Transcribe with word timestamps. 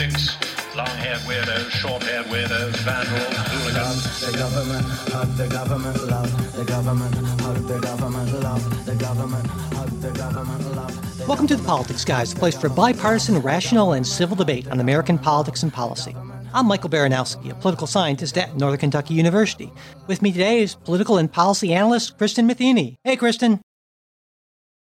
politics, 0.00 0.36
long-haired 0.76 1.18
weirdos, 1.20 1.70
short-haired 1.70 2.24
weirdos, 2.26 2.74
vandals, 2.84 3.36
hooligans. 3.48 4.20
The 4.20 4.38
government, 4.38 4.86
hug 5.12 5.36
the 5.36 5.48
government, 5.48 6.08
love 6.08 6.56
the 6.56 6.64
government, 6.64 7.14
hug 7.40 7.56
the 7.68 7.78
government, 7.80 8.42
love 8.42 8.86
the 8.86 8.94
government, 8.94 9.46
hug 9.46 9.90
the 10.00 10.10
government, 10.12 10.76
love. 10.76 11.18
the 11.18 11.26
Welcome 11.26 11.46
to 11.48 11.56
the 11.56 11.62
Politics 11.64 12.04
Guys, 12.04 12.32
the 12.32 12.40
place 12.40 12.56
for 12.56 12.70
bipartisan, 12.70 13.40
rational, 13.40 13.92
and 13.92 14.06
civil 14.06 14.36
debate 14.36 14.68
on 14.70 14.80
American 14.80 15.18
politics 15.18 15.62
and 15.62 15.72
policy. 15.72 16.16
I'm 16.54 16.66
Michael 16.66 16.88
Baranowski, 16.90 17.50
a 17.50 17.54
political 17.54 17.86
scientist 17.86 18.38
at 18.38 18.56
Northern 18.56 18.80
Kentucky 18.80 19.14
University. 19.14 19.70
With 20.06 20.22
me 20.22 20.32
today 20.32 20.62
is 20.62 20.76
political 20.76 21.18
and 21.18 21.30
policy 21.30 21.74
analyst 21.74 22.16
Kristin 22.18 22.46
Matheny. 22.46 22.96
Hey, 23.04 23.18
Kristin. 23.18 23.60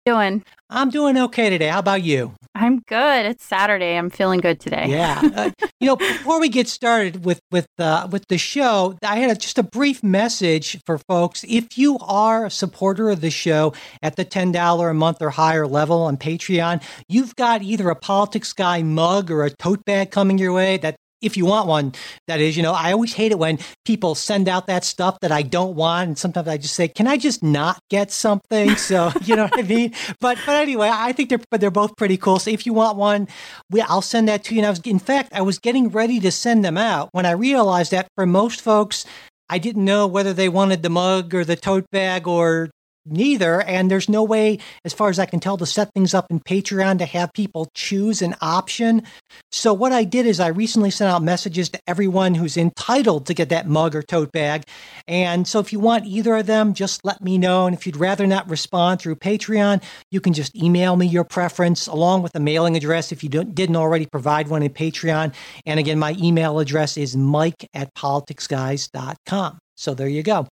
Doing? 0.05 0.43
I'm 0.69 0.89
doing 0.89 1.17
okay 1.17 1.49
today. 1.49 1.67
How 1.67 1.79
about 1.79 2.03
you? 2.03 2.33
I'm 2.55 2.79
good. 2.81 3.25
It's 3.25 3.45
Saturday. 3.45 3.95
I'm 3.95 4.09
feeling 4.09 4.39
good 4.39 4.59
today. 4.59 4.87
Yeah. 4.87 5.21
Uh, 5.35 5.51
you 5.79 5.87
know, 5.87 5.95
before 5.95 6.39
we 6.39 6.49
get 6.49 6.67
started 6.67 7.23
with 7.25 7.39
with 7.51 7.67
uh, 7.77 8.07
with 8.11 8.27
the 8.27 8.37
show, 8.37 8.97
I 9.03 9.17
had 9.17 9.31
a, 9.31 9.35
just 9.35 9.57
a 9.57 9.63
brief 9.63 10.03
message 10.03 10.79
for 10.85 10.97
folks. 10.97 11.45
If 11.47 11.77
you 11.77 11.97
are 11.99 12.45
a 12.45 12.51
supporter 12.51 13.09
of 13.09 13.21
the 13.21 13.29
show 13.31 13.73
at 14.01 14.15
the 14.15 14.25
ten 14.25 14.51
dollar 14.51 14.89
a 14.89 14.93
month 14.93 15.21
or 15.21 15.29
higher 15.29 15.67
level 15.67 16.01
on 16.03 16.17
Patreon, 16.17 16.83
you've 17.07 17.35
got 17.35 17.61
either 17.61 17.89
a 17.89 17.95
politics 17.95 18.51
guy 18.51 18.83
mug 18.83 19.31
or 19.31 19.45
a 19.45 19.51
tote 19.51 19.85
bag 19.85 20.11
coming 20.11 20.37
your 20.37 20.53
way. 20.53 20.77
That 20.77 20.95
if 21.21 21.37
you 21.37 21.45
want 21.45 21.67
one, 21.67 21.93
that 22.27 22.39
is, 22.39 22.55
you 22.55 22.63
know, 22.63 22.73
I 22.73 22.91
always 22.91 23.13
hate 23.13 23.31
it 23.31 23.39
when 23.39 23.59
people 23.85 24.15
send 24.15 24.47
out 24.47 24.67
that 24.67 24.83
stuff 24.83 25.19
that 25.21 25.31
I 25.31 25.41
don't 25.41 25.75
want, 25.75 26.07
and 26.07 26.17
sometimes 26.17 26.47
I 26.47 26.57
just 26.57 26.75
say, 26.75 26.87
"Can 26.87 27.07
I 27.07 27.17
just 27.17 27.43
not 27.43 27.79
get 27.89 28.11
something?" 28.11 28.75
So 28.75 29.11
you 29.23 29.35
know 29.35 29.43
what 29.43 29.59
I 29.59 29.63
mean. 29.63 29.93
But 30.19 30.37
but 30.45 30.55
anyway, 30.55 30.89
I 30.91 31.11
think 31.11 31.29
they're 31.29 31.41
but 31.51 31.61
they're 31.61 31.71
both 31.71 31.95
pretty 31.97 32.17
cool. 32.17 32.39
So 32.39 32.51
if 32.51 32.65
you 32.65 32.73
want 32.73 32.97
one, 32.97 33.27
we, 33.69 33.81
I'll 33.81 34.01
send 34.01 34.27
that 34.27 34.43
to 34.45 34.55
you. 34.55 34.59
And 34.61 34.67
I 34.67 34.69
was, 34.69 34.79
in 34.79 34.99
fact, 34.99 35.33
I 35.33 35.41
was 35.41 35.59
getting 35.59 35.89
ready 35.89 36.19
to 36.19 36.31
send 36.31 36.63
them 36.63 36.77
out 36.77 37.09
when 37.11 37.25
I 37.25 37.31
realized 37.31 37.91
that 37.91 38.07
for 38.15 38.25
most 38.25 38.61
folks, 38.61 39.05
I 39.49 39.57
didn't 39.57 39.85
know 39.85 40.05
whether 40.05 40.33
they 40.33 40.49
wanted 40.49 40.83
the 40.83 40.89
mug 40.89 41.33
or 41.33 41.43
the 41.43 41.55
tote 41.55 41.85
bag 41.91 42.27
or 42.27 42.69
neither. 43.05 43.61
And 43.61 43.89
there's 43.89 44.09
no 44.09 44.23
way, 44.23 44.59
as 44.85 44.93
far 44.93 45.09
as 45.09 45.19
I 45.19 45.25
can 45.25 45.39
tell, 45.39 45.57
to 45.57 45.65
set 45.65 45.91
things 45.93 46.13
up 46.13 46.27
in 46.29 46.39
Patreon 46.39 46.99
to 46.99 47.05
have 47.05 47.33
people 47.33 47.69
choose 47.73 48.21
an 48.21 48.35
option. 48.41 49.03
So 49.51 49.73
what 49.73 49.91
I 49.91 50.03
did 50.03 50.25
is 50.25 50.39
I 50.39 50.47
recently 50.47 50.91
sent 50.91 51.11
out 51.11 51.23
messages 51.23 51.69
to 51.69 51.79
everyone 51.87 52.35
who's 52.35 52.57
entitled 52.57 53.25
to 53.27 53.33
get 53.33 53.49
that 53.49 53.67
mug 53.67 53.95
or 53.95 54.01
tote 54.01 54.31
bag. 54.31 54.63
And 55.07 55.47
so 55.47 55.59
if 55.59 55.73
you 55.73 55.79
want 55.79 56.05
either 56.05 56.35
of 56.35 56.45
them, 56.45 56.73
just 56.73 57.03
let 57.03 57.23
me 57.23 57.37
know. 57.37 57.65
And 57.65 57.75
if 57.75 57.85
you'd 57.85 57.97
rather 57.97 58.27
not 58.27 58.49
respond 58.49 59.01
through 59.01 59.15
Patreon, 59.15 59.81
you 60.11 60.21
can 60.21 60.33
just 60.33 60.55
email 60.55 60.95
me 60.95 61.07
your 61.07 61.23
preference 61.23 61.87
along 61.87 62.23
with 62.23 62.35
a 62.35 62.39
mailing 62.39 62.75
address 62.75 63.11
if 63.11 63.23
you 63.23 63.29
didn't 63.29 63.75
already 63.75 64.05
provide 64.05 64.47
one 64.47 64.63
in 64.63 64.71
Patreon. 64.71 65.33
And 65.65 65.79
again, 65.79 65.99
my 65.99 66.15
email 66.19 66.59
address 66.59 66.97
is 66.97 67.15
mike 67.15 67.67
at 67.73 67.93
politicsguys.com. 67.95 69.59
So 69.79 69.93
there 69.93 70.09
you 70.09 70.23
go. 70.23 70.45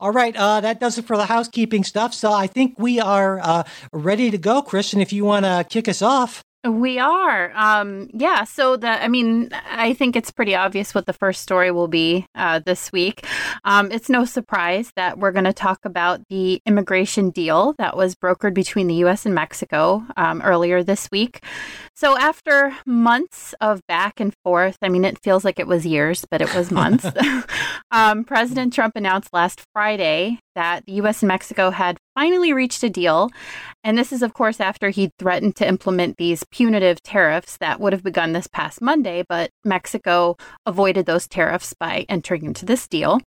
All 0.00 0.10
right, 0.10 0.34
uh, 0.34 0.62
that 0.62 0.80
does 0.80 0.96
it 0.96 1.04
for 1.04 1.18
the 1.18 1.26
housekeeping 1.26 1.84
stuff. 1.84 2.14
So 2.14 2.32
I 2.32 2.46
think 2.46 2.78
we 2.78 2.98
are 2.98 3.38
uh, 3.40 3.64
ready 3.92 4.30
to 4.30 4.38
go, 4.38 4.62
Kristin. 4.62 5.02
If 5.02 5.12
you 5.12 5.24
want 5.24 5.44
to 5.44 5.66
kick 5.68 5.86
us 5.86 6.00
off. 6.00 6.42
We 6.62 6.98
are. 6.98 7.52
Um, 7.54 8.10
yeah. 8.12 8.44
So 8.44 8.76
the, 8.76 8.88
I 8.88 9.08
mean, 9.08 9.48
I 9.70 9.94
think 9.94 10.14
it's 10.14 10.30
pretty 10.30 10.54
obvious 10.54 10.94
what 10.94 11.06
the 11.06 11.14
first 11.14 11.40
story 11.40 11.70
will 11.70 11.88
be 11.88 12.26
uh, 12.34 12.58
this 12.58 12.92
week. 12.92 13.24
Um, 13.64 13.90
it's 13.90 14.10
no 14.10 14.26
surprise 14.26 14.92
that 14.94 15.18
we're 15.18 15.32
going 15.32 15.46
to 15.46 15.54
talk 15.54 15.78
about 15.86 16.20
the 16.28 16.60
immigration 16.66 17.30
deal 17.30 17.74
that 17.78 17.96
was 17.96 18.14
brokered 18.14 18.52
between 18.52 18.88
the 18.88 18.96
U.S. 18.96 19.24
and 19.24 19.34
Mexico 19.34 20.04
um, 20.18 20.42
earlier 20.42 20.82
this 20.82 21.10
week. 21.10 21.42
So 22.00 22.16
after 22.16 22.74
months 22.86 23.54
of 23.60 23.86
back 23.86 24.20
and 24.20 24.32
forth, 24.42 24.78
I 24.80 24.88
mean, 24.88 25.04
it 25.04 25.22
feels 25.22 25.44
like 25.44 25.58
it 25.58 25.66
was 25.66 25.84
years, 25.84 26.24
but 26.30 26.40
it 26.40 26.54
was 26.54 26.70
months. 26.70 27.04
um, 27.90 28.24
President 28.24 28.72
Trump 28.72 28.96
announced 28.96 29.28
last 29.34 29.60
Friday 29.74 30.38
that 30.54 30.86
the 30.86 30.92
U.S. 30.92 31.20
and 31.20 31.28
Mexico 31.28 31.68
had 31.68 31.98
finally 32.14 32.54
reached 32.54 32.82
a 32.84 32.88
deal. 32.88 33.28
And 33.84 33.98
this 33.98 34.14
is, 34.14 34.22
of 34.22 34.32
course, 34.32 34.60
after 34.60 34.88
he 34.88 35.10
threatened 35.18 35.56
to 35.56 35.68
implement 35.68 36.16
these 36.16 36.42
punitive 36.50 37.02
tariffs 37.02 37.58
that 37.58 37.80
would 37.80 37.92
have 37.92 38.02
begun 38.02 38.32
this 38.32 38.46
past 38.46 38.80
Monday, 38.80 39.22
but 39.28 39.50
Mexico 39.62 40.38
avoided 40.64 41.04
those 41.04 41.28
tariffs 41.28 41.74
by 41.78 42.06
entering 42.08 42.46
into 42.46 42.64
this 42.64 42.88
deal. 42.88 43.20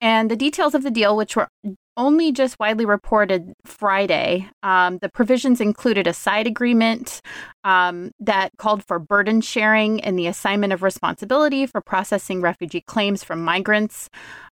And 0.00 0.28
the 0.28 0.36
details 0.36 0.74
of 0.74 0.82
the 0.82 0.90
deal, 0.90 1.16
which 1.16 1.36
were 1.36 1.46
only 1.96 2.32
just 2.32 2.58
widely 2.58 2.84
reported 2.84 3.52
Friday. 3.64 4.48
Um, 4.62 4.98
the 4.98 5.08
provisions 5.08 5.60
included 5.60 6.06
a 6.06 6.12
side 6.12 6.46
agreement 6.46 7.22
um, 7.64 8.12
that 8.20 8.52
called 8.58 8.84
for 8.84 8.98
burden 8.98 9.40
sharing 9.40 10.00
and 10.02 10.18
the 10.18 10.26
assignment 10.26 10.72
of 10.72 10.82
responsibility 10.82 11.66
for 11.66 11.80
processing 11.80 12.40
refugee 12.40 12.82
claims 12.82 13.24
from 13.24 13.42
migrants. 13.42 14.08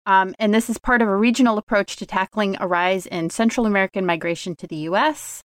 Um, 0.06 0.34
and 0.38 0.52
this 0.52 0.68
is 0.68 0.78
part 0.78 1.02
of 1.02 1.08
a 1.08 1.16
regional 1.16 1.58
approach 1.58 1.96
to 1.96 2.06
tackling 2.06 2.56
a 2.58 2.66
rise 2.66 3.06
in 3.06 3.30
Central 3.30 3.66
American 3.66 4.04
migration 4.04 4.56
to 4.56 4.66
the 4.66 4.76
U.S. 4.76 5.42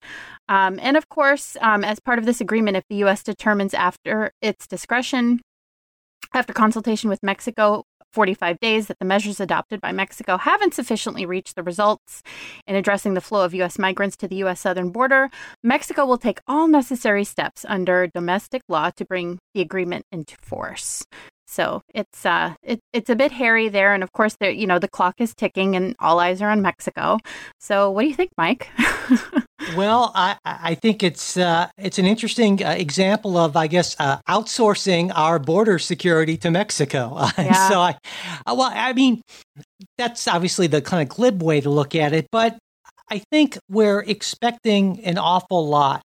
Um, 0.48 0.80
and 0.82 0.96
of 0.96 1.10
course, 1.10 1.58
um, 1.62 1.84
as 1.84 2.00
part 2.00 2.20
of 2.20 2.26
this 2.26 2.40
agreement, 2.40 2.78
if 2.78 2.86
the 2.90 2.96
U.S. 2.98 3.22
determines 3.24 3.74
after 3.74 4.32
its 4.42 4.68
discretion, 4.68 5.42
after 6.34 6.54
consultation 6.54 7.10
with 7.10 7.22
Mexico, 7.22 7.84
45 8.16 8.60
days 8.62 8.88
that 8.88 8.98
the 9.00 9.06
measures 9.06 9.42
adopted 9.42 9.82
by 9.82 9.92
Mexico 9.92 10.38
haven't 10.38 10.74
sufficiently 10.74 11.26
reached 11.26 11.56
the 11.56 11.64
results 11.64 12.24
in 12.66 12.76
addressing 12.76 13.14
the 13.14 13.22
flow 13.22 13.44
of 13.44 13.54
U.S. 13.54 13.78
migrants 13.78 14.16
to 14.18 14.28
the 14.28 14.38
U.S. 14.38 14.62
southern 14.62 14.90
border, 14.90 15.30
Mexico 15.64 16.06
will 16.06 16.18
take 16.18 16.40
all 16.48 16.70
necessary 16.70 17.26
steps 17.26 17.66
under 17.68 18.08
domestic 18.08 18.62
law 18.70 18.90
to 18.92 19.04
bring 19.04 19.38
the 19.54 19.60
agreement 19.60 20.06
into 20.14 20.38
force. 20.42 21.04
So 21.46 21.82
it's 21.94 22.26
uh 22.26 22.56
it, 22.64 22.80
it's 22.92 23.10
a 23.10 23.16
bit 23.16 23.32
hairy 23.32 23.70
there, 23.70 23.94
and 23.94 24.02
of 24.02 24.12
course 24.14 24.36
there 24.40 24.50
you 24.50 24.66
know 24.66 24.80
the 24.80 24.88
clock 24.88 25.16
is 25.20 25.36
ticking, 25.36 25.76
and 25.76 25.96
all 26.00 26.20
eyes 26.20 26.42
are 26.42 26.50
on 26.50 26.62
Mexico. 26.62 27.20
So 27.60 27.92
what 27.92 28.02
do 28.02 28.08
you 28.08 28.16
think, 28.16 28.32
Mike? 28.38 28.70
Well, 29.68 30.12
I, 30.14 30.38
I 30.46 30.76
think 30.76 31.02
it's 31.02 31.38
uh, 31.38 31.68
it's 31.78 31.98
an 31.98 32.06
interesting 32.06 32.64
uh, 32.64 32.72
example 32.72 33.38
of, 33.38 33.56
I 33.56 33.68
guess, 33.68 33.96
uh, 34.00 34.20
outsourcing 34.30 35.12
our 35.16 35.40
border 35.40 35.80
security 35.80 36.38
to 36.38 36.52
Mexico. 36.52 37.18
Yeah. 37.38 37.70
so, 37.70 37.80
I 37.80 37.98
well, 38.48 38.72
I 38.74 38.94
mean, 38.94 39.22
that's 39.98 40.28
obviously 40.28 40.68
the 40.68 40.82
kind 40.82 41.02
of 41.02 41.10
glib 41.16 41.42
way 41.42 41.62
to 41.62 41.70
look 41.70 41.96
at 41.96 42.14
it, 42.14 42.28
but 42.32 42.58
I 43.10 43.22
think 43.32 43.58
we're 43.70 44.02
expecting 44.02 45.04
an 45.04 45.18
awful 45.18 45.68
lot 45.68 46.02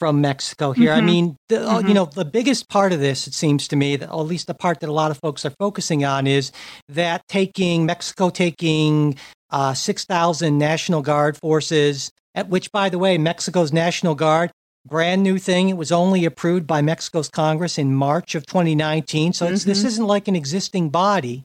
from 0.00 0.20
Mexico 0.20 0.72
here. 0.72 0.92
I 0.92 1.00
Mhm. 1.00 1.04
mean, 1.04 1.36
the, 1.48 1.66
uh, 1.68 1.78
you 1.78 1.92
Mhm. 1.92 1.94
know, 1.94 2.04
the 2.06 2.24
biggest 2.24 2.68
part 2.68 2.92
of 2.92 3.00
this, 3.00 3.26
it 3.26 3.34
seems 3.34 3.68
to 3.68 3.76
me, 3.76 3.96
that, 3.96 4.08
at 4.10 4.16
least 4.16 4.46
the 4.48 4.54
part 4.54 4.80
that 4.80 4.88
a 4.88 4.92
lot 4.92 5.10
of 5.10 5.18
folks 5.22 5.44
are 5.46 5.54
focusing 5.58 6.04
on, 6.04 6.26
is 6.26 6.50
that 6.88 7.22
taking 7.28 7.86
Mexico 7.86 8.28
taking 8.30 9.16
uh, 9.50 9.72
six 9.74 10.04
thousand 10.04 10.58
National 10.58 11.00
Guard 11.02 11.36
forces 11.38 12.10
at 12.34 12.48
which, 12.48 12.70
by 12.72 12.88
the 12.88 12.98
way, 12.98 13.16
Mexico's 13.18 13.72
National 13.72 14.14
Guard, 14.14 14.50
brand 14.86 15.22
new 15.22 15.38
thing. 15.38 15.68
It 15.68 15.76
was 15.76 15.92
only 15.92 16.24
approved 16.24 16.66
by 16.66 16.82
Mexico's 16.82 17.28
Congress 17.28 17.78
in 17.78 17.94
March 17.94 18.34
of 18.34 18.44
2019. 18.46 19.32
So 19.32 19.46
it's, 19.46 19.64
this 19.64 19.84
isn't 19.84 20.06
like 20.06 20.28
an 20.28 20.36
existing 20.36 20.90
body. 20.90 21.42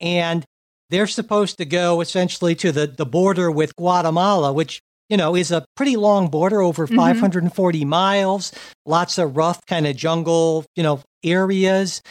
And 0.00 0.44
they're 0.90 1.06
supposed 1.06 1.58
to 1.58 1.64
go 1.64 2.00
essentially 2.00 2.54
to 2.56 2.72
the, 2.72 2.86
the 2.86 3.06
border 3.06 3.50
with 3.50 3.74
Guatemala, 3.76 4.52
which, 4.52 4.80
you 5.08 5.16
know, 5.16 5.34
is 5.34 5.50
a 5.50 5.64
pretty 5.76 5.96
long 5.96 6.28
border, 6.28 6.62
over 6.62 6.86
Mhm. 6.86 6.96
540 6.96 7.84
miles, 7.84 8.52
lots 8.86 9.18
of 9.18 9.36
rough 9.36 9.60
kind 9.66 9.86
of 9.86 9.96
jungle, 9.96 10.64
you 10.76 10.82
know, 10.82 11.00
areas. 11.22 12.02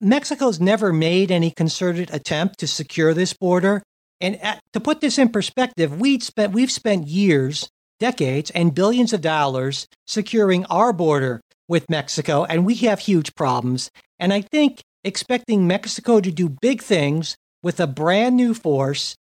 Mexico's 0.00 0.60
never 0.60 0.92
made 0.92 1.30
any 1.30 1.50
concerted 1.50 2.10
attempt 2.12 2.58
to 2.60 2.66
secure 2.66 3.14
this 3.14 3.32
border. 3.32 3.82
And 4.20 4.40
at, 4.42 4.60
to 4.72 4.80
put 4.80 5.00
this 5.00 5.18
in 5.18 5.28
perspective, 5.28 6.00
we'd 6.00 6.22
spent, 6.22 6.52
we've 6.52 6.70
spent 6.70 7.06
years, 7.06 7.68
decades, 8.00 8.50
and 8.50 8.74
billions 8.74 9.12
of 9.12 9.20
dollars 9.20 9.86
securing 10.06 10.64
our 10.66 10.92
border 10.92 11.40
with 11.68 11.90
Mexico, 11.90 12.44
and 12.44 12.64
we 12.64 12.74
have 12.76 13.00
huge 13.00 13.34
problems. 13.34 13.90
And 14.18 14.32
I 14.32 14.40
think 14.40 14.82
expecting 15.04 15.66
Mexico 15.66 16.20
to 16.20 16.30
do 16.30 16.48
big 16.48 16.82
things 16.82 17.36
with 17.62 17.80
a 17.80 17.86
brand 17.86 18.36
new 18.36 18.54
force 18.54 19.16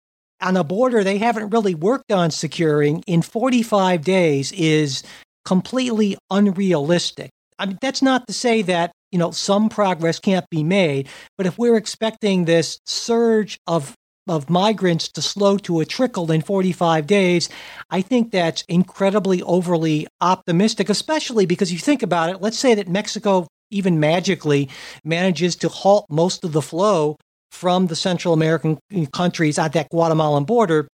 on 0.40 0.56
a 0.56 0.64
border 0.64 1.04
they 1.04 1.18
haven't 1.18 1.50
really 1.50 1.74
worked 1.74 2.10
on 2.10 2.30
securing 2.30 3.02
in 3.06 3.22
45 3.22 4.02
days 4.02 4.52
is 4.52 5.02
completely 5.44 6.16
unrealistic. 6.30 7.30
I 7.58 7.66
mean, 7.66 7.78
that's 7.82 8.00
not 8.00 8.26
to 8.26 8.32
say 8.32 8.62
that, 8.62 8.92
you 9.12 9.18
know, 9.18 9.30
some 9.32 9.68
progress 9.68 10.18
can't 10.18 10.48
be 10.50 10.62
made, 10.62 11.08
but 11.36 11.46
if 11.46 11.58
we're 11.58 11.76
expecting 11.76 12.44
this 12.44 12.78
surge 12.86 13.58
of 13.66 13.94
of 14.30 14.48
migrants 14.48 15.08
to 15.08 15.20
slow 15.20 15.58
to 15.58 15.80
a 15.80 15.84
trickle 15.84 16.30
in 16.30 16.40
45 16.40 17.06
days, 17.06 17.48
I 17.90 18.00
think 18.00 18.30
that's 18.30 18.62
incredibly 18.68 19.42
overly 19.42 20.06
optimistic, 20.20 20.88
especially 20.88 21.46
because 21.46 21.72
you 21.72 21.78
think 21.78 22.02
about 22.04 22.30
it. 22.30 22.40
Let's 22.40 22.58
say 22.58 22.74
that 22.76 22.88
Mexico, 22.88 23.48
even 23.70 23.98
magically, 23.98 24.70
manages 25.04 25.56
to 25.56 25.68
halt 25.68 26.06
most 26.08 26.44
of 26.44 26.52
the 26.52 26.62
flow 26.62 27.16
from 27.50 27.88
the 27.88 27.96
Central 27.96 28.32
American 28.32 28.78
countries 29.12 29.58
at 29.58 29.72
that 29.72 29.88
Guatemalan 29.90 30.44
border. 30.44 30.86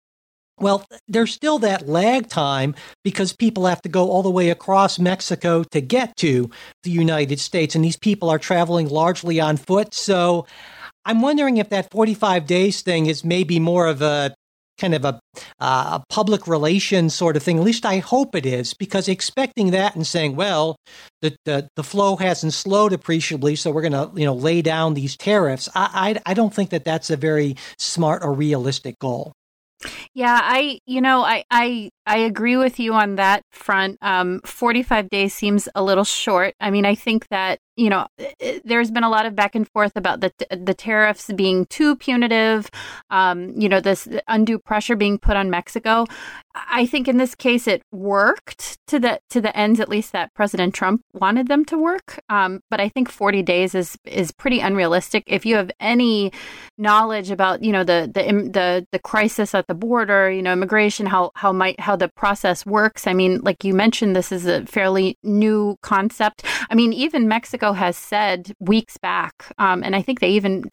Well, 0.60 0.86
there's 1.08 1.34
still 1.34 1.58
that 1.58 1.88
lag 1.88 2.28
time 2.28 2.76
because 3.02 3.32
people 3.32 3.66
have 3.66 3.82
to 3.82 3.88
go 3.88 4.08
all 4.12 4.22
the 4.22 4.30
way 4.30 4.50
across 4.50 5.00
Mexico 5.00 5.64
to 5.72 5.80
get 5.80 6.16
to 6.18 6.48
the 6.84 6.92
United 6.92 7.40
States, 7.40 7.74
and 7.74 7.84
these 7.84 7.96
people 7.96 8.30
are 8.30 8.38
traveling 8.38 8.88
largely 8.88 9.40
on 9.40 9.56
foot. 9.56 9.92
So 9.92 10.46
I'm 11.04 11.20
wondering 11.20 11.58
if 11.58 11.68
that 11.70 11.90
45 11.90 12.46
days 12.46 12.82
thing 12.82 13.06
is 13.06 13.24
maybe 13.24 13.58
more 13.58 13.86
of 13.86 14.02
a 14.02 14.34
kind 14.78 14.94
of 14.94 15.04
a, 15.04 15.20
uh, 15.60 16.00
a 16.00 16.04
public 16.08 16.46
relations 16.46 17.14
sort 17.14 17.36
of 17.36 17.42
thing. 17.42 17.58
At 17.58 17.64
least 17.64 17.86
I 17.86 17.98
hope 17.98 18.34
it 18.34 18.46
is, 18.46 18.74
because 18.74 19.08
expecting 19.08 19.70
that 19.70 19.94
and 19.94 20.06
saying, 20.06 20.36
well, 20.36 20.76
the 21.22 21.36
the, 21.44 21.68
the 21.76 21.84
flow 21.84 22.16
hasn't 22.16 22.54
slowed 22.54 22.92
appreciably, 22.92 23.56
so 23.56 23.70
we're 23.70 23.88
going 23.88 23.92
to 23.92 24.10
you 24.14 24.24
know 24.24 24.34
lay 24.34 24.62
down 24.62 24.94
these 24.94 25.16
tariffs. 25.16 25.68
I, 25.74 26.16
I 26.26 26.30
I 26.30 26.34
don't 26.34 26.54
think 26.54 26.70
that 26.70 26.84
that's 26.84 27.10
a 27.10 27.16
very 27.16 27.56
smart 27.78 28.22
or 28.24 28.32
realistic 28.32 28.98
goal. 28.98 29.32
Yeah, 30.14 30.38
I 30.42 30.78
you 30.86 31.00
know 31.00 31.22
I 31.22 31.44
I 31.50 31.90
I 32.06 32.18
agree 32.18 32.56
with 32.56 32.78
you 32.80 32.94
on 32.94 33.16
that 33.16 33.42
front. 33.52 33.98
Um, 34.02 34.40
45 34.44 35.10
days 35.10 35.34
seems 35.34 35.68
a 35.74 35.82
little 35.82 36.04
short. 36.04 36.54
I 36.60 36.70
mean, 36.70 36.86
I 36.86 36.94
think 36.94 37.28
that 37.28 37.58
you 37.76 37.90
know, 37.90 38.06
there's 38.64 38.90
been 38.90 39.04
a 39.04 39.10
lot 39.10 39.26
of 39.26 39.34
back 39.34 39.54
and 39.54 39.68
forth 39.68 39.92
about 39.96 40.20
the 40.20 40.32
the 40.50 40.74
tariffs 40.74 41.30
being 41.34 41.66
too 41.66 41.96
punitive, 41.96 42.70
um, 43.10 43.50
you 43.60 43.68
know, 43.68 43.80
this 43.80 44.08
undue 44.28 44.58
pressure 44.58 44.96
being 44.96 45.18
put 45.18 45.36
on 45.36 45.50
Mexico. 45.50 46.06
I 46.54 46.86
think 46.86 47.08
in 47.08 47.16
this 47.16 47.34
case 47.34 47.66
it 47.66 47.82
worked 47.90 48.78
to 48.86 49.00
the 49.00 49.20
to 49.30 49.40
the 49.40 49.56
ends 49.56 49.80
at 49.80 49.88
least 49.88 50.12
that 50.12 50.32
President 50.34 50.74
Trump 50.74 51.02
wanted 51.12 51.48
them 51.48 51.64
to 51.66 51.78
work. 51.78 52.20
Um, 52.28 52.60
but 52.70 52.80
I 52.80 52.88
think 52.88 53.08
40 53.08 53.42
days 53.42 53.74
is 53.74 53.96
is 54.04 54.30
pretty 54.30 54.60
unrealistic. 54.60 55.24
If 55.26 55.44
you 55.44 55.56
have 55.56 55.70
any 55.80 56.32
knowledge 56.78 57.30
about 57.30 57.62
you 57.62 57.72
know 57.72 57.84
the 57.84 58.10
the 58.12 58.22
the 58.50 58.86
the 58.92 58.98
crisis 58.98 59.54
at 59.54 59.66
the 59.66 59.74
border, 59.74 60.30
you 60.30 60.42
know, 60.42 60.52
immigration, 60.52 61.06
how 61.06 61.32
how 61.34 61.52
might 61.52 61.78
how 61.80 61.96
the 61.96 62.08
process 62.08 62.64
works. 62.64 63.06
I 63.06 63.14
mean, 63.14 63.40
like 63.40 63.64
you 63.64 63.74
mentioned, 63.74 64.14
this 64.14 64.30
is 64.30 64.46
a 64.46 64.64
fairly 64.66 65.18
new 65.22 65.76
concept. 65.82 66.44
I 66.70 66.74
mean, 66.74 66.92
even 66.92 67.28
Mexico 67.28 67.72
has 67.72 67.96
said 67.96 68.52
weeks 68.60 68.96
back, 68.98 69.52
um, 69.58 69.82
and 69.82 69.94
I 69.94 70.02
think 70.02 70.20
they 70.20 70.30
even 70.30 70.64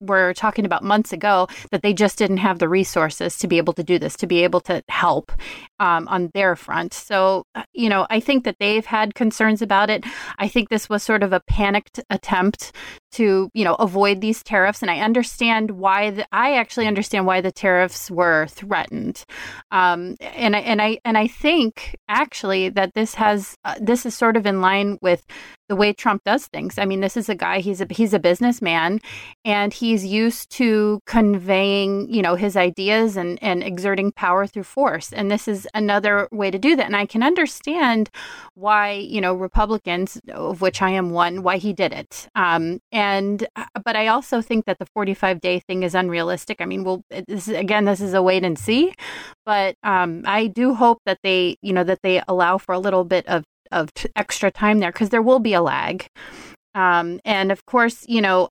were 0.00 0.34
talking 0.34 0.64
about 0.64 0.82
months 0.82 1.12
ago 1.12 1.48
that 1.70 1.82
they 1.82 1.92
just 1.92 2.18
didn't 2.18 2.38
have 2.38 2.58
the 2.58 2.68
resources 2.68 3.38
to 3.38 3.48
be 3.48 3.58
able 3.58 3.72
to 3.74 3.82
do 3.82 3.98
this, 3.98 4.16
to 4.16 4.26
be 4.26 4.44
able 4.44 4.60
to 4.62 4.82
help 4.88 5.32
um, 5.80 6.08
on 6.08 6.30
their 6.34 6.56
front. 6.56 6.94
So, 6.94 7.44
uh, 7.54 7.64
you 7.72 7.88
know, 7.88 8.06
I 8.10 8.20
think 8.20 8.44
that 8.44 8.56
they've 8.58 8.86
had 8.86 9.14
concerns 9.14 9.62
about 9.62 9.90
it. 9.90 10.04
I 10.38 10.48
think 10.48 10.68
this 10.68 10.88
was 10.88 11.02
sort 11.02 11.22
of 11.22 11.32
a 11.32 11.40
panicked 11.40 12.00
attempt 12.10 12.72
to, 13.12 13.50
you 13.54 13.64
know, 13.64 13.74
avoid 13.74 14.20
these 14.20 14.42
tariffs, 14.42 14.82
and 14.82 14.90
I 14.90 15.00
understand 15.00 15.72
why. 15.72 16.10
The, 16.10 16.26
I 16.32 16.56
actually 16.56 16.86
understand 16.86 17.26
why 17.26 17.40
the 17.40 17.52
tariffs 17.52 18.10
were 18.10 18.46
threatened, 18.48 19.24
um, 19.70 20.16
and 20.20 20.56
I 20.56 20.60
and 20.60 20.82
I 20.82 20.98
and 21.04 21.16
I 21.16 21.26
think 21.26 21.96
actually 22.08 22.68
that 22.70 22.94
this 22.94 23.14
has 23.14 23.56
uh, 23.64 23.76
this 23.80 24.06
is 24.06 24.14
sort 24.14 24.36
of 24.36 24.46
in 24.46 24.60
line 24.60 24.98
with 25.00 25.24
the 25.72 25.76
way 25.76 25.90
Trump 25.90 26.22
does 26.24 26.48
things. 26.48 26.76
I 26.76 26.84
mean, 26.84 27.00
this 27.00 27.16
is 27.16 27.30
a 27.30 27.34
guy, 27.34 27.60
he's 27.60 27.80
a 27.80 27.86
he's 27.88 28.12
a 28.12 28.18
businessman 28.18 29.00
and 29.42 29.72
he's 29.72 30.04
used 30.04 30.50
to 30.50 31.00
conveying, 31.06 32.12
you 32.12 32.20
know, 32.20 32.34
his 32.34 32.58
ideas 32.58 33.16
and 33.16 33.38
and 33.42 33.62
exerting 33.62 34.12
power 34.12 34.46
through 34.46 34.64
force. 34.64 35.14
And 35.14 35.30
this 35.30 35.48
is 35.48 35.66
another 35.72 36.28
way 36.30 36.50
to 36.50 36.58
do 36.58 36.76
that. 36.76 36.84
And 36.84 36.94
I 36.94 37.06
can 37.06 37.22
understand 37.22 38.10
why, 38.52 38.90
you 38.90 39.18
know, 39.22 39.32
Republicans, 39.32 40.20
of 40.28 40.60
which 40.60 40.82
I 40.82 40.90
am 40.90 41.08
one, 41.08 41.42
why 41.42 41.56
he 41.56 41.72
did 41.72 41.94
it. 41.94 42.28
Um, 42.34 42.80
and 42.92 43.48
uh, 43.56 43.64
but 43.82 43.96
I 43.96 44.08
also 44.08 44.42
think 44.42 44.66
that 44.66 44.78
the 44.78 44.84
45 44.84 45.40
day 45.40 45.58
thing 45.58 45.84
is 45.84 45.94
unrealistic. 45.94 46.60
I 46.60 46.66
mean, 46.66 46.84
well, 46.84 47.02
this 47.08 47.48
is, 47.48 47.56
again, 47.56 47.86
this 47.86 48.02
is 48.02 48.12
a 48.12 48.20
wait 48.20 48.44
and 48.44 48.58
see, 48.58 48.92
but 49.46 49.76
um, 49.82 50.22
I 50.26 50.48
do 50.48 50.74
hope 50.74 50.98
that 51.06 51.20
they, 51.22 51.56
you 51.62 51.72
know, 51.72 51.84
that 51.84 52.02
they 52.02 52.22
allow 52.28 52.58
for 52.58 52.74
a 52.74 52.78
little 52.78 53.04
bit 53.04 53.26
of 53.26 53.44
of 53.72 53.90
extra 54.16 54.50
time 54.50 54.78
there 54.78 54.92
because 54.92 55.10
there 55.10 55.22
will 55.22 55.40
be 55.40 55.54
a 55.54 55.62
lag. 55.62 56.06
Um, 56.74 57.20
and 57.24 57.52
of 57.52 57.66
course, 57.66 58.04
you 58.08 58.20
know, 58.20 58.48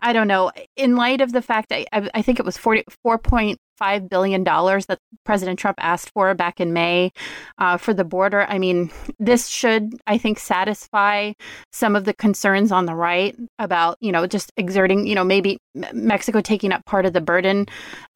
I 0.00 0.12
don't 0.12 0.28
know. 0.28 0.52
In 0.76 0.96
light 0.96 1.20
of 1.20 1.32
the 1.32 1.42
fact 1.42 1.72
I, 1.72 1.86
I 1.92 2.22
think 2.22 2.38
it 2.38 2.44
was 2.44 2.58
forty 2.58 2.84
four 3.02 3.18
point 3.18 3.58
five 3.78 4.08
billion 4.08 4.42
dollars 4.42 4.86
that 4.86 4.98
President 5.24 5.58
Trump 5.58 5.78
asked 5.80 6.10
for 6.10 6.34
back 6.34 6.60
in 6.60 6.72
May 6.72 7.12
uh, 7.58 7.76
for 7.76 7.94
the 7.94 8.04
border. 8.04 8.44
I 8.48 8.58
mean, 8.58 8.90
this 9.20 9.46
should, 9.46 9.94
I 10.06 10.18
think, 10.18 10.40
satisfy 10.40 11.32
some 11.72 11.94
of 11.94 12.04
the 12.04 12.12
concerns 12.12 12.72
on 12.72 12.86
the 12.86 12.94
right 12.94 13.36
about 13.58 13.96
you 14.00 14.12
know 14.12 14.26
just 14.26 14.52
exerting, 14.56 15.06
you 15.06 15.14
know, 15.14 15.24
maybe 15.24 15.58
Mexico 15.92 16.40
taking 16.40 16.72
up 16.72 16.84
part 16.84 17.06
of 17.06 17.14
the 17.14 17.20
burden 17.20 17.66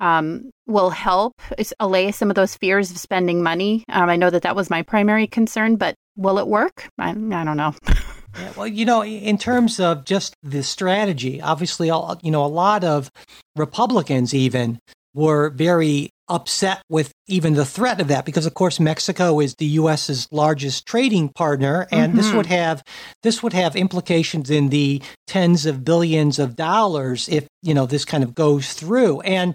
um, 0.00 0.50
will 0.67 0.90
help 0.90 1.40
allay 1.81 2.12
some 2.12 2.28
of 2.28 2.37
those 2.37 2.56
fears 2.56 2.90
of 2.90 2.99
spending 2.99 3.43
money. 3.43 3.85
Um, 3.88 4.11
I 4.11 4.17
know 4.17 4.31
that 4.31 4.43
that 4.43 4.56
was 4.56 4.69
my 4.69 4.82
primary 4.82 5.26
concern, 5.26 5.76
but 5.76 5.94
will 6.17 6.38
it 6.38 6.47
work? 6.47 6.88
I, 6.99 7.11
I 7.11 7.44
don't 7.44 7.56
know. 7.56 7.75
Yeah, 8.38 8.53
well, 8.56 8.67
you 8.67 8.87
know, 8.87 9.05
in 9.05 9.37
terms 9.37 9.79
of 9.79 10.06
just 10.06 10.35
the 10.43 10.62
strategy, 10.62 11.43
obviously, 11.43 11.88
you 11.88 12.31
know, 12.31 12.43
a 12.43 12.47
lot 12.47 12.82
of 12.82 13.11
Republicans 13.56 14.32
even 14.32 14.79
were 15.14 15.50
very 15.50 16.11
upset 16.29 16.82
with 16.88 17.12
even 17.26 17.55
the 17.55 17.64
threat 17.64 18.00
of 18.00 18.09
that 18.09 18.25
because 18.25 18.47
of 18.47 18.55
course 18.55 18.81
Mexico 18.81 19.38
is 19.38 19.55
the 19.56 19.67
US's 19.67 20.26
largest 20.32 20.87
trading 20.87 21.29
partner 21.29 21.87
and 21.93 22.12
mm-hmm. 22.12 22.17
this 22.17 22.32
would 22.32 22.47
have 22.47 22.82
this 23.23 23.43
would 23.43 23.53
have 23.53 23.76
implications 23.76 24.49
in 24.49 24.70
the 24.70 25.03
tens 25.26 25.67
of 25.67 25.85
billions 25.85 26.38
of 26.38 26.56
dollars 26.56 27.29
if 27.29 27.47
you 27.61 27.75
know 27.75 27.85
this 27.85 28.06
kind 28.06 28.25
of 28.25 28.35
goes 28.35 28.73
through 28.73 29.20
and 29.23 29.55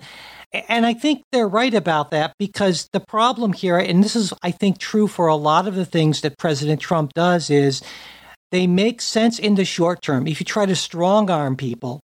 and 0.53 0.85
I 0.85 0.93
think 0.93 1.23
they're 1.31 1.47
right 1.47 1.73
about 1.73 2.11
that 2.11 2.33
because 2.39 2.89
the 2.93 3.01
problem 3.01 3.53
here 3.53 3.77
and 3.77 4.03
this 4.03 4.15
is 4.15 4.33
I 4.41 4.51
think 4.51 4.77
true 4.79 5.07
for 5.07 5.27
a 5.27 5.35
lot 5.35 5.67
of 5.67 5.75
the 5.75 5.85
things 5.85 6.21
that 6.21 6.37
President 6.37 6.79
Trump 6.79 7.13
does 7.13 7.49
is 7.49 7.81
they 8.51 8.67
make 8.67 9.01
sense 9.01 9.39
in 9.39 9.55
the 9.55 9.65
short 9.65 10.01
term. 10.01 10.27
If 10.27 10.39
you 10.39 10.45
try 10.45 10.65
to 10.65 10.75
strong 10.75 11.29
arm 11.29 11.57
people, 11.57 11.99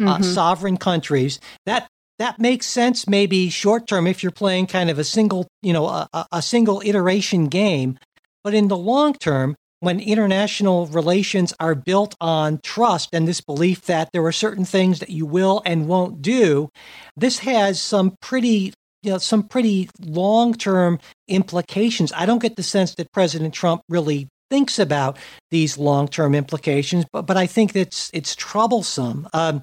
uh, 0.00 0.02
mm-hmm. 0.02 0.22
uh, 0.22 0.22
sovereign 0.22 0.76
countries, 0.76 1.40
that 1.66 1.88
that 2.18 2.38
makes 2.38 2.66
sense 2.66 3.08
maybe 3.08 3.48
short 3.48 3.86
term 3.86 4.06
if 4.06 4.22
you're 4.22 4.32
playing 4.32 4.66
kind 4.66 4.90
of 4.90 4.98
a 4.98 5.04
single, 5.04 5.46
you 5.62 5.72
know, 5.72 5.86
a, 5.86 6.26
a 6.32 6.42
single 6.42 6.82
iteration 6.84 7.46
game. 7.46 7.98
But 8.44 8.54
in 8.54 8.68
the 8.68 8.76
long 8.76 9.14
term, 9.14 9.56
when 9.80 10.00
international 10.00 10.86
relations 10.86 11.54
are 11.60 11.74
built 11.74 12.14
on 12.20 12.60
trust 12.62 13.10
and 13.12 13.28
this 13.28 13.40
belief 13.40 13.82
that 13.82 14.10
there 14.12 14.24
are 14.24 14.32
certain 14.32 14.64
things 14.64 14.98
that 14.98 15.10
you 15.10 15.24
will 15.26 15.62
and 15.64 15.86
won't 15.86 16.20
do, 16.20 16.70
this 17.16 17.40
has 17.40 17.80
some 17.80 18.16
pretty 18.20 18.72
you 19.02 19.12
know 19.12 19.18
some 19.18 19.44
pretty 19.44 19.88
long-term 20.00 20.98
implications. 21.28 22.12
I 22.14 22.26
don't 22.26 22.42
get 22.42 22.56
the 22.56 22.62
sense 22.62 22.94
that 22.96 23.12
President 23.12 23.54
Trump 23.54 23.82
really 23.88 24.28
thinks 24.50 24.78
about 24.78 25.16
these 25.50 25.78
long-term 25.78 26.34
implications, 26.34 27.04
but 27.12 27.22
but 27.22 27.36
I 27.36 27.46
think 27.46 27.76
it's 27.76 28.10
it's 28.12 28.34
troublesome. 28.34 29.28
Um, 29.32 29.62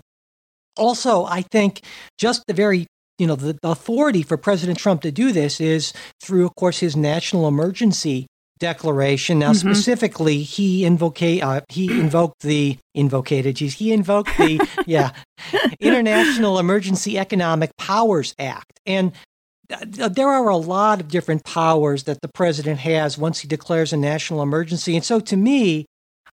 also, 0.78 1.26
I 1.26 1.42
think 1.42 1.82
just 2.18 2.44
the 2.48 2.54
very 2.54 2.88
you 3.18 3.28
know 3.28 3.36
the, 3.36 3.58
the 3.62 3.70
authority 3.70 4.24
for 4.24 4.38
President 4.38 4.80
Trump 4.80 5.02
to 5.02 5.12
do 5.12 5.32
this 5.34 5.60
is 5.60 5.92
through, 6.24 6.46
of 6.46 6.56
course, 6.56 6.80
his 6.80 6.96
national 6.96 7.48
emergency 7.48 8.28
declaration. 8.60 9.40
Now, 9.40 9.52
mm-hmm. 9.52 9.70
specifically, 9.70 10.42
he 10.42 10.86
invocate 10.86 11.44
uh, 11.44 11.62
he 11.70 12.00
invoked 12.00 12.42
the 12.42 12.78
invocated. 12.94 13.58
Geez, 13.58 13.76
he 13.76 13.92
invoked 13.92 14.38
the 14.38 14.60
yeah 14.86 15.12
International 15.80 16.60
Emergency 16.60 17.18
Economic 17.18 17.76
Powers 17.78 18.34
Act, 18.40 18.80
and 18.86 19.12
uh, 19.72 20.08
there 20.10 20.30
are 20.30 20.50
a 20.50 20.58
lot 20.58 21.02
of 21.02 21.08
different 21.08 21.44
powers 21.44 22.04
that 22.04 22.22
the 22.22 22.28
president 22.28 22.80
has 22.80 23.18
once 23.18 23.40
he 23.40 23.48
declares 23.48 23.94
a 23.94 23.98
national 23.98 24.42
emergency. 24.42 24.96
And 24.96 25.04
so 25.04 25.20
to 25.22 25.36
me, 25.36 25.86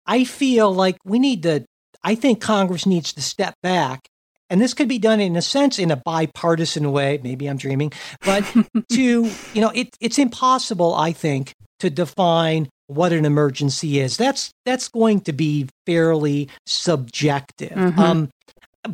I 0.06 0.24
feel 0.24 0.74
like 0.74 0.98
we 1.04 1.20
need 1.20 1.44
to, 1.44 1.66
I 2.04 2.16
think 2.16 2.42
Congress 2.42 2.86
needs 2.86 3.14
to 3.14 3.22
step 3.22 3.56
back. 3.62 4.08
And 4.50 4.62
this 4.62 4.74
could 4.74 4.88
be 4.88 4.98
done 4.98 5.20
in 5.20 5.36
a 5.36 5.42
sense 5.42 5.78
in 5.78 5.92
a 5.92 5.98
bipartisan 5.98 6.94
way. 6.94 7.20
Maybe 7.22 7.48
I'm 7.48 7.58
dreaming, 7.58 7.92
but 8.22 8.46
to, 8.94 9.02
you 9.54 9.62
know, 9.62 9.72
it, 9.76 9.90
it's 10.00 10.18
impossible, 10.18 10.96
I 10.96 11.12
think, 11.12 11.54
to 11.79 11.89
define 11.89 12.69
what 12.88 13.12
an 13.13 13.25
emergency 13.25 14.00
is. 14.00 14.17
That's 14.17 14.51
that's 14.65 14.88
going 14.88 15.22
to 15.22 15.34
be 15.34 15.67
fairly 15.86 16.50
subjective. 16.65 17.72
Mm-hmm. 17.72 18.00
Um, 18.00 18.29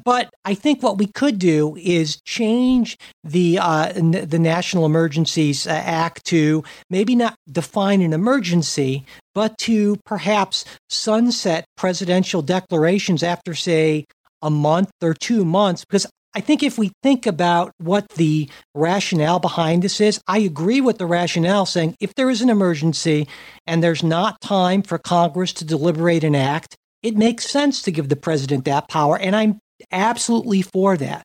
but 0.03 0.29
I 0.43 0.55
think 0.55 0.81
what 0.81 0.97
we 0.97 1.07
could 1.07 1.37
do 1.37 1.75
is 1.75 2.19
change 2.25 2.97
the 3.23 3.59
uh, 3.59 3.91
n- 3.95 4.27
the 4.27 4.39
National 4.39 4.85
Emergencies 4.85 5.67
uh, 5.67 5.71
Act 5.71 6.25
to 6.25 6.63
maybe 6.89 7.15
not 7.15 7.35
define 7.51 8.01
an 8.01 8.13
emergency, 8.13 9.05
but 9.35 9.57
to 9.59 9.97
perhaps 10.05 10.65
sunset 10.89 11.65
presidential 11.77 12.41
declarations 12.41 13.21
after, 13.21 13.53
say, 13.53 14.05
a 14.41 14.49
month 14.49 14.89
or 15.01 15.13
two 15.13 15.45
months. 15.45 15.85
Because 15.85 16.07
I 16.35 16.41
think 16.41 16.63
if 16.63 16.77
we 16.77 16.91
think 17.03 17.25
about 17.25 17.71
what 17.77 18.09
the 18.09 18.49
rationale 18.73 19.39
behind 19.39 19.83
this 19.83 20.01
is, 20.01 20.19
I 20.27 20.39
agree 20.39 20.81
with 20.81 20.97
the 20.97 21.05
rationale 21.05 21.65
saying 21.65 21.95
if 21.99 22.15
there 22.15 22.29
is 22.29 22.41
an 22.41 22.49
emergency 22.49 23.27
and 23.67 23.83
there's 23.83 24.03
not 24.03 24.41
time 24.41 24.81
for 24.81 24.97
Congress 24.97 25.53
to 25.53 25.65
deliberate 25.65 26.23
an 26.23 26.35
act, 26.35 26.75
it 27.03 27.15
makes 27.15 27.49
sense 27.49 27.81
to 27.83 27.91
give 27.91 28.09
the 28.09 28.15
president 28.15 28.65
that 28.65 28.87
power. 28.87 29.17
And 29.19 29.35
I'm 29.35 29.59
absolutely 29.91 30.61
for 30.61 30.97
that. 30.97 31.23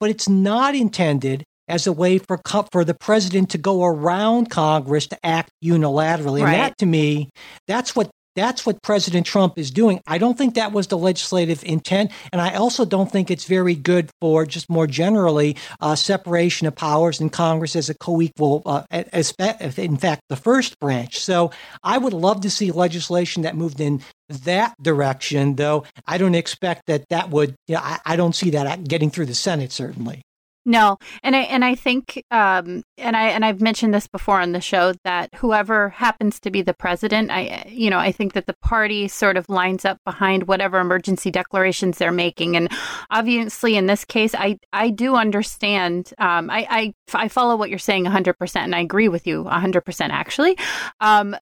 But 0.00 0.10
it's 0.10 0.28
not 0.28 0.74
intended 0.74 1.44
as 1.68 1.86
a 1.86 1.92
way 1.92 2.18
for 2.18 2.40
for 2.70 2.84
the 2.84 2.94
president 2.94 3.50
to 3.50 3.58
go 3.58 3.84
around 3.84 4.50
Congress 4.50 5.06
to 5.08 5.26
act 5.26 5.50
unilaterally. 5.64 6.42
Right. 6.42 6.52
And 6.52 6.60
that 6.60 6.78
to 6.78 6.86
me, 6.86 7.30
that's 7.66 7.96
what 7.96 8.10
that's 8.36 8.64
what 8.64 8.80
President 8.82 9.26
Trump 9.26 9.58
is 9.58 9.70
doing. 9.70 10.00
I 10.06 10.18
don't 10.18 10.38
think 10.38 10.54
that 10.54 10.72
was 10.72 10.86
the 10.86 10.98
legislative 10.98 11.64
intent. 11.64 12.12
And 12.32 12.40
I 12.40 12.54
also 12.54 12.84
don't 12.84 13.10
think 13.10 13.30
it's 13.30 13.46
very 13.46 13.74
good 13.74 14.10
for 14.20 14.46
just 14.46 14.70
more 14.70 14.86
generally 14.86 15.56
uh, 15.80 15.96
separation 15.96 16.66
of 16.66 16.76
powers 16.76 17.20
in 17.20 17.30
Congress 17.30 17.74
as 17.74 17.88
a 17.88 17.94
co 17.94 18.20
equal, 18.20 18.62
uh, 18.66 18.84
in 18.92 19.96
fact, 19.96 20.22
the 20.28 20.36
first 20.36 20.78
branch. 20.78 21.18
So 21.18 21.50
I 21.82 21.98
would 21.98 22.12
love 22.12 22.42
to 22.42 22.50
see 22.50 22.70
legislation 22.70 23.42
that 23.42 23.56
moved 23.56 23.80
in 23.80 24.02
that 24.28 24.74
direction, 24.82 25.56
though 25.56 25.84
I 26.06 26.18
don't 26.18 26.34
expect 26.34 26.82
that 26.86 27.08
that 27.08 27.30
would, 27.30 27.54
you 27.66 27.76
know, 27.76 27.80
I, 27.82 27.98
I 28.04 28.16
don't 28.16 28.34
see 28.34 28.50
that 28.50 28.86
getting 28.86 29.10
through 29.10 29.26
the 29.26 29.34
Senate, 29.34 29.72
certainly. 29.72 30.22
No, 30.68 30.98
and 31.22 31.36
I 31.36 31.42
and 31.42 31.64
I 31.64 31.76
think 31.76 32.24
um, 32.32 32.82
and 32.98 33.16
I 33.16 33.28
and 33.28 33.44
I've 33.44 33.60
mentioned 33.60 33.94
this 33.94 34.08
before 34.08 34.40
on 34.40 34.50
the 34.50 34.60
show 34.60 34.94
that 35.04 35.32
whoever 35.36 35.90
happens 35.90 36.40
to 36.40 36.50
be 36.50 36.60
the 36.60 36.74
president, 36.74 37.30
I 37.30 37.66
you 37.68 37.88
know 37.88 38.00
I 38.00 38.10
think 38.10 38.32
that 38.32 38.46
the 38.46 38.56
party 38.62 39.06
sort 39.06 39.36
of 39.36 39.48
lines 39.48 39.84
up 39.84 39.98
behind 40.04 40.48
whatever 40.48 40.80
emergency 40.80 41.30
declarations 41.30 41.98
they're 41.98 42.10
making, 42.10 42.56
and 42.56 42.68
obviously 43.10 43.76
in 43.76 43.86
this 43.86 44.04
case, 44.04 44.34
I 44.34 44.58
I 44.72 44.90
do 44.90 45.14
understand. 45.14 46.12
Um, 46.18 46.50
I, 46.50 46.66
I 46.68 46.94
I 47.14 47.28
follow 47.28 47.54
what 47.54 47.70
you're 47.70 47.78
saying 47.78 48.02
100, 48.02 48.36
percent 48.36 48.64
and 48.64 48.74
I 48.74 48.80
agree 48.80 49.08
with 49.08 49.24
you 49.24 49.44
100 49.44 49.82
percent 49.82 50.12
actually 50.12 50.58
um, 51.00 51.36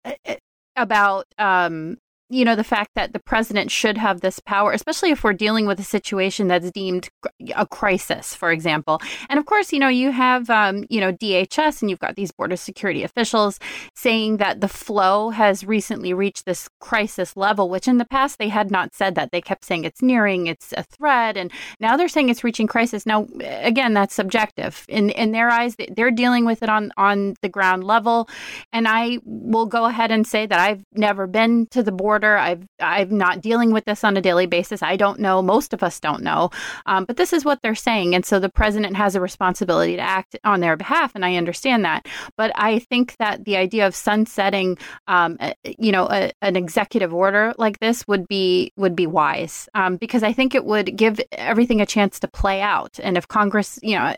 about 0.76 1.26
um, 1.38 1.96
you 2.34 2.44
know, 2.44 2.56
the 2.56 2.64
fact 2.64 2.90
that 2.96 3.12
the 3.12 3.20
president 3.20 3.70
should 3.70 3.96
have 3.96 4.20
this 4.20 4.40
power, 4.40 4.72
especially 4.72 5.10
if 5.10 5.22
we're 5.22 5.32
dealing 5.32 5.66
with 5.66 5.78
a 5.78 5.84
situation 5.84 6.48
that's 6.48 6.70
deemed 6.72 7.08
a 7.54 7.64
crisis, 7.64 8.34
for 8.34 8.50
example. 8.50 9.00
And 9.28 9.38
of 9.38 9.46
course, 9.46 9.72
you 9.72 9.78
know, 9.78 9.88
you 9.88 10.10
have, 10.10 10.50
um, 10.50 10.84
you 10.90 11.00
know, 11.00 11.12
DHS 11.12 11.80
and 11.80 11.90
you've 11.90 12.00
got 12.00 12.16
these 12.16 12.32
border 12.32 12.56
security 12.56 13.04
officials 13.04 13.60
saying 13.94 14.38
that 14.38 14.60
the 14.60 14.68
flow 14.68 15.30
has 15.30 15.64
recently 15.64 16.12
reached 16.12 16.44
this 16.44 16.68
crisis 16.80 17.36
level, 17.36 17.70
which 17.70 17.86
in 17.86 17.98
the 17.98 18.04
past 18.04 18.38
they 18.38 18.48
had 18.48 18.68
not 18.70 18.94
said 18.94 19.14
that. 19.14 19.30
They 19.30 19.40
kept 19.40 19.64
saying 19.64 19.84
it's 19.84 20.02
nearing, 20.02 20.48
it's 20.48 20.72
a 20.76 20.82
threat. 20.82 21.36
And 21.36 21.52
now 21.78 21.96
they're 21.96 22.08
saying 22.08 22.30
it's 22.30 22.42
reaching 22.42 22.66
crisis. 22.66 23.06
Now, 23.06 23.28
again, 23.40 23.94
that's 23.94 24.14
subjective. 24.14 24.84
In, 24.88 25.10
in 25.10 25.30
their 25.30 25.50
eyes, 25.50 25.76
they're 25.96 26.10
dealing 26.10 26.44
with 26.44 26.64
it 26.64 26.68
on, 26.68 26.92
on 26.96 27.34
the 27.42 27.48
ground 27.48 27.84
level. 27.84 28.28
And 28.72 28.88
I 28.88 29.18
will 29.24 29.66
go 29.66 29.84
ahead 29.84 30.10
and 30.10 30.26
say 30.26 30.46
that 30.46 30.58
I've 30.58 30.84
never 30.94 31.28
been 31.28 31.66
to 31.68 31.82
the 31.82 31.92
border 31.92 32.23
border. 32.24 32.36
I've 32.36 32.66
I'm 32.80 33.16
not 33.16 33.40
dealing 33.40 33.72
with 33.72 33.84
this 33.84 34.04
on 34.04 34.16
a 34.16 34.20
daily 34.20 34.46
basis. 34.46 34.82
I 34.82 34.96
don't 34.96 35.20
know. 35.20 35.42
Most 35.42 35.72
of 35.72 35.82
us 35.82 36.00
don't 36.00 36.22
know. 36.22 36.50
Um, 36.86 37.04
but 37.04 37.16
this 37.16 37.32
is 37.32 37.44
what 37.44 37.60
they're 37.62 37.74
saying, 37.74 38.14
and 38.14 38.24
so 38.24 38.40
the 38.40 38.48
president 38.48 38.96
has 38.96 39.14
a 39.14 39.20
responsibility 39.20 39.96
to 39.96 40.02
act 40.02 40.36
on 40.44 40.60
their 40.60 40.76
behalf, 40.76 41.12
and 41.14 41.24
I 41.24 41.36
understand 41.36 41.84
that. 41.84 42.06
But 42.36 42.52
I 42.54 42.78
think 42.78 43.16
that 43.18 43.44
the 43.44 43.56
idea 43.56 43.86
of 43.86 43.94
sunsetting, 43.94 44.78
um, 45.06 45.38
you 45.78 45.92
know, 45.92 46.08
a, 46.10 46.32
an 46.42 46.56
executive 46.56 47.12
order 47.12 47.54
like 47.58 47.78
this 47.80 48.06
would 48.08 48.26
be 48.28 48.72
would 48.76 48.96
be 48.96 49.06
wise 49.06 49.68
um, 49.74 49.96
because 49.96 50.22
I 50.22 50.32
think 50.32 50.54
it 50.54 50.64
would 50.64 50.96
give 50.96 51.20
everything 51.32 51.80
a 51.80 51.86
chance 51.86 52.20
to 52.20 52.28
play 52.28 52.60
out. 52.60 52.98
And 53.02 53.16
if 53.16 53.28
Congress, 53.28 53.78
you 53.82 53.98
know 53.98 54.14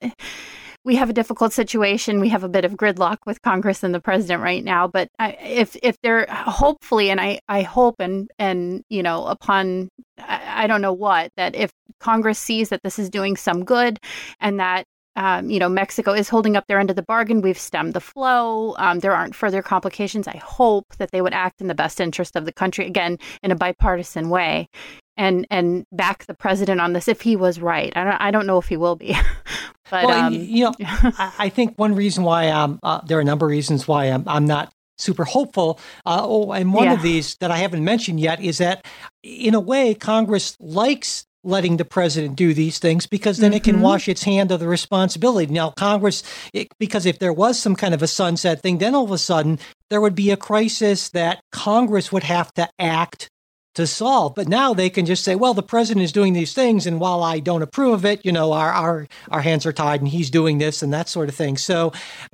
we 0.86 0.94
have 0.94 1.10
a 1.10 1.12
difficult 1.12 1.52
situation. 1.52 2.20
We 2.20 2.28
have 2.28 2.44
a 2.44 2.48
bit 2.48 2.64
of 2.64 2.74
gridlock 2.74 3.18
with 3.26 3.42
Congress 3.42 3.82
and 3.82 3.92
the 3.92 4.00
president 4.00 4.40
right 4.40 4.62
now. 4.62 4.86
But 4.86 5.08
if 5.18 5.76
if 5.82 6.00
they're 6.00 6.26
hopefully, 6.30 7.10
and 7.10 7.20
I 7.20 7.40
I 7.48 7.62
hope 7.62 7.96
and 7.98 8.30
and 8.38 8.84
you 8.88 9.02
know 9.02 9.26
upon 9.26 9.88
I, 10.16 10.64
I 10.64 10.66
don't 10.68 10.80
know 10.80 10.92
what 10.92 11.32
that 11.36 11.56
if 11.56 11.72
Congress 11.98 12.38
sees 12.38 12.68
that 12.68 12.84
this 12.84 13.00
is 13.00 13.10
doing 13.10 13.36
some 13.36 13.64
good 13.64 13.98
and 14.40 14.60
that 14.60 14.86
um, 15.16 15.48
you 15.48 15.58
know, 15.58 15.68
Mexico 15.70 16.12
is 16.12 16.28
holding 16.28 16.56
up 16.56 16.66
their 16.66 16.78
end 16.78 16.90
of 16.90 16.96
the 16.96 17.02
bargain. 17.02 17.40
We've 17.40 17.58
stemmed 17.58 17.94
the 17.94 18.00
flow. 18.00 18.74
Um, 18.76 18.98
there 18.98 19.14
aren't 19.14 19.34
further 19.34 19.62
complications. 19.62 20.28
I 20.28 20.36
hope 20.36 20.94
that 20.98 21.10
they 21.10 21.22
would 21.22 21.32
act 21.32 21.62
in 21.62 21.68
the 21.68 21.74
best 21.74 22.02
interest 22.02 22.36
of 22.36 22.44
the 22.44 22.52
country, 22.52 22.86
again, 22.86 23.18
in 23.42 23.50
a 23.50 23.56
bipartisan 23.56 24.28
way, 24.28 24.68
and 25.16 25.46
and 25.50 25.86
back 25.90 26.26
the 26.26 26.34
president 26.34 26.82
on 26.82 26.92
this 26.92 27.08
if 27.08 27.22
he 27.22 27.34
was 27.34 27.60
right. 27.60 27.94
I 27.96 28.04
don't, 28.04 28.20
I 28.20 28.30
don't 28.30 28.46
know 28.46 28.58
if 28.58 28.68
he 28.68 28.76
will 28.76 28.96
be. 28.96 29.16
but 29.90 30.04
well, 30.04 30.26
um, 30.26 30.32
you 30.32 30.64
know, 30.64 30.74
I, 30.80 31.48
think 31.48 31.76
one 31.76 31.94
reason 31.94 32.24
why 32.24 32.48
um, 32.48 32.78
uh, 32.82 33.00
there 33.06 33.18
are 33.18 33.20
a 33.20 33.24
number 33.24 33.46
of 33.46 33.50
reasons 33.50 33.86
why 33.86 34.06
I'm, 34.06 34.24
I'm 34.26 34.46
not 34.46 34.72
super 34.98 35.24
hopeful. 35.24 35.78
Uh, 36.04 36.20
oh, 36.22 36.52
and 36.52 36.72
one 36.72 36.84
yeah. 36.84 36.94
of 36.94 37.02
these 37.02 37.36
that 37.36 37.50
I 37.50 37.58
haven't 37.58 37.84
mentioned 37.84 38.20
yet 38.20 38.40
is 38.40 38.58
that, 38.58 38.84
in 39.22 39.54
a 39.54 39.60
way, 39.60 39.94
Congress 39.94 40.56
likes 40.60 41.26
letting 41.44 41.76
the 41.76 41.84
president 41.84 42.34
do 42.34 42.52
these 42.52 42.78
things 42.78 43.06
because 43.06 43.38
then 43.38 43.52
mm-hmm. 43.52 43.56
it 43.56 43.64
can 43.64 43.74
mm-hmm. 43.76 43.84
wash 43.84 44.08
its 44.08 44.24
hand 44.24 44.50
of 44.50 44.58
the 44.58 44.66
responsibility. 44.66 45.52
Now, 45.52 45.70
Congress, 45.70 46.24
it, 46.52 46.68
because 46.78 47.06
if 47.06 47.20
there 47.20 47.32
was 47.32 47.58
some 47.58 47.76
kind 47.76 47.94
of 47.94 48.02
a 48.02 48.08
sunset 48.08 48.62
thing, 48.62 48.78
then 48.78 48.94
all 48.94 49.04
of 49.04 49.12
a 49.12 49.18
sudden 49.18 49.60
there 49.88 50.00
would 50.00 50.16
be 50.16 50.30
a 50.32 50.36
crisis 50.36 51.10
that 51.10 51.40
Congress 51.52 52.10
would 52.10 52.24
have 52.24 52.52
to 52.54 52.68
act 52.80 53.30
to 53.76 53.86
solve. 53.86 54.34
But 54.34 54.48
now 54.48 54.74
they 54.74 54.90
can 54.90 55.06
just 55.06 55.24
say, 55.24 55.34
well, 55.34 55.54
the 55.54 55.62
president 55.62 56.04
is 56.04 56.12
doing 56.12 56.32
these 56.32 56.52
things, 56.52 56.86
and 56.86 57.00
while 57.00 57.22
I 57.22 57.38
don't 57.38 57.62
approve 57.62 57.94
of 57.94 58.04
it, 58.04 58.24
you 58.24 58.32
know, 58.32 58.52
our 58.52 58.72
our 58.72 59.06
our 59.30 59.40
hands 59.40 59.64
are 59.64 59.72
tied, 59.72 60.00
and 60.00 60.08
he's 60.08 60.30
doing 60.30 60.58
this 60.58 60.82
and 60.82 60.92
that 60.92 61.08
sort 61.08 61.28
of 61.28 61.34
thing. 61.34 61.56
So 61.56 61.92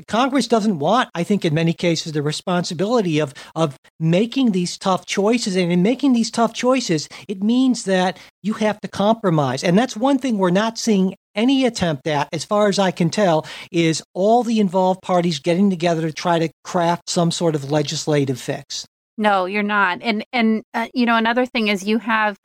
Congress 0.09 0.49
doesn't 0.49 0.79
want, 0.79 1.11
I 1.15 1.23
think, 1.23 1.45
in 1.45 1.55
many 1.55 1.73
cases, 1.73 2.13
the 2.13 2.23
responsibility 2.23 3.21
of 3.21 3.35
of 3.55 3.77
making 4.01 4.53
these 4.53 4.79
tough 4.79 5.05
choices. 5.05 5.57
And 5.57 5.71
in 5.71 5.83
making 5.83 6.15
these 6.15 6.31
tough 6.31 6.55
choices, 6.55 7.09
it 7.29 7.43
means 7.43 7.85
that 7.85 8.19
you 8.43 8.55
have 8.55 8.81
to 8.81 8.89
compromise, 8.89 9.63
and 9.63 9.77
that's 9.77 9.97
one 9.97 10.19
thing 10.19 10.39
we're 10.39 10.51
not 10.51 10.79
seeing 10.79 11.15
any 11.35 11.65
attempt 11.65 12.07
at, 12.07 12.29
as 12.33 12.45
far 12.45 12.69
as 12.69 12.79
I 12.79 12.91
can 12.91 13.09
tell, 13.09 13.47
is 13.71 14.03
all 14.13 14.43
the 14.43 14.61
involved 14.61 15.01
parties 15.03 15.39
getting 15.39 15.71
together 15.71 16.03
to 16.03 16.13
try 16.13 16.39
to 16.39 16.51
craft 16.63 17.09
some 17.09 17.31
sort 17.31 17.55
of 17.55 17.71
legislative 17.71 18.39
fix. 18.39 18.87
No, 19.19 19.45
you're 19.47 19.63
not. 19.63 19.99
And 20.03 20.25
and 20.33 20.63
uh, 20.75 20.89
you 20.95 21.07
know 21.07 21.17
another 21.17 21.47
thing 21.47 21.69
is 21.69 21.85
you 21.85 21.99
have, 21.99 22.39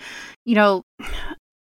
you 0.45 0.55
know, 0.55 0.83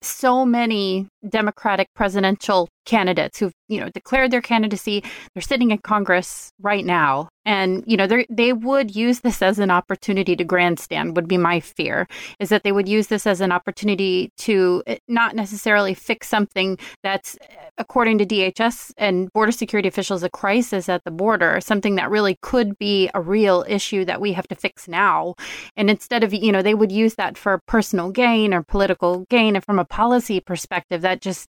so 0.01 0.45
many 0.45 1.07
Democratic 1.27 1.87
presidential 1.95 2.69
candidates 2.85 3.39
who've 3.39 3.53
you 3.67 3.79
know 3.79 3.89
declared 3.89 4.31
their 4.31 4.41
candidacy. 4.41 5.03
They're 5.33 5.41
sitting 5.41 5.71
in 5.71 5.79
Congress 5.79 6.51
right 6.61 6.85
now, 6.85 7.29
and 7.45 7.83
you 7.87 7.97
know 7.97 8.07
they 8.07 8.25
they 8.29 8.53
would 8.53 8.95
use 8.95 9.21
this 9.21 9.41
as 9.41 9.59
an 9.59 9.71
opportunity 9.71 10.35
to 10.35 10.43
grandstand. 10.43 11.15
Would 11.15 11.27
be 11.27 11.37
my 11.37 11.59
fear 11.59 12.07
is 12.39 12.49
that 12.49 12.63
they 12.63 12.71
would 12.71 12.87
use 12.87 13.07
this 13.07 13.25
as 13.25 13.41
an 13.41 13.51
opportunity 13.51 14.31
to 14.37 14.83
eh, 14.87 14.97
not 15.07 15.35
necessarily 15.35 15.93
fix 15.93 16.27
something 16.27 16.77
that's, 17.03 17.37
eh, 17.41 17.55
according 17.77 18.17
to 18.19 18.25
DHS 18.25 18.93
and 18.97 19.31
border 19.33 19.51
security 19.51 19.87
officials, 19.87 20.23
a 20.23 20.29
crisis 20.29 20.89
at 20.89 21.03
the 21.03 21.11
border, 21.11 21.59
something 21.61 21.95
that 21.95 22.09
really 22.09 22.37
could 22.41 22.77
be 22.77 23.09
a 23.13 23.21
real 23.21 23.65
issue 23.67 24.05
that 24.05 24.21
we 24.21 24.33
have 24.33 24.47
to 24.47 24.55
fix 24.55 24.87
now. 24.87 25.35
And 25.75 25.89
instead 25.89 26.23
of 26.23 26.33
you 26.33 26.51
know 26.51 26.61
they 26.61 26.75
would 26.75 26.91
use 26.91 27.15
that 27.15 27.37
for 27.37 27.59
personal 27.67 28.11
gain 28.11 28.53
or 28.53 28.63
political 28.63 29.25
gain, 29.29 29.55
and 29.55 29.63
from 29.63 29.79
a 29.79 29.85
policy 29.85 30.39
perspective, 30.39 31.01
that 31.01 31.21
just 31.21 31.49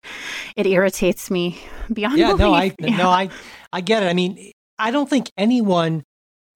it 0.55 0.65
irritates 0.65 1.22
me 1.29 1.59
beyond 1.91 2.17
yeah, 2.17 2.33
belief. 2.33 2.39
No, 2.39 2.53
I 2.53 2.75
yeah. 2.79 2.97
no, 2.97 3.09
I 3.09 3.29
I 3.71 3.81
get 3.81 4.03
it. 4.03 4.07
I 4.07 4.13
mean, 4.13 4.51
I 4.77 4.91
don't 4.91 5.09
think 5.09 5.29
anyone. 5.37 6.03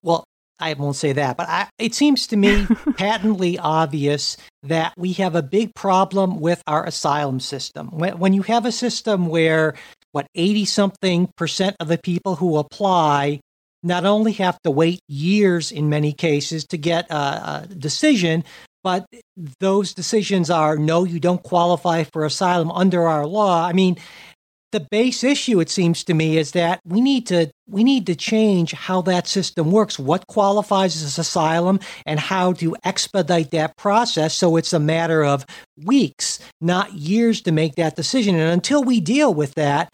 Well, 0.04 0.24
I 0.60 0.74
won't 0.74 0.96
say 0.96 1.14
that, 1.14 1.38
but 1.38 1.48
I, 1.48 1.68
it 1.78 1.94
seems 1.94 2.28
to 2.28 2.38
me 2.38 2.66
patently 2.98 3.60
obvious 3.60 4.38
that 4.64 4.94
we 4.98 5.14
have 5.14 5.36
a 5.36 5.44
big 5.44 5.76
problem 5.76 6.40
with 6.40 6.64
our 6.68 6.86
asylum 6.86 7.40
system. 7.40 7.90
When, 7.90 8.18
when 8.18 8.34
you 8.34 8.42
have 8.44 8.66
a 8.66 8.72
system 8.72 9.28
where 9.28 9.76
what 10.12 10.28
eighty 10.36 10.66
something 10.66 11.30
percent 11.38 11.76
of 11.80 11.88
the 11.88 12.00
people 12.00 12.36
who 12.36 12.58
apply 12.58 13.40
not 13.84 14.06
only 14.06 14.34
have 14.34 14.60
to 14.64 14.72
wait 14.72 15.00
years 15.08 15.72
in 15.72 15.90
many 15.90 16.12
cases 16.12 16.66
to 16.66 16.78
get 16.78 17.10
a, 17.12 17.16
a 17.16 17.68
decision, 17.78 18.44
but 18.84 19.06
those 19.60 19.94
decisions 19.94 20.50
are 20.50 20.78
no, 20.78 21.04
you 21.04 21.20
don't 21.20 21.44
qualify 21.44 22.04
for 22.04 22.26
asylum 22.26 22.72
under 22.72 23.08
our 23.08 23.26
law. 23.26 23.66
I 23.66 23.74
mean, 23.74 23.98
the 24.72 24.80
base 24.92 25.24
issue 25.24 25.60
it 25.60 25.70
seems 25.70 26.04
to 26.04 26.14
me 26.14 26.38
is 26.38 26.52
that 26.52 26.80
we 26.86 27.02
need 27.02 27.28
to 27.28 27.50
we 27.70 27.84
need 27.84 28.06
to 28.08 28.16
change 28.16 28.74
how 28.74 29.02
that 29.02 29.28
system 29.28 29.72
works 29.72 29.98
what 29.98 30.28
qualifies 30.28 31.02
as 31.02 31.18
asylum 31.18 31.80
and 32.06 32.20
how 32.20 32.54
to 32.54 32.76
expedite 32.84 33.52
that 33.52 33.76
process. 33.78 34.34
So 34.34 34.56
it's 34.58 34.74
a 34.74 34.80
matter 34.80 35.24
of 35.24 35.46
weeks 35.84 36.40
not 36.60 36.94
years 36.94 37.42
to 37.42 37.52
make 37.52 37.76
that 37.76 37.96
decision. 37.96 38.36
And 38.36 38.52
until 38.52 38.84
we 38.84 39.00
deal 39.00 39.34
with 39.34 39.54
that 39.56 39.94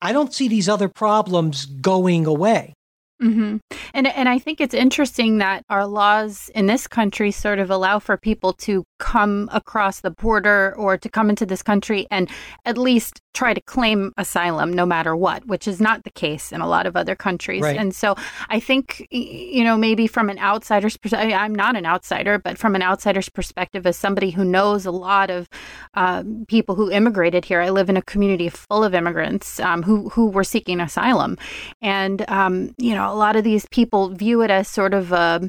i 0.00 0.12
don't 0.12 0.32
see 0.32 0.48
these 0.48 0.68
other 0.68 0.88
problems 0.88 1.66
going 1.66 2.26
away. 2.26 2.74
Mm-hmm. 3.22 3.56
And 3.94 4.06
and 4.06 4.28
I 4.28 4.38
think 4.38 4.60
it's 4.60 4.74
interesting 4.74 5.38
that 5.38 5.64
our 5.68 5.86
laws 5.86 6.50
in 6.54 6.66
this 6.66 6.86
country 6.86 7.32
sort 7.32 7.58
of 7.58 7.70
allow 7.70 7.98
for 7.98 8.16
people 8.16 8.52
to 8.64 8.84
come 8.98 9.48
across 9.52 10.00
the 10.00 10.10
border 10.10 10.74
or 10.76 10.96
to 10.98 11.08
come 11.08 11.30
into 11.30 11.46
this 11.46 11.62
country 11.62 12.06
and 12.10 12.28
at 12.64 12.76
least 12.76 13.22
try 13.34 13.54
to 13.54 13.60
claim 13.60 14.12
asylum 14.16 14.72
no 14.72 14.84
matter 14.84 15.14
what, 15.14 15.46
which 15.46 15.68
is 15.68 15.80
not 15.80 16.02
the 16.02 16.10
case 16.10 16.50
in 16.50 16.60
a 16.60 16.66
lot 16.66 16.86
of 16.86 16.96
other 16.96 17.14
countries. 17.14 17.62
Right. 17.62 17.76
And 17.76 17.94
so 17.94 18.16
I 18.48 18.58
think, 18.58 19.06
you 19.10 19.62
know, 19.62 19.76
maybe 19.76 20.08
from 20.08 20.28
an 20.28 20.38
outsider's 20.38 20.96
perspective, 20.96 21.32
I'm 21.32 21.54
not 21.54 21.76
an 21.76 21.86
outsider, 21.86 22.38
but 22.38 22.58
from 22.58 22.74
an 22.74 22.82
outsider's 22.82 23.28
perspective, 23.28 23.86
as 23.86 23.96
somebody 23.96 24.30
who 24.30 24.44
knows 24.44 24.86
a 24.86 24.90
lot 24.90 25.30
of 25.30 25.48
uh, 25.94 26.24
people 26.48 26.74
who 26.74 26.90
immigrated 26.90 27.44
here, 27.44 27.60
I 27.60 27.70
live 27.70 27.88
in 27.88 27.96
a 27.96 28.02
community 28.02 28.48
full 28.48 28.82
of 28.82 28.94
immigrants 28.94 29.60
um, 29.60 29.84
who, 29.84 30.08
who 30.08 30.30
were 30.30 30.44
seeking 30.44 30.80
asylum. 30.80 31.38
And, 31.80 32.28
um, 32.28 32.74
you 32.76 32.94
know, 32.94 33.12
a 33.12 33.14
lot 33.14 33.36
of 33.36 33.44
these 33.44 33.66
people 33.70 34.08
view 34.08 34.42
it 34.42 34.50
as 34.50 34.66
sort 34.66 34.94
of 34.94 35.12
a, 35.12 35.48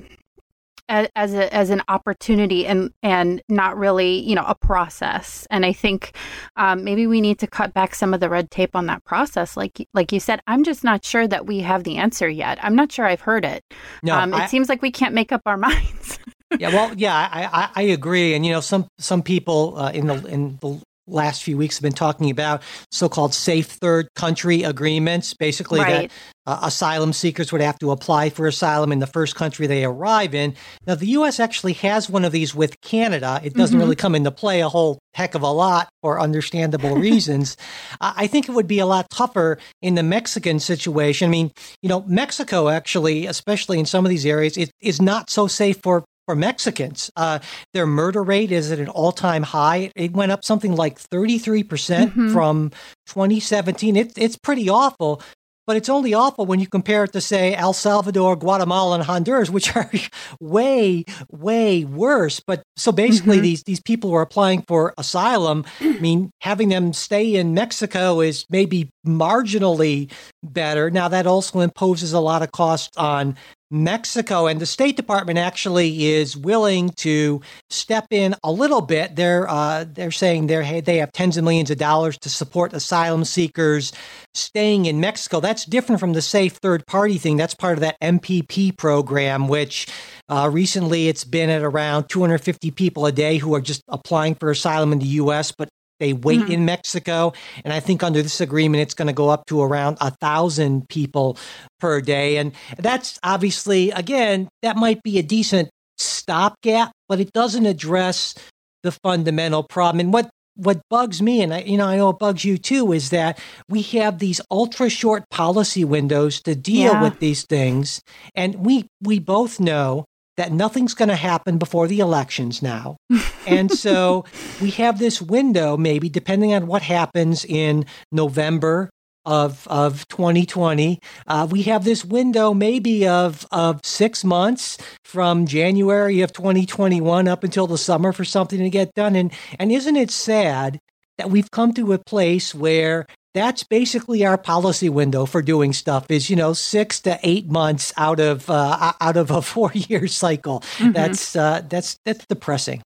as 0.90 1.34
a, 1.34 1.54
as 1.54 1.70
an 1.70 1.82
opportunity 1.88 2.66
and 2.66 2.92
and 3.04 3.42
not 3.48 3.78
really 3.78 4.20
you 4.20 4.36
know 4.36 4.46
a 4.48 4.56
process. 4.56 5.48
And 5.50 5.66
i 5.66 5.72
think 5.74 6.16
um, 6.58 6.84
maybe 6.84 7.08
we 7.08 7.22
need 7.22 7.40
to 7.40 7.48
cut 7.48 7.74
back 7.74 7.96
some 7.96 8.14
of 8.14 8.20
the 8.20 8.30
red 8.30 8.50
tape 8.52 8.76
on 8.76 8.88
that 8.88 9.04
process. 9.06 9.56
Like 9.56 9.88
like 9.94 10.12
you 10.12 10.20
said 10.20 10.42
i'm 10.48 10.64
just 10.64 10.84
not 10.84 11.06
sure 11.06 11.28
that 11.28 11.46
we 11.46 11.60
have 11.60 11.84
the 11.84 11.98
answer 11.98 12.28
yet. 12.28 12.58
I'm 12.64 12.76
not 12.76 12.92
sure 12.92 13.06
i've 13.06 13.22
heard 13.22 13.46
it. 13.46 13.64
No, 14.04 14.16
um, 14.18 14.34
it 14.34 14.42
I- 14.42 14.48
seems 14.48 14.70
like 14.70 14.82
we 14.82 14.92
can't 14.92 15.14
make 15.14 15.32
up 15.32 15.42
our 15.46 15.58
minds. 15.70 16.20
Yeah, 16.58 16.70
well, 16.70 16.92
yeah, 16.98 17.16
I, 17.16 17.44
I, 17.46 17.70
I 17.76 17.82
agree, 17.84 18.34
and 18.34 18.44
you 18.44 18.52
know, 18.52 18.60
some 18.60 18.88
some 18.98 19.22
people 19.22 19.76
uh, 19.78 19.92
in 19.92 20.08
the 20.08 20.26
in 20.26 20.58
the 20.62 20.82
last 21.10 21.44
few 21.44 21.58
weeks 21.58 21.78
have 21.78 21.84
been 21.84 21.92
talking 21.94 22.30
about 22.30 22.62
so-called 22.92 23.34
safe 23.34 23.68
third 23.68 24.08
country 24.16 24.64
agreements, 24.64 25.34
basically 25.34 25.80
Right. 25.82 26.10
that 26.10 26.12
uh, 26.48 26.60
asylum 26.64 27.14
seekers 27.14 27.52
would 27.52 27.62
have 27.62 27.78
to 27.78 27.92
apply 27.92 28.30
for 28.32 28.48
asylum 28.48 28.92
in 28.92 28.98
the 29.00 29.06
first 29.06 29.36
country 29.36 29.68
they 29.68 29.84
arrive 29.86 30.34
in. 30.34 30.56
Now, 30.88 30.96
the 30.96 31.06
U.S. 31.10 31.40
actually 31.40 31.74
has 31.74 32.10
one 32.10 32.26
of 32.26 32.32
these 32.32 32.56
with 32.56 32.80
Canada. 32.82 33.40
It 33.44 33.54
doesn't 33.54 33.78
Mhm. 33.78 33.82
really 33.82 33.96
come 33.96 34.16
into 34.16 34.32
play 34.32 34.62
a 34.62 34.70
whole 34.70 34.98
heck 35.14 35.36
of 35.36 35.44
a 35.44 35.52
lot 35.52 35.90
for 36.02 36.20
understandable 36.20 36.96
reasons. 36.96 37.56
I 38.02 38.14
I 38.18 38.28
think 38.28 38.50
it 38.50 38.54
would 38.54 38.68
be 38.68 38.80
a 38.80 38.86
lot 38.86 39.08
tougher 39.12 39.58
in 39.82 39.96
the 39.96 40.04
Mexican 40.04 40.60
situation. 40.60 41.28
I 41.30 41.32
mean, 41.32 41.52
you 41.82 41.90
know, 41.90 42.04
Mexico 42.08 42.70
actually, 42.70 43.26
especially 43.28 43.78
in 43.80 43.86
some 43.86 44.06
of 44.06 44.10
these 44.10 44.26
areas, 44.26 44.58
it 44.58 44.72
is 44.82 45.02
not 45.02 45.30
so 45.30 45.46
safe 45.48 45.78
for 45.84 46.04
for 46.30 46.36
Mexicans. 46.36 47.10
Uh, 47.16 47.40
their 47.74 47.88
murder 47.88 48.22
rate 48.22 48.52
is 48.52 48.72
at 48.72 48.78
an 48.78 48.88
all 48.88 49.12
time 49.12 49.42
high. 49.42 49.92
It 49.96 50.14
went 50.14 50.32
up 50.32 50.46
something 50.46 50.76
like 50.76 51.00
33% 51.00 52.14
Mhm. 52.14 52.32
from 52.32 52.70
2017. 53.08 53.96
It, 53.96 54.14
it's 54.16 54.38
pretty 54.38 54.70
awful. 54.70 55.24
But 55.66 55.76
it's 55.78 55.90
only 55.90 56.16
awful 56.16 56.48
when 56.48 56.60
you 56.60 56.66
compare 56.68 57.04
it 57.04 57.14
to, 57.14 57.22
say, 57.22 57.54
El 57.56 57.74
Salvador, 57.74 58.36
Guatemala, 58.36 58.96
and 58.96 59.04
Honduras, 59.04 59.52
which 59.52 59.76
are 59.76 59.90
way, 60.40 61.04
way 61.32 61.86
worse. 61.86 62.40
But 62.46 62.62
so 62.76 62.92
basically, 62.92 63.38
Mhm. 63.38 63.42
these 63.44 63.64
these 63.64 63.80
people 63.80 64.10
who 64.12 64.16
are 64.16 64.24
applying 64.24 64.64
for 64.68 64.94
asylum, 64.98 65.66
I 65.80 65.98
mean, 66.02 66.32
having 66.42 66.70
them 66.70 66.92
stay 66.94 67.36
in 67.36 67.54
Mexico 67.56 68.20
is 68.20 68.46
maybe 68.50 68.90
marginally 69.06 70.12
better. 70.44 70.90
Now, 70.90 71.08
that 71.08 71.28
also 71.28 71.60
imposes 71.60 72.14
a 72.14 72.20
lot 72.20 72.42
of 72.42 72.52
cost 72.52 72.92
on 72.98 73.36
Mexico, 73.72 74.48
and 74.48 74.60
the 74.60 74.66
State 74.66 74.96
Department 74.96 75.38
actually 75.38 76.06
is 76.06 76.36
willing 76.36 76.90
to 76.98 77.42
step 77.70 78.08
in 78.12 78.36
a 78.44 78.52
little 78.52 78.82
bit. 78.82 79.16
They're 79.16 79.48
uh, 79.50 79.86
they're 79.88 80.12
saying 80.12 80.48
they're 80.48 80.64
hey, 80.64 80.82
they 80.82 80.98
have 80.98 81.12
tens 81.12 81.38
of 81.38 81.44
millions 81.44 81.70
of 81.70 81.78
dollars 81.78 82.18
to 82.20 82.30
support 82.30 82.74
asylum 82.74 83.26
seekers 83.26 83.94
staying 84.34 84.86
in 84.86 85.00
Mexico. 85.00 85.40
That's 85.40 85.66
different 85.66 86.00
from 86.00 86.14
the 86.14 86.22
safe 86.22 86.54
third 86.54 86.86
party 86.88 87.18
thing. 87.18 87.38
That's 87.38 87.56
part 87.56 87.74
of 87.74 87.82
that 87.82 88.00
MPP 88.02 88.78
program, 88.78 89.48
which 89.48 89.88
uh, 90.30 90.50
recently 90.52 91.08
it's 91.08 91.24
been 91.24 91.50
at 91.50 91.64
around 91.64 92.10
250 92.10 92.72
people 92.72 93.06
a 93.06 93.12
day 93.12 93.38
who 93.38 93.54
are 93.54 93.62
just 93.62 93.84
applying 93.88 94.36
for 94.36 94.50
asylum 94.50 94.94
in 94.94 95.00
the 95.00 95.06
U.S. 95.06 95.52
but 95.52 95.70
they 96.00 96.14
wait 96.14 96.40
Mhm. 96.42 96.50
in 96.50 96.66
Mexico, 96.66 97.34
and 97.64 97.74
I 97.74 97.80
think 97.80 98.04
under 98.04 98.22
this 98.22 98.40
agreement, 98.42 98.82
it's 98.82 98.94
going 98.94 99.08
to 99.08 99.14
go 99.14 99.30
up 99.30 99.46
to 99.48 99.62
around 99.62 99.98
a 100.02 100.12
thousand 100.22 100.88
people 100.90 101.38
per 101.80 102.02
day. 102.02 102.38
And 102.38 102.52
that's 102.78 103.20
obviously, 103.24 103.92
again, 103.92 104.48
that 104.62 104.78
might 104.78 105.04
be 105.04 105.18
a 105.20 105.24
decent 105.24 105.70
stopgap, 105.98 106.92
but 107.08 107.20
it 107.20 107.32
doesn't 107.34 107.66
address 107.66 108.36
the 108.84 108.92
fundamental 109.04 109.64
problem. 109.64 110.00
And 110.00 110.14
what 110.14 110.30
what 110.56 110.82
bugs 110.90 111.22
me, 111.22 111.42
and 111.42 111.54
I, 111.54 111.60
you 111.62 111.78
know, 111.78 111.86
I 111.88 111.96
know 111.96 112.10
it 112.10 112.20
bugs 112.20 112.44
you 112.44 112.58
too, 112.58 112.92
is 112.92 113.12
that 113.12 113.40
we 113.70 113.82
have 113.96 114.20
these 114.20 114.42
ultra 114.52 114.90
short 114.90 115.24
policy 115.32 115.86
windows 115.86 116.42
to 116.42 116.54
deal 116.54 116.92
Yeah. 116.94 117.02
with 117.02 117.20
these 117.20 117.46
things, 117.46 118.02
and 118.36 118.56
we 118.56 118.86
we 119.02 119.20
both 119.20 119.62
know 119.62 120.04
that 120.40 120.54
nothing's 120.54 120.94
going 120.94 121.10
to 121.10 121.18
happen 121.18 121.58
before 121.58 121.86
the 121.86 122.00
elections 122.00 122.62
now. 122.62 122.96
and 123.46 123.70
so 123.70 124.24
we 124.62 124.72
have 124.72 124.98
this 124.98 125.22
window, 125.22 125.76
maybe 125.76 126.08
depending 126.08 126.54
on 126.54 126.66
what 126.66 126.82
happens 126.82 127.44
in 127.44 127.86
November 128.10 128.90
of 129.26 129.68
of 129.68 130.08
2020. 130.08 130.98
Uh, 131.28 131.46
we 131.52 131.64
have 131.64 131.84
this 131.84 132.06
window, 132.06 132.54
maybe 132.54 133.06
of 133.06 133.46
of 133.52 133.82
six 133.84 134.24
months 134.24 134.78
from 135.04 135.46
January 135.46 136.22
of 136.22 136.32
2021 136.32 137.28
up 137.28 137.44
until 137.44 137.68
the 137.68 137.78
summer 137.78 138.14
for 138.14 138.24
something 138.24 138.60
to 138.60 138.70
get 138.70 138.94
done. 138.96 139.18
And 139.18 139.34
and 139.60 139.74
isn't 139.74 139.98
it 139.98 140.10
sad 140.10 140.80
that 141.18 141.30
we've 141.30 141.52
come 141.52 141.74
to 141.74 141.92
a 141.92 142.00
place 142.00 142.56
where 142.56 143.06
that's 143.34 143.64
basically 143.64 144.26
our 144.26 144.38
policy 144.38 144.90
window 144.90 145.26
for 145.26 145.42
doing 145.42 145.72
stuff 145.74 146.06
is 146.10 146.30
you 146.30 146.36
know 146.36 146.54
six 146.54 147.00
to 147.02 147.20
eight 147.24 147.48
months 147.48 147.94
out 147.98 148.20
of 148.20 148.50
uh, 148.50 148.94
out 149.00 149.18
of 149.18 149.32
a 149.32 149.42
four 149.54 149.72
year 149.74 150.08
cycle 150.08 150.62
Mhm. 150.78 150.94
that's 150.94 151.36
uh, 151.36 151.62
that's 151.70 152.00
that's 152.06 152.26
depressing 152.28 152.82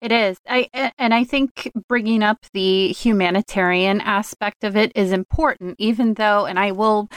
It 0.00 0.12
is. 0.12 0.38
I 0.48 0.92
and 0.98 1.12
I 1.12 1.24
think 1.24 1.70
bringing 1.86 2.22
up 2.22 2.46
the 2.54 2.88
humanitarian 2.88 4.00
aspect 4.00 4.64
of 4.64 4.74
it 4.74 4.92
is 4.94 5.12
important 5.12 5.76
even 5.78 6.14
though 6.14 6.46
and 6.46 6.58
I 6.58 6.72
will 6.72 7.10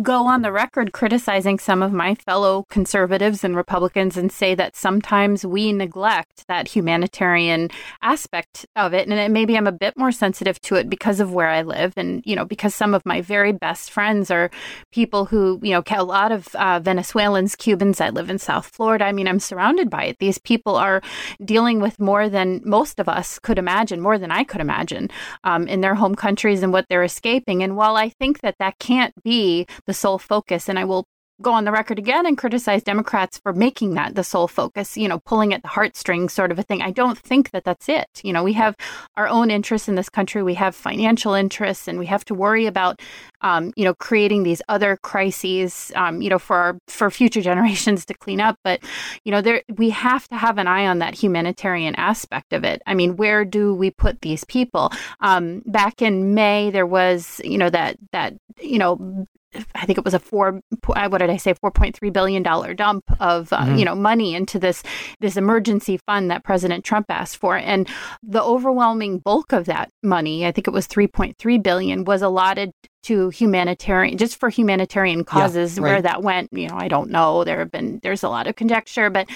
go 0.00 0.26
on 0.26 0.40
the 0.40 0.50
record 0.50 0.92
criticizing 0.92 1.58
some 1.58 1.82
of 1.82 1.92
my 1.92 2.14
fellow 2.14 2.64
conservatives 2.70 3.44
and 3.44 3.54
Republicans 3.54 4.16
and 4.16 4.32
say 4.32 4.54
that 4.54 4.74
sometimes 4.74 5.44
we 5.44 5.70
neglect 5.74 6.46
that 6.48 6.68
humanitarian 6.68 7.68
aspect 8.00 8.64
of 8.74 8.94
it. 8.94 9.06
And 9.06 9.18
it, 9.18 9.30
maybe 9.30 9.58
I'm 9.58 9.66
a 9.66 9.72
bit 9.72 9.98
more 9.98 10.12
sensitive 10.12 10.58
to 10.62 10.76
it 10.76 10.88
because 10.88 11.20
of 11.20 11.34
where 11.34 11.48
I 11.48 11.60
live 11.60 11.92
and 11.98 12.22
you 12.24 12.34
know 12.34 12.46
because 12.46 12.74
some 12.74 12.94
of 12.94 13.04
my 13.04 13.20
very 13.20 13.52
best 13.52 13.90
friends 13.90 14.30
are 14.30 14.50
people 14.92 15.26
who 15.26 15.60
you 15.62 15.72
know 15.72 15.82
a 15.90 16.04
lot 16.04 16.32
of 16.32 16.54
uh, 16.54 16.80
Venezuelans 16.80 17.54
Cubans 17.54 18.00
I 18.00 18.08
live 18.08 18.30
in 18.30 18.38
South 18.38 18.66
Florida. 18.66 19.04
I 19.04 19.12
mean 19.12 19.28
I'm 19.28 19.40
surrounded 19.40 19.90
by 19.90 20.04
it. 20.04 20.18
These 20.20 20.38
people 20.38 20.76
are 20.76 21.02
dealing 21.44 21.80
with 21.80 22.00
more 22.00 22.29
than 22.30 22.62
most 22.64 23.00
of 23.00 23.08
us 23.08 23.38
could 23.38 23.58
imagine, 23.58 24.00
more 24.00 24.18
than 24.18 24.30
I 24.30 24.44
could 24.44 24.60
imagine, 24.60 25.10
um, 25.44 25.66
in 25.68 25.80
their 25.80 25.94
home 25.94 26.14
countries 26.14 26.62
and 26.62 26.72
what 26.72 26.86
they're 26.88 27.02
escaping. 27.02 27.62
And 27.62 27.76
while 27.76 27.96
I 27.96 28.08
think 28.08 28.40
that 28.40 28.56
that 28.58 28.78
can't 28.78 29.12
be 29.22 29.66
the 29.86 29.94
sole 29.94 30.18
focus, 30.18 30.68
and 30.68 30.78
I 30.78 30.84
will 30.84 31.06
go 31.42 31.52
on 31.52 31.64
the 31.64 31.72
record 31.72 31.98
again 31.98 32.26
and 32.26 32.36
criticize 32.36 32.82
Democrats 32.82 33.38
for 33.38 33.52
making 33.52 33.94
that 33.94 34.14
the 34.14 34.24
sole 34.24 34.48
focus, 34.48 34.96
you 34.96 35.08
know, 35.08 35.18
pulling 35.18 35.54
at 35.54 35.62
the 35.62 35.68
heartstrings 35.68 36.32
sort 36.32 36.50
of 36.50 36.58
a 36.58 36.62
thing. 36.62 36.82
I 36.82 36.90
don't 36.90 37.18
think 37.18 37.50
that 37.52 37.64
that's 37.64 37.88
it. 37.88 38.08
You 38.22 38.32
know, 38.32 38.42
we 38.42 38.52
have 38.54 38.76
our 39.16 39.28
own 39.28 39.50
interests 39.50 39.88
in 39.88 39.94
this 39.94 40.08
country, 40.08 40.42
we 40.42 40.54
have 40.54 40.74
financial 40.74 41.34
interests, 41.34 41.88
and 41.88 41.98
we 41.98 42.06
have 42.06 42.24
to 42.26 42.34
worry 42.34 42.66
about, 42.66 43.00
um, 43.40 43.72
you 43.76 43.84
know, 43.84 43.94
creating 43.94 44.42
these 44.42 44.62
other 44.68 44.96
crises, 45.02 45.92
um, 45.94 46.20
you 46.20 46.28
know, 46.28 46.38
for 46.38 46.56
our 46.56 46.78
for 46.88 47.10
future 47.10 47.40
generations 47.50 48.04
to 48.06 48.14
clean 48.14 48.40
up. 48.40 48.58
But 48.62 48.80
you 49.24 49.32
know, 49.32 49.40
there 49.40 49.62
we 49.76 49.90
have 49.90 50.28
to 50.28 50.36
have 50.36 50.58
an 50.58 50.66
eye 50.66 50.86
on 50.86 50.98
that 50.98 51.14
humanitarian 51.14 51.94
aspect 51.96 52.52
of 52.52 52.64
it. 52.64 52.82
I 52.86 52.94
mean, 52.94 53.16
where 53.16 53.44
do 53.44 53.74
we 53.74 53.90
put 53.90 54.20
these 54.20 54.44
people? 54.44 54.92
Um, 55.20 55.62
back 55.66 56.02
in 56.02 56.34
May, 56.34 56.70
there 56.70 56.86
was, 56.86 57.40
you 57.44 57.58
know, 57.58 57.70
that 57.70 57.96
that 58.12 58.34
you 58.60 58.78
know 58.78 59.26
I 59.74 59.84
think 59.84 59.98
it 59.98 60.04
was 60.04 60.14
a 60.14 60.18
four. 60.18 60.60
uh, 60.94 61.08
What 61.08 61.18
did 61.18 61.30
I 61.30 61.36
say? 61.36 61.54
Four 61.54 61.70
point 61.72 61.96
three 61.96 62.10
billion 62.10 62.42
dollar 62.42 62.72
dump 62.74 63.04
of 63.18 63.52
uh, 63.52 63.60
Mhm. 63.62 63.78
you 63.78 63.84
know 63.84 63.94
money 63.94 64.34
into 64.34 64.58
this 64.58 64.82
this 65.20 65.36
emergency 65.36 65.98
fund 66.06 66.30
that 66.30 66.44
President 66.44 66.84
Trump 66.84 67.06
asked 67.08 67.36
for, 67.36 67.56
and 67.56 67.88
the 68.22 68.42
overwhelming 68.42 69.18
bulk 69.18 69.52
of 69.52 69.64
that 69.66 69.90
money, 70.02 70.46
I 70.46 70.52
think 70.52 70.68
it 70.68 70.72
was 70.72 70.86
three 70.86 71.06
point 71.08 71.36
three 71.38 71.58
billion, 71.58 72.04
was 72.04 72.22
allotted 72.22 72.72
to 73.02 73.30
humanitarian, 73.30 74.18
just 74.18 74.38
for 74.38 74.50
humanitarian 74.50 75.24
causes. 75.24 75.80
Where 75.80 75.94
right. 75.94 76.02
that 76.02 76.22
went, 76.22 76.50
you 76.52 76.68
know, 76.68 76.76
I 76.76 76.88
don't 76.88 77.10
know. 77.10 77.44
There 77.44 77.58
have 77.58 77.70
been 77.70 77.98
there's 78.02 78.22
a 78.22 78.28
lot 78.28 78.46
of 78.46 78.56
conjecture, 78.56 79.10
but 79.10 79.28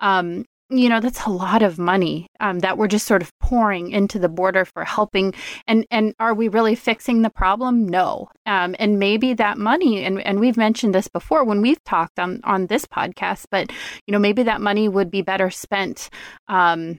um, 0.00 0.44
you 0.78 0.88
know 0.88 1.00
that's 1.00 1.24
a 1.24 1.30
lot 1.30 1.62
of 1.62 1.78
money 1.78 2.26
um, 2.40 2.60
that 2.60 2.78
we're 2.78 2.88
just 2.88 3.06
sort 3.06 3.22
of 3.22 3.30
pouring 3.38 3.90
into 3.90 4.18
the 4.18 4.28
border 4.28 4.64
for 4.64 4.84
helping. 4.84 5.34
And 5.66 5.86
and 5.90 6.14
are 6.18 6.34
we 6.34 6.48
really 6.48 6.74
fixing 6.74 7.22
the 7.22 7.30
problem? 7.30 7.86
No. 7.86 8.28
Um, 8.46 8.74
and 8.78 8.98
maybe 8.98 9.34
that 9.34 9.58
money 9.58 10.04
and, 10.04 10.20
and 10.20 10.40
we've 10.40 10.56
mentioned 10.56 10.94
this 10.94 11.08
before 11.08 11.44
when 11.44 11.62
we've 11.62 11.82
talked 11.84 12.18
on 12.18 12.40
on 12.44 12.66
this 12.66 12.86
podcast 12.86 13.46
but 13.50 13.70
you 14.06 14.12
know 14.12 14.18
maybe 14.18 14.42
that 14.42 14.60
money 14.60 14.88
would 14.88 15.10
be 15.10 15.22
better 15.22 15.48
spent 15.48 16.10
um, 16.48 16.98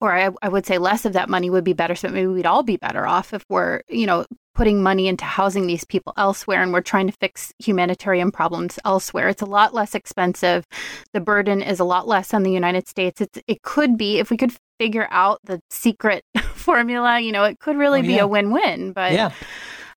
or 0.00 0.12
I, 0.12 0.30
I 0.42 0.48
would 0.48 0.66
say 0.66 0.78
less 0.78 1.04
of 1.04 1.12
that 1.14 1.28
money 1.28 1.50
would 1.50 1.64
be 1.64 1.72
better 1.72 1.94
spent. 1.94 2.14
Maybe 2.14 2.26
we'd 2.26 2.46
all 2.46 2.62
be 2.62 2.76
better 2.76 3.06
off 3.06 3.32
if 3.32 3.42
we're, 3.48 3.82
you 3.88 4.06
know, 4.06 4.24
putting 4.54 4.82
money 4.82 5.08
into 5.08 5.24
housing 5.24 5.66
these 5.66 5.84
people 5.84 6.12
elsewhere 6.16 6.62
and 6.62 6.72
we're 6.72 6.80
trying 6.80 7.06
to 7.08 7.12
fix 7.20 7.52
humanitarian 7.58 8.30
problems 8.30 8.78
elsewhere. 8.84 9.28
It's 9.28 9.42
a 9.42 9.46
lot 9.46 9.74
less 9.74 9.94
expensive. 9.94 10.64
The 11.12 11.20
burden 11.20 11.60
is 11.62 11.80
a 11.80 11.84
lot 11.84 12.06
less 12.06 12.32
on 12.32 12.42
the 12.44 12.52
United 12.52 12.86
States. 12.86 13.20
It's, 13.20 13.38
it 13.48 13.62
could 13.62 13.96
be, 13.96 14.18
if 14.18 14.30
we 14.30 14.36
could 14.36 14.54
figure 14.78 15.08
out 15.10 15.40
the 15.44 15.58
secret 15.70 16.22
formula, 16.54 17.18
you 17.18 17.32
know, 17.32 17.44
it 17.44 17.58
could 17.58 17.76
really 17.76 18.00
Oh, 18.00 18.02
be 18.02 18.18
a 18.18 18.26
win 18.26 18.50
win. 18.52 18.92
But, 18.92 19.12
yeah. 19.12 19.30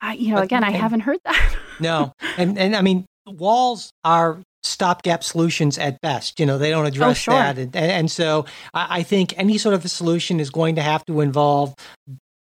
I, 0.02 0.14
you 0.14 0.30
know, 0.30 0.36
But- 0.38 0.46
again, 0.46 0.64
I 0.64 0.72
haven't 0.72 1.02
heard 1.02 1.20
that. 1.26 1.56
No, 1.80 2.14
and 2.38 2.58
and 2.58 2.76
I 2.76 2.82
mean 2.82 3.06
walls 3.28 3.92
are 4.04 4.40
stopgap 4.68 5.24
solutions 5.24 5.78
at 5.78 6.00
best. 6.02 6.40
You 6.40 6.46
know, 6.46 6.58
they 6.58 6.70
don't 6.70 6.86
oh, 6.86 6.88
address 6.88 7.10
Oh, 7.10 7.14
sure. 7.14 7.34
that, 7.34 7.58
and, 7.58 7.76
and, 7.76 8.12
so 8.12 8.46
I, 8.74 9.00
I 9.00 9.04
think 9.04 9.38
any 9.38 9.58
sort 9.58 9.76
of 9.76 9.84
a 9.86 9.90
solution 9.90 10.40
is 10.40 10.50
going 10.50 10.76
to 10.76 10.82
have 10.82 11.06
to 11.06 11.22
involve 11.22 11.74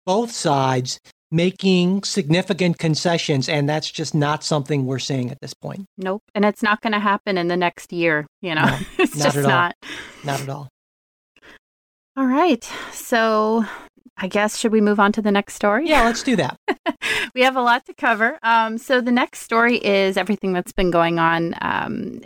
both 0.04 0.30
sides 0.30 1.00
making 1.32 2.04
significant 2.04 2.78
concessions, 2.78 3.48
and 3.48 3.68
that's 3.68 3.90
just 3.90 4.14
not 4.14 4.44
something 4.44 4.86
we're 4.86 4.98
seeing 5.00 5.30
at 5.30 5.40
this 5.40 5.52
point. 5.54 5.84
nope. 5.98 6.22
And 6.34 6.44
it's 6.44 6.62
not 6.62 6.80
going 6.80 6.92
to 6.92 7.00
happen 7.00 7.36
in 7.36 7.48
the 7.48 7.56
next 7.56 7.92
year. 7.92 8.26
You 8.42 8.54
know, 8.54 8.64
No, 8.64 8.78
it's 8.98 9.16
not 9.16 9.24
just 9.24 9.36
at 9.38 9.44
all. 9.44 9.50
not. 9.50 9.74
Not 10.24 10.40
at 10.40 10.48
all. 10.48 10.68
All 12.16 12.26
right. 12.26 12.64
So 12.92 13.64
I 14.18 14.28
guess, 14.28 14.56
should 14.56 14.72
we 14.72 14.80
move 14.80 14.98
on 14.98 15.12
to 15.12 15.22
the 15.22 15.30
next 15.30 15.54
story? 15.54 15.88
Yeah, 15.88 16.04
let's 16.04 16.22
do 16.22 16.36
that. 16.36 16.58
we 17.34 17.42
have 17.42 17.56
a 17.56 17.60
lot 17.60 17.84
to 17.86 17.94
cover. 17.94 18.38
Um, 18.42 18.78
so 18.78 19.02
the 19.02 19.12
next 19.12 19.40
story 19.40 19.76
is 19.76 20.16
everything 20.16 20.54
that's 20.54 20.72
been 20.72 20.90
going 20.90 21.18
on 21.18 21.54
um, 21.60 22.22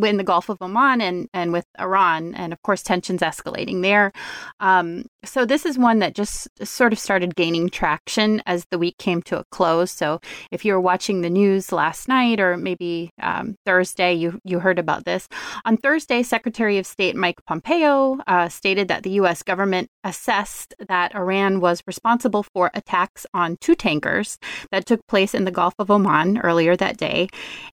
in 0.00 0.16
the 0.18 0.24
Gulf 0.24 0.48
of 0.48 0.62
Oman 0.62 1.00
and, 1.00 1.28
and 1.34 1.52
with 1.52 1.66
Iran, 1.80 2.34
and 2.36 2.52
of 2.52 2.62
course 2.62 2.82
tensions 2.82 3.22
escalating 3.22 3.82
there. 3.82 4.12
Um, 4.60 5.06
so 5.26 5.44
this 5.44 5.66
is 5.66 5.78
one 5.78 5.98
that 5.98 6.14
just 6.14 6.48
sort 6.64 6.92
of 6.92 6.98
started 6.98 7.36
gaining 7.36 7.68
traction 7.68 8.42
as 8.46 8.64
the 8.70 8.78
week 8.78 8.96
came 8.98 9.20
to 9.22 9.40
a 9.40 9.44
close. 9.50 9.90
So 9.90 10.20
if 10.50 10.64
you 10.64 10.72
were 10.72 10.80
watching 10.80 11.20
the 11.20 11.30
news 11.30 11.72
last 11.72 12.08
night 12.08 12.40
or 12.40 12.56
maybe 12.56 13.10
um, 13.20 13.56
Thursday, 13.66 14.14
you 14.14 14.38
you 14.44 14.60
heard 14.60 14.78
about 14.78 15.04
this. 15.04 15.28
On 15.64 15.76
Thursday, 15.76 16.22
Secretary 16.22 16.78
of 16.78 16.86
State 16.86 17.16
Mike 17.16 17.44
Pompeo 17.46 18.18
uh, 18.26 18.48
stated 18.48 18.88
that 18.88 19.02
the 19.02 19.10
U.S. 19.10 19.42
government 19.42 19.88
assessed 20.04 20.74
that 20.88 21.14
Iran 21.14 21.60
was 21.60 21.82
responsible 21.86 22.42
for 22.42 22.70
attacks 22.74 23.26
on 23.34 23.56
two 23.60 23.74
tankers 23.74 24.38
that 24.70 24.86
took 24.86 25.06
place 25.08 25.34
in 25.34 25.44
the 25.44 25.50
Gulf 25.50 25.74
of 25.78 25.90
Oman 25.90 26.38
earlier 26.38 26.76
that 26.76 26.96
day. 26.96 27.28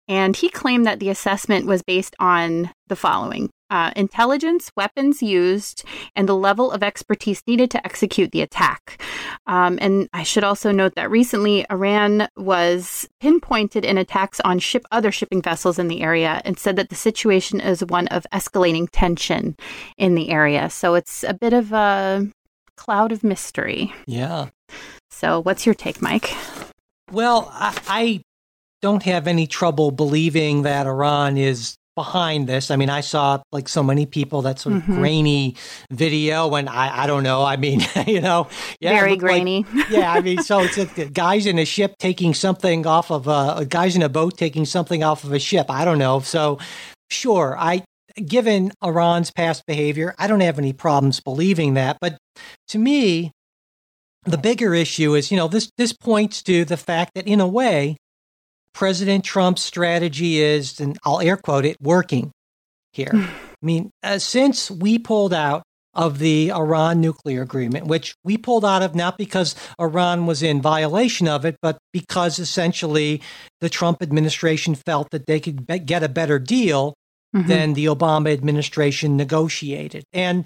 And 0.07 0.35
he 0.35 0.49
claimed 0.49 0.85
that 0.85 0.99
the 0.99 1.09
assessment 1.09 1.65
was 1.65 1.83
based 1.83 2.15
on 2.19 2.71
the 2.87 2.95
following 2.95 3.49
uh, 3.73 3.89
intelligence, 3.95 4.71
weapons 4.77 5.23
used, 5.23 5.83
and 6.15 6.29
the 6.29 6.35
level 6.35 6.71
of 6.71 6.83
expertise 6.83 7.41
needed 7.47 7.71
to 7.71 7.83
execute 7.83 8.31
the 8.31 8.41
attack. 8.41 9.01
Um, 9.47 9.79
and 9.81 10.07
I 10.13 10.21
should 10.21 10.43
also 10.43 10.71
note 10.71 10.93
that 10.93 11.09
recently 11.09 11.65
Iran 11.71 12.27
was 12.37 13.09
pinpointed 13.19 13.83
in 13.83 13.97
attacks 13.97 14.39
on 14.41 14.59
ship 14.59 14.85
other 14.91 15.11
shipping 15.11 15.41
vessels 15.41 15.79
in 15.79 15.87
the 15.87 16.03
area 16.03 16.39
and 16.45 16.59
said 16.59 16.75
that 16.75 16.89
the 16.89 16.95
situation 16.95 17.59
is 17.59 17.83
one 17.83 18.07
of 18.09 18.27
escalating 18.31 18.87
tension 18.91 19.55
in 19.97 20.13
the 20.13 20.29
area. 20.29 20.69
So 20.69 20.93
it's 20.93 21.23
a 21.23 21.33
bit 21.33 21.53
of 21.53 21.73
a 21.73 22.27
cloud 22.77 23.11
of 23.11 23.23
mystery. 23.23 23.91
Yeah. 24.05 24.49
So, 25.09 25.41
what's 25.41 25.65
your 25.65 25.73
take, 25.75 25.99
Mike? 25.99 26.35
Well, 27.11 27.49
I, 27.51 27.79
I 27.87 28.21
don't 28.83 29.03
have 29.03 29.25
any 29.25 29.47
trouble 29.47 29.89
believing 29.89 30.61
that 30.63 30.85
Iran 30.85 31.37
is 31.37 31.75
behind 31.95 32.47
this. 32.47 32.71
I 32.71 32.75
mean, 32.75 32.89
I 32.89 33.01
saw 33.01 33.41
like 33.51 33.69
so 33.69 33.83
many 33.83 34.05
people 34.05 34.41
that 34.43 34.59
sort 34.59 34.75
of 34.75 34.83
Mhm. 34.83 34.95
grainy 34.95 35.55
video, 35.91 36.53
and 36.55 36.67
I, 36.69 37.03
I 37.03 37.07
don't 37.07 37.23
know. 37.23 37.43
I 37.43 37.55
mean, 37.57 37.81
you 38.07 38.21
know, 38.21 38.47
yeah, 38.79 38.91
Very 38.93 39.11
looked 39.11 39.23
like- 39.23 39.31
grainy. 39.31 39.65
yeah, 39.89 40.11
I 40.11 40.21
mean, 40.21 40.41
so 40.43 40.61
it's 40.61 40.77
a, 40.77 40.85
guys 41.05 41.45
in 41.45 41.59
a 41.59 41.65
ship 41.65 41.95
taking 41.99 42.33
something 42.33 42.85
off 42.87 43.11
of 43.11 43.27
a 43.27 43.65
guys 43.65 43.95
in 43.95 44.01
a 44.01 44.09
boat 44.09 44.37
taking 44.37 44.65
something 44.65 45.03
off 45.03 45.23
of 45.23 45.31
a 45.33 45.39
ship. 45.39 45.67
I 45.69 45.85
don't 45.85 45.99
know. 45.99 46.19
So, 46.21 46.59
sure, 47.11 47.55
I 47.59 47.83
given 48.25 48.71
Iran's 48.83 49.31
past 49.31 49.65
behavior, 49.65 50.13
I 50.19 50.27
don't 50.27 50.41
have 50.41 50.59
any 50.59 50.73
problems 50.73 51.19
believing 51.19 51.73
that. 51.75 51.97
But 51.99 52.17
to 52.69 52.77
me, 52.77 53.31
the 54.25 54.37
bigger 54.37 54.73
issue 54.73 55.15
is, 55.15 55.31
you 55.31 55.37
know, 55.37 55.47
this 55.47 55.69
this 55.77 55.93
points 55.93 56.41
to 56.43 56.63
the 56.65 56.77
fact 56.77 57.11
that 57.15 57.27
in 57.27 57.39
a 57.39 57.47
way, 57.47 57.97
President 58.73 59.23
Trump's 59.23 59.61
strategy 59.61 60.39
is, 60.39 60.79
and 60.79 60.97
I'll 61.03 61.21
air 61.21 61.37
quote 61.37 61.65
it, 61.65 61.77
working 61.81 62.31
here. 62.91 63.11
I 63.13 63.29
mean, 63.61 63.91
uh, 64.03 64.19
since 64.19 64.69
we 64.69 64.99
pulled 64.99 65.33
out 65.33 65.63
of 65.95 66.17
the 66.17 66.51
Iran 66.51 66.99
nuclear 67.01 67.43
agreement, 67.43 67.85
which 67.85 68.15
we 68.23 68.35
pulled 68.37 68.65
out 68.65 68.81
of 68.81 68.95
not 68.95 69.15
because 69.17 69.55
Iran 69.79 70.25
was 70.25 70.41
in 70.41 70.59
violation 70.61 71.27
of 71.27 71.45
it, 71.45 71.55
but 71.61 71.77
because 71.91 72.39
essentially 72.39 73.21
the 73.61 73.69
Trump 73.69 74.01
administration 74.01 74.73
felt 74.73 75.09
that 75.11 75.27
they 75.27 75.39
could 75.39 75.67
be- 75.67 75.77
get 75.79 76.01
a 76.01 76.09
better 76.09 76.39
deal 76.39 76.95
Mhm. 77.35 77.47
than 77.47 77.73
the 77.73 77.85
Obama 77.85 78.33
administration 78.33 79.15
negotiated. 79.15 80.03
And 80.13 80.45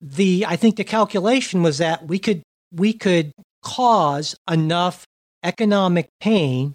the 0.00 0.44
I 0.46 0.56
think 0.56 0.76
the 0.76 0.84
calculation 0.84 1.62
was 1.62 1.78
that 1.78 2.06
we 2.06 2.18
could 2.18 2.42
we 2.70 2.92
could 2.92 3.32
cause 3.62 4.34
enough 4.50 5.06
economic 5.42 6.08
pain 6.20 6.74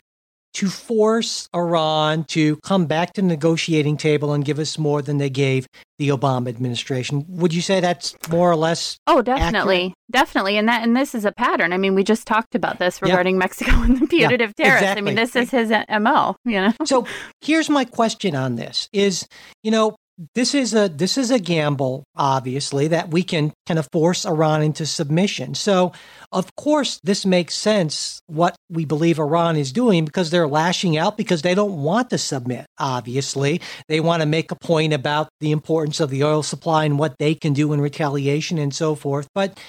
to 0.54 0.68
force 0.68 1.48
Iran 1.56 2.26
to 2.26 2.58
come 2.58 2.86
back 2.86 3.14
to 3.14 3.22
the 3.22 3.28
negotiating 3.28 3.98
table 3.98 4.34
and 4.34 4.44
give 4.44 4.60
us 4.60 4.78
more 4.78 5.02
than 5.02 5.18
they 5.18 5.30
gave 5.30 5.68
the 5.98 6.10
Obama 6.10 6.50
administration. 6.50 7.26
Would 7.28 7.54
you 7.54 7.62
say 7.62 7.80
that's 7.80 8.16
more 8.30 8.52
or 8.52 8.56
less 8.56 8.98
Oh, 9.08 9.22
definitely, 9.22 9.94
definitely, 10.12 10.58
and 10.58 10.68
that 10.68 10.84
and 10.84 10.96
this 10.96 11.14
is 11.14 11.26
a 11.26 11.32
pattern. 11.32 11.74
I 11.74 11.78
mean, 11.78 11.96
we 11.96 12.04
just 12.04 12.28
talked 12.28 12.56
about 12.56 12.80
this 12.80 13.02
regarding 13.02 13.38
Mexico 13.38 13.72
and 13.84 14.00
the 14.00 14.08
punitive 14.08 14.56
tariffs. 14.56 14.98
I 14.98 15.02
mean, 15.02 15.16
this 15.16 15.36
is 15.36 15.52
his 15.52 15.72
mo. 16.00 16.36
You 16.46 16.62
know, 16.62 16.74
so 16.86 17.06
here's 17.42 17.70
my 17.70 17.86
question 17.86 18.36
on 18.36 18.56
this 18.56 18.90
is 18.92 19.28
you 19.64 19.72
know 19.72 19.96
this 20.36 20.54
is 20.54 20.74
a 20.74 20.88
this 20.88 21.18
is 21.18 21.32
a 21.32 21.40
gamble 21.40 22.04
obviously 22.16 22.88
that 22.90 23.10
we 23.12 23.24
can 23.24 23.52
kind 23.66 23.80
of 23.80 23.88
force 23.92 24.26
iran 24.26 24.62
into 24.62 24.86
submission. 24.86 25.56
So 25.56 25.94
of 26.32 26.56
course 26.56 27.00
this 27.04 27.26
makes 27.26 27.56
sense 27.56 28.22
what 28.28 28.56
we 28.70 28.86
believe 28.86 29.20
iran 29.20 29.56
is 29.56 29.72
doing 29.72 30.06
because 30.06 30.30
they're 30.30 30.48
lashing 30.48 30.98
out 30.98 31.18
because 31.18 31.42
they 31.42 31.56
don't 31.56 31.82
want 31.82 32.10
to 32.12 32.18
submit 32.18 32.66
obviously. 32.78 33.62
They 33.88 34.00
want 34.00 34.22
to 34.22 34.28
make 34.28 34.52
a 34.52 34.56
point 34.56 34.94
about 34.94 35.30
the 35.40 35.52
importance 35.52 36.00
of 36.00 36.10
the 36.10 36.24
oil 36.24 36.44
supply 36.44 36.86
and 36.86 37.00
what 37.00 37.16
they 37.18 37.34
can 37.34 37.54
do 37.54 37.74
in 37.74 37.82
retaliation 37.82 38.58
and 38.58 38.74
so 38.74 38.96
forth. 38.96 39.28
But 39.34 39.60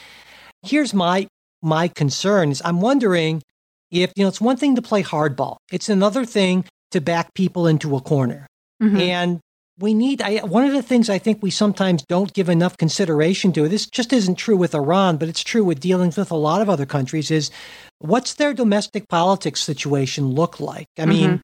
here's 0.62 0.92
my 0.92 1.26
my 1.62 1.86
concern 1.88 2.50
is 2.50 2.60
i'm 2.64 2.80
wondering 2.80 3.40
if 3.90 4.12
you 4.16 4.24
know 4.24 4.28
it's 4.28 4.40
one 4.40 4.56
thing 4.56 4.74
to 4.76 4.82
play 4.82 5.02
hardball. 5.02 5.56
It's 5.70 5.88
another 5.88 6.24
thing 6.24 6.64
to 6.90 7.00
back 7.00 7.32
people 7.34 7.66
into 7.66 7.96
a 7.96 8.00
corner. 8.00 8.46
Mhm. 8.82 9.00
and 9.00 9.40
we 9.82 9.92
need 9.92 10.22
I, 10.22 10.38
one 10.38 10.64
of 10.64 10.72
the 10.72 10.82
things 10.82 11.10
i 11.10 11.18
think 11.18 11.42
we 11.42 11.50
sometimes 11.50 12.04
don't 12.04 12.32
give 12.32 12.48
enough 12.48 12.78
consideration 12.78 13.52
to 13.54 13.68
this 13.68 13.86
just 13.86 14.12
isn't 14.12 14.36
true 14.36 14.56
with 14.56 14.74
iran 14.74 15.16
but 15.18 15.28
it's 15.28 15.42
true 15.42 15.64
with 15.64 15.80
dealings 15.80 16.16
with 16.16 16.30
a 16.30 16.36
lot 16.36 16.62
of 16.62 16.70
other 16.70 16.86
countries 16.86 17.30
is 17.30 17.50
what's 17.98 18.34
their 18.34 18.54
domestic 18.54 19.08
politics 19.08 19.60
situation 19.60 20.30
look 20.30 20.58
like? 20.60 20.86
I 20.98 21.06
mean 21.06 21.30
mm-hmm. 21.30 21.40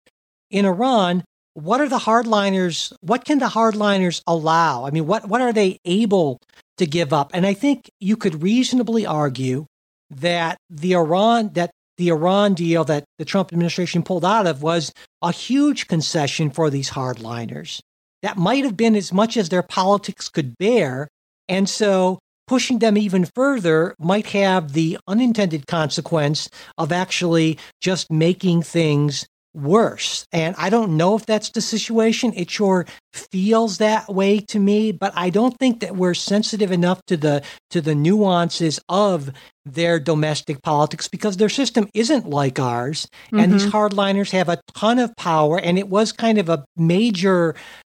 in 0.51 0.65
iran 0.65 1.25
what 1.55 1.81
are 1.81 1.89
the 1.89 1.99
hardliners 1.99 2.93
what 3.01 3.25
can 3.25 3.41
the 3.41 3.47
hardliners 3.47 4.23
allow? 4.27 4.87
I 4.87 4.91
mean 4.91 5.07
what 5.07 5.29
what 5.29 5.41
are 5.41 5.53
they 5.53 5.79
able 5.85 6.41
to 6.79 6.87
give 6.87 7.13
up? 7.13 7.33
And 7.35 7.45
i 7.45 7.55
think 7.55 7.91
you 8.01 8.17
could 8.17 8.43
reasonably 8.43 9.05
argue 9.05 9.67
that 10.11 10.57
the 10.71 10.93
iran 10.93 11.51
that 11.55 11.71
the 11.99 12.09
iran 12.09 12.55
deal 12.55 12.85
that 12.85 13.05
the 13.19 13.25
trump 13.25 13.53
administration 13.53 14.05
pulled 14.05 14.25
out 14.25 14.47
of 14.47 14.63
was 14.63 14.93
a 15.21 15.33
huge 15.33 15.89
concession 15.89 16.49
for 16.49 16.71
these 16.71 16.91
hardliners 16.91 17.81
that 18.23 18.37
might 18.37 18.65
have 18.65 18.77
been 18.77 18.97
as 18.97 19.13
much 19.13 19.37
as 19.37 19.49
their 19.49 19.63
politics 19.63 20.29
could 20.29 20.57
bear 20.59 21.09
and 21.49 21.69
so 21.69 22.19
pushing 22.47 22.79
them 22.79 22.97
even 22.97 23.27
further 23.35 23.95
might 23.99 24.27
have 24.27 24.73
the 24.73 24.99
unintended 25.07 25.67
consequence 25.67 26.49
of 26.79 26.91
actually 26.91 27.59
just 27.81 28.11
making 28.11 28.63
things 28.63 29.27
worse. 29.55 30.27
And 30.33 30.55
I 30.59 30.71
don't 30.71 30.97
know 30.97 31.17
if 31.17 31.27
that's 31.27 31.51
the 31.51 31.61
situation. 31.61 32.33
It 32.37 32.51
sure 32.51 32.87
feels 33.13 33.79
that 33.79 34.09
way 34.09 34.41
to 34.41 34.59
me, 34.59 34.93
but 34.93 35.13
I 35.17 35.31
don't 35.31 35.57
think 35.59 35.81
that 35.81 35.97
we're 35.97 36.15
sensitive 36.15 36.71
enough 36.71 37.01
to 37.07 37.17
the 37.17 37.43
to 37.71 37.81
the 37.81 37.95
nuances 37.95 38.79
of 38.89 39.31
their 39.65 39.99
domestic 39.99 40.63
politics 40.63 41.09
because 41.09 41.37
their 41.37 41.49
system 41.49 41.89
isn't 41.93 42.29
like 42.29 42.59
ours. 42.59 43.09
And 43.33 43.53
these 43.53 43.67
mm-hmm. 43.67 43.77
hardliners 43.77 44.31
have 44.31 44.49
a 44.49 44.61
ton 44.75 44.99
of 44.99 45.15
power 45.17 45.59
and 45.59 45.79
it 45.79 45.89
was 45.89 46.13
kind 46.13 46.39
of 46.39 46.49
a 46.49 46.65
major 46.77 47.55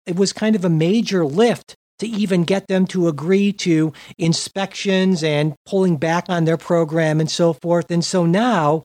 it 0.09 0.15
was 0.15 0.33
kind 0.33 0.55
of 0.55 0.65
a 0.65 0.69
major 0.69 1.23
lift 1.23 1.75
to 1.99 2.07
even 2.07 2.43
get 2.45 2.67
them 2.67 2.87
to 2.87 3.07
agree 3.07 3.53
to 3.53 3.93
inspections 4.17 5.23
and 5.23 5.53
pulling 5.65 5.97
back 5.97 6.25
on 6.29 6.45
their 6.45 6.57
program 6.57 7.19
and 7.19 7.29
so 7.29 7.53
forth. 7.53 7.91
And 7.91 8.03
so 8.03 8.25
now 8.25 8.83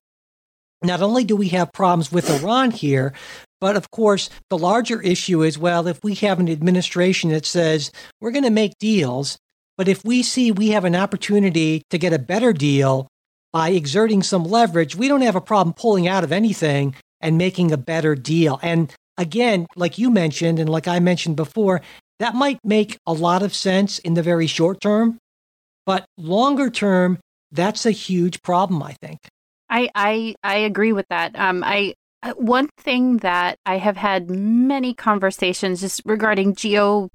not 0.82 1.00
only 1.00 1.24
do 1.24 1.34
we 1.34 1.48
have 1.48 1.72
problems 1.72 2.12
with 2.12 2.28
Iran 2.28 2.72
here, 2.72 3.14
but 3.60 3.76
of 3.76 3.90
course, 3.90 4.28
the 4.50 4.58
larger 4.58 5.00
issue 5.00 5.42
is 5.42 5.56
well, 5.56 5.86
if 5.86 5.98
we 6.02 6.14
have 6.16 6.40
an 6.40 6.50
administration 6.50 7.30
that 7.30 7.46
says 7.46 7.90
we're 8.20 8.32
going 8.32 8.44
to 8.44 8.50
make 8.50 8.76
deals, 8.78 9.38
But 9.76 9.88
if 9.88 10.04
we 10.04 10.22
see 10.22 10.52
we 10.52 10.68
have 10.68 10.84
an 10.84 10.96
opportunity 10.96 11.82
to 11.90 11.98
get 11.98 12.12
a 12.12 12.18
better 12.18 12.52
deal 12.52 13.08
by 13.52 13.70
exerting 13.70 14.22
some 14.22 14.44
leverage, 14.44 14.96
we 14.96 15.08
don't 15.08 15.22
have 15.22 15.36
a 15.36 15.40
problem 15.40 15.74
pulling 15.74 16.06
out 16.08 16.24
of 16.24 16.32
anything 16.32 16.94
and 17.20 17.38
making 17.38 17.72
a 17.72 17.76
better 17.76 18.14
deal. 18.14 18.60
And 18.62 18.92
again, 19.18 19.66
like 19.76 19.98
you 19.98 20.10
mentioned, 20.10 20.58
and 20.58 20.68
like 20.68 20.88
I 20.88 20.98
mentioned 20.98 21.36
before, 21.36 21.80
that 22.18 22.34
might 22.34 22.58
make 22.64 22.98
a 23.06 23.12
lot 23.12 23.42
of 23.42 23.54
sense 23.54 23.98
in 23.98 24.14
the 24.14 24.22
very 24.22 24.46
short 24.46 24.80
term. 24.80 25.18
But 25.86 26.06
longer 26.16 26.70
term, 26.70 27.18
that's 27.52 27.84
a 27.84 27.90
huge 27.90 28.42
problem, 28.42 28.82
I 28.82 28.92
think. 29.02 29.18
I 29.68 29.88
I, 29.94 30.34
I 30.42 30.56
agree 30.56 30.92
with 30.92 31.06
that. 31.08 31.38
Um, 31.38 31.62
I 31.64 31.94
uh, 32.24 32.32
one 32.38 32.70
thing 32.78 33.18
that 33.18 33.58
I 33.66 33.76
have 33.76 33.98
had 33.98 34.30
many 34.30 34.94
conversations 34.94 35.80
just 35.82 36.00
regarding 36.06 36.54
geo 36.54 37.10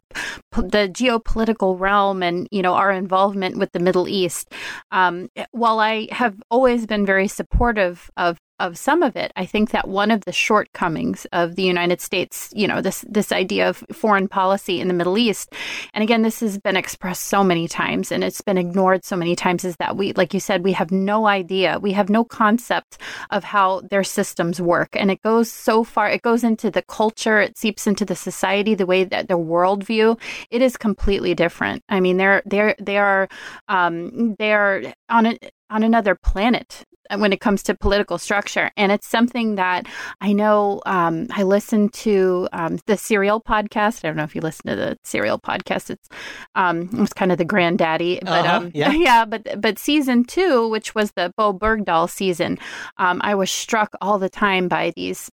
the 0.52 0.88
geopolitical 0.88 1.80
realm 1.80 2.22
and 2.22 2.48
you 2.52 2.62
know 2.62 2.76
our 2.76 2.92
involvement 2.92 3.58
with 3.58 3.72
the 3.72 3.80
Middle 3.80 4.08
East. 4.08 4.54
Um, 4.92 5.30
while 5.52 5.80
I 5.80 6.08
have 6.12 6.36
always 6.52 6.86
been 6.86 7.06
very 7.06 7.28
supportive 7.28 8.12
of 8.18 8.38
of 8.60 8.78
some 8.78 9.04
of 9.04 9.15
it, 9.15 9.32
I 9.36 9.45
think 9.45 9.72
that 9.72 9.88
one 9.88 10.12
of 10.12 10.26
the 10.26 10.32
shortcomings 10.32 11.26
of 11.32 11.56
the 11.56 11.63
United 11.63 12.02
States, 12.02 12.52
you 12.56 12.67
know, 12.67 12.82
this 12.82 13.06
this 13.08 13.32
idea 13.32 13.69
of 13.69 13.84
foreign 13.91 14.28
policy 14.28 14.80
in 14.80 14.88
the 14.88 14.93
Middle 14.93 15.17
East, 15.17 15.54
and 15.93 16.04
again, 16.04 16.22
this 16.22 16.39
has 16.41 16.58
been 16.58 16.76
expressed 16.76 17.24
so 17.24 17.43
many 17.43 17.67
times 17.67 18.12
and 18.12 18.24
it's 18.24 18.41
been 18.41 18.58
ignored 18.58 19.06
so 19.06 19.15
many 19.15 19.36
times, 19.36 19.65
is 19.65 19.76
that 19.78 19.98
we, 19.98 20.13
like 20.13 20.34
you 20.34 20.39
said, 20.39 20.63
we 20.63 20.74
have 20.74 20.91
no 20.91 21.28
idea, 21.28 21.80
we 21.80 21.93
have 21.93 22.10
no 22.10 22.24
concept 22.24 22.98
of 23.32 23.43
how 23.43 23.82
their 23.89 24.04
systems 24.04 24.62
work, 24.62 24.89
and 24.93 25.12
it 25.12 25.22
goes 25.22 25.52
so 25.52 25.84
far, 25.84 26.10
it 26.10 26.22
goes 26.22 26.43
into 26.43 26.69
the 26.69 26.82
culture, 26.84 27.39
it 27.39 27.58
seeps 27.58 27.88
into 27.88 28.06
the 28.06 28.15
society, 28.15 28.76
the 28.76 28.86
way 28.86 29.04
that 29.04 29.28
their 29.28 29.38
worldview, 29.38 30.19
it 30.50 30.62
is 30.62 30.78
completely 30.78 31.34
different. 31.34 31.84
I 31.89 32.00
mean, 32.00 32.17
they're 32.17 32.43
they're 32.45 32.76
they 32.80 32.98
are 32.98 33.28
um, 33.67 34.36
they 34.38 34.54
are 34.54 34.84
on 35.10 35.26
a 35.26 35.38
on 35.69 35.84
another 35.84 36.15
planet 36.15 36.84
when 37.17 37.34
it 37.34 37.39
comes 37.39 37.63
to 37.63 37.76
political 37.76 38.17
structure. 38.17 38.72
And 38.78 38.91
it's 38.91 39.08
something 39.08 39.56
that 39.56 39.88
I 40.22 40.34
know 40.34 40.82
um, 40.86 41.28
I 41.32 41.43
listened 41.43 41.93
to 41.93 42.48
um, 42.54 42.80
the 42.86 42.98
Serial 42.98 43.41
podcast. 43.41 44.04
I 44.04 44.10
don't 44.10 44.17
know 44.17 44.24
if 44.24 44.36
you 44.36 44.41
listen 44.41 44.69
to 44.69 44.76
the 44.76 44.98
Serial 45.04 45.39
podcast. 45.39 45.89
It's 45.89 46.10
um, 46.56 46.89
it's 46.93 47.13
kind 47.13 47.32
of 47.32 47.38
the 47.38 47.45
granddaddy, 47.45 48.19
but 48.22 48.45
uh-huh, 48.45 48.58
um, 48.58 48.72
yeah. 48.76 48.91
yeah, 48.91 49.26
but 49.26 49.62
but 49.62 49.80
season 49.80 50.24
two, 50.24 50.67
which 50.69 50.95
was 50.95 51.12
the 51.12 51.34
Bowe 51.38 51.54
Bergdahl 51.54 52.10
season, 52.10 52.58
um, 52.98 53.22
I 53.24 53.36
was 53.36 53.50
struck 53.50 53.93
all 54.02 54.19
the 54.19 54.30
time 54.30 54.67
by 54.67 54.93
these 54.95 55.30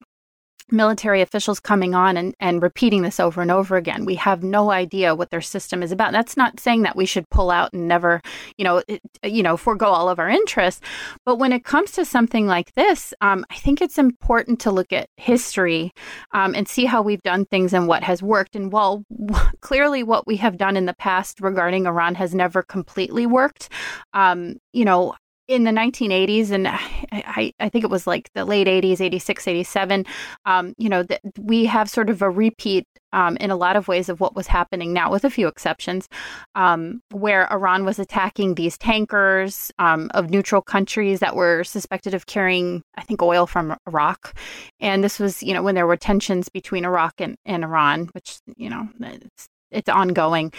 military 0.71 1.21
officials 1.21 1.59
coming 1.59 1.93
on 1.93 2.17
and, 2.17 2.33
and 2.39 2.61
repeating 2.61 3.01
this 3.01 3.19
over 3.19 3.41
and 3.41 3.51
over 3.51 3.75
again. 3.75 4.05
We 4.05 4.15
have 4.15 4.43
no 4.43 4.71
idea 4.71 5.15
what 5.15 5.29
their 5.29 5.41
system 5.41 5.83
is 5.83 5.91
about. 5.91 6.11
That's 6.11 6.37
not 6.37 6.59
saying 6.59 6.83
that 6.83 6.95
we 6.95 7.05
should 7.05 7.29
pull 7.29 7.51
out 7.51 7.73
and 7.73 7.87
never, 7.87 8.21
you 8.57 8.63
know, 8.63 8.81
it, 8.87 9.01
you 9.23 9.43
know, 9.43 9.57
forego 9.57 9.85
all 9.85 10.09
of 10.09 10.19
our 10.19 10.29
interests. 10.29 10.81
But 11.25 11.37
when 11.37 11.51
it 11.51 11.63
comes 11.63 11.91
to 11.93 12.05
something 12.05 12.47
like 12.47 12.73
this, 12.73 13.13
um, 13.21 13.45
I 13.49 13.55
think 13.55 13.81
it's 13.81 13.97
important 13.97 14.59
to 14.61 14.71
look 14.71 14.91
at 14.91 15.09
history 15.17 15.91
um, 16.31 16.55
and 16.55 16.67
see 16.67 16.85
how 16.85 17.01
we've 17.01 17.23
done 17.23 17.45
things 17.45 17.73
and 17.73 17.87
what 17.87 18.03
has 18.03 18.23
worked. 18.23 18.55
And 18.55 18.71
while 18.71 19.03
clearly 19.61 20.03
what 20.03 20.25
we 20.25 20.37
have 20.37 20.57
done 20.57 20.77
in 20.77 20.85
the 20.85 20.95
past 20.95 21.41
regarding 21.41 21.85
Iran 21.85 22.15
has 22.15 22.33
never 22.33 22.63
completely 22.63 23.25
worked, 23.25 23.69
um, 24.13 24.57
you 24.73 24.85
know, 24.85 25.13
in 25.47 25.63
the 25.63 25.71
1980s 25.71 26.51
and 26.51 26.67
I, 26.67 27.53
I 27.59 27.69
think 27.69 27.83
it 27.83 27.89
was 27.89 28.07
like 28.07 28.31
the 28.33 28.45
late 28.45 28.67
80s 28.67 28.99
86 28.99 29.47
87 29.47 30.05
um, 30.45 30.73
you 30.77 30.89
know 30.89 31.03
that 31.03 31.21
we 31.39 31.65
have 31.65 31.89
sort 31.89 32.09
of 32.09 32.21
a 32.21 32.29
repeat 32.29 32.85
um, 33.13 33.37
in 33.37 33.51
a 33.51 33.55
lot 33.55 33.75
of 33.75 33.87
ways 33.87 34.09
of 34.09 34.19
what 34.19 34.35
was 34.35 34.47
happening 34.47 34.91
now 34.91 35.11
with 35.11 35.23
a 35.23 35.29
few 35.29 35.47
exceptions 35.47 36.07
um, 36.55 37.01
where 37.11 37.51
iran 37.51 37.85
was 37.85 37.99
attacking 37.99 38.55
these 38.55 38.77
tankers 38.77 39.71
um, 39.77 40.09
of 40.13 40.29
neutral 40.29 40.61
countries 40.61 41.19
that 41.19 41.35
were 41.35 41.63
suspected 41.63 42.13
of 42.13 42.25
carrying 42.25 42.81
i 42.97 43.03
think 43.03 43.21
oil 43.21 43.45
from 43.45 43.75
iraq. 43.87 44.35
And 44.79 45.03
this 45.03 45.19
was 45.19 45.43
you 45.43 45.53
know 45.53 45.61
when 45.61 45.75
there 45.75 45.87
were 45.87 45.97
tensions 45.97 46.49
between 46.49 46.85
iraq 46.85 47.13
and, 47.19 47.35
and 47.45 47.63
iran 47.63 48.09
which 48.13 48.39
you 48.57 48.69
know 48.69 48.87
it's 48.99 49.47
it's 49.71 49.89
ongoing. 49.89 50.51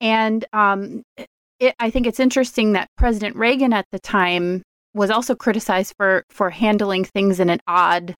And 0.00 0.44
um, 0.52 1.02
it, 1.62 1.76
I 1.78 1.90
think 1.90 2.06
it's 2.06 2.20
interesting 2.20 2.72
that 2.72 2.90
President 2.96 3.36
Reagan 3.36 3.72
at 3.72 3.86
the 3.92 4.00
time 4.00 4.62
was 4.94 5.10
also 5.10 5.34
criticized 5.34 5.94
for 5.96 6.24
for 6.28 6.50
handling 6.50 7.04
things 7.04 7.40
in 7.40 7.48
an 7.48 7.60
odd 7.66 8.14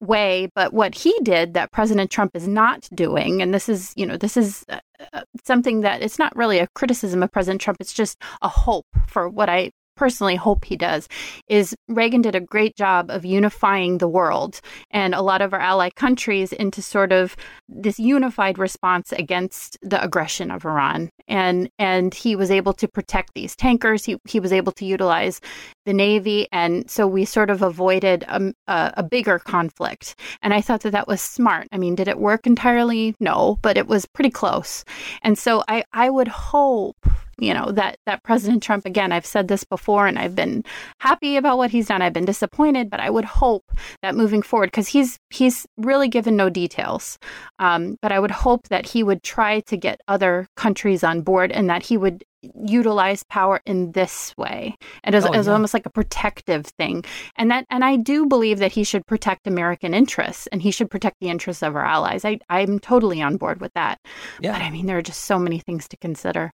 way 0.00 0.48
but 0.54 0.74
what 0.74 0.94
he 0.94 1.14
did 1.22 1.54
that 1.54 1.72
president 1.72 2.10
trump 2.10 2.32
is 2.34 2.46
not 2.46 2.86
doing 2.94 3.40
and 3.40 3.54
this 3.54 3.66
is 3.66 3.94
you 3.96 4.04
know 4.04 4.18
this 4.18 4.36
is 4.36 4.62
uh, 4.68 4.78
uh 5.14 5.22
something 5.42 5.80
that 5.80 6.02
it's 6.02 6.18
not 6.18 6.36
really 6.36 6.58
a 6.58 6.68
criticism 6.74 7.22
of 7.22 7.32
president 7.32 7.62
trump 7.62 7.78
it's 7.80 7.94
just 7.94 8.20
a 8.42 8.48
hope 8.48 8.84
for 9.06 9.26
what 9.26 9.48
i 9.48 9.70
personally 9.98 10.36
hope 10.36 10.64
he 10.64 10.76
does 10.76 11.08
is 11.48 11.74
Reagan 11.88 12.22
did 12.22 12.34
a 12.34 12.40
great 12.40 12.76
job 12.76 13.10
of 13.10 13.24
unifying 13.24 13.98
the 13.98 14.08
world 14.08 14.60
and 14.90 15.14
a 15.14 15.22
lot 15.22 15.42
of 15.42 15.52
our 15.52 15.60
ally 15.60 15.90
countries 15.90 16.52
into 16.52 16.80
sort 16.80 17.12
of 17.12 17.36
this 17.68 17.98
unified 17.98 18.58
response 18.58 19.12
against 19.12 19.76
the 19.82 20.02
aggression 20.02 20.50
of 20.50 20.64
Iran. 20.64 21.10
And 21.26 21.68
and 21.78 22.14
he 22.14 22.36
was 22.36 22.50
able 22.50 22.72
to 22.74 22.88
protect 22.88 23.34
these 23.34 23.56
tankers. 23.56 24.04
He 24.04 24.16
he 24.26 24.40
was 24.40 24.52
able 24.52 24.72
to 24.72 24.86
utilize 24.86 25.40
the 25.84 25.92
navy. 25.92 26.48
And 26.52 26.90
so 26.90 27.06
we 27.06 27.24
sort 27.24 27.50
of 27.50 27.62
avoided 27.62 28.24
a, 28.28 28.54
a, 28.66 28.94
a 28.98 29.02
bigger 29.02 29.38
conflict. 29.38 30.14
And 30.42 30.54
I 30.54 30.60
thought 30.60 30.82
that 30.82 30.92
that 30.92 31.08
was 31.08 31.20
smart. 31.20 31.68
I 31.72 31.78
mean 31.78 31.94
did 31.96 32.08
it 32.08 32.18
work 32.18 32.46
entirely? 32.46 33.14
No 33.20 33.58
but 33.62 33.76
it 33.76 33.88
was 33.88 34.06
pretty 34.06 34.30
close. 34.30 34.84
And 35.22 35.36
so 35.36 35.64
I 35.68 35.84
I 35.92 36.08
would 36.08 36.28
hope 36.28 36.96
you 37.38 37.54
know 37.54 37.70
that 37.72 37.96
that 38.06 38.22
president 38.22 38.62
trump 38.62 38.84
again 38.86 39.12
i've 39.12 39.26
said 39.26 39.48
this 39.48 39.64
before 39.64 40.06
and 40.06 40.18
i've 40.18 40.34
been 40.34 40.64
happy 41.00 41.36
about 41.36 41.56
what 41.58 41.70
he's 41.70 41.86
done. 41.86 42.02
I've 42.02 42.12
been 42.12 42.24
disappointed 42.24 42.90
but 42.90 43.00
i 43.00 43.10
would 43.10 43.24
hope 43.24 43.64
that 44.02 44.14
moving 44.14 44.42
forward 44.42 44.68
because 44.68 44.88
he's 44.88 45.18
he's 45.30 45.66
really 45.76 46.08
given 46.08 46.36
no 46.36 46.48
details. 46.50 47.18
Um, 47.58 47.96
but 48.02 48.12
i 48.12 48.18
would 48.20 48.30
hope 48.30 48.68
that 48.68 48.86
he 48.86 49.02
would 49.02 49.22
try 49.22 49.60
to 49.60 49.76
get 49.76 50.00
other 50.08 50.46
countries 50.56 51.04
on 51.04 51.22
board 51.22 51.52
and 51.52 51.68
that 51.70 51.82
he 51.84 51.96
would 51.96 52.24
utilize 52.64 53.24
power 53.24 53.60
in 53.66 53.90
this 53.92 54.32
way. 54.38 54.76
And 55.02 55.14
as, 55.16 55.24
Oh, 55.26 55.32
as 55.32 55.46
yeah. 55.46 55.52
almost 55.54 55.74
like 55.74 55.86
a 55.86 55.90
protective 55.90 56.66
thing. 56.66 57.04
And 57.36 57.50
that 57.50 57.64
and 57.70 57.84
i 57.84 57.96
do 57.96 58.26
believe 58.26 58.58
that 58.58 58.72
he 58.72 58.84
should 58.84 59.06
protect 59.06 59.46
american 59.46 59.92
interests 59.94 60.46
and 60.52 60.62
he 60.62 60.70
should 60.70 60.90
protect 60.90 61.16
the 61.20 61.28
interests 61.30 61.62
of 61.62 61.74
our 61.76 61.84
allies. 61.84 62.24
I 62.24 62.38
i'm 62.48 62.78
totally 62.78 63.20
on 63.22 63.36
board 63.36 63.60
with 63.60 63.72
that. 63.74 63.98
Yeah. 64.40 64.52
but 64.52 64.62
i 64.62 64.70
mean 64.70 64.86
there 64.86 64.98
are 64.98 65.02
just 65.02 65.24
so 65.24 65.38
many 65.38 65.58
things 65.58 65.88
to 65.88 65.96
consider 65.96 66.50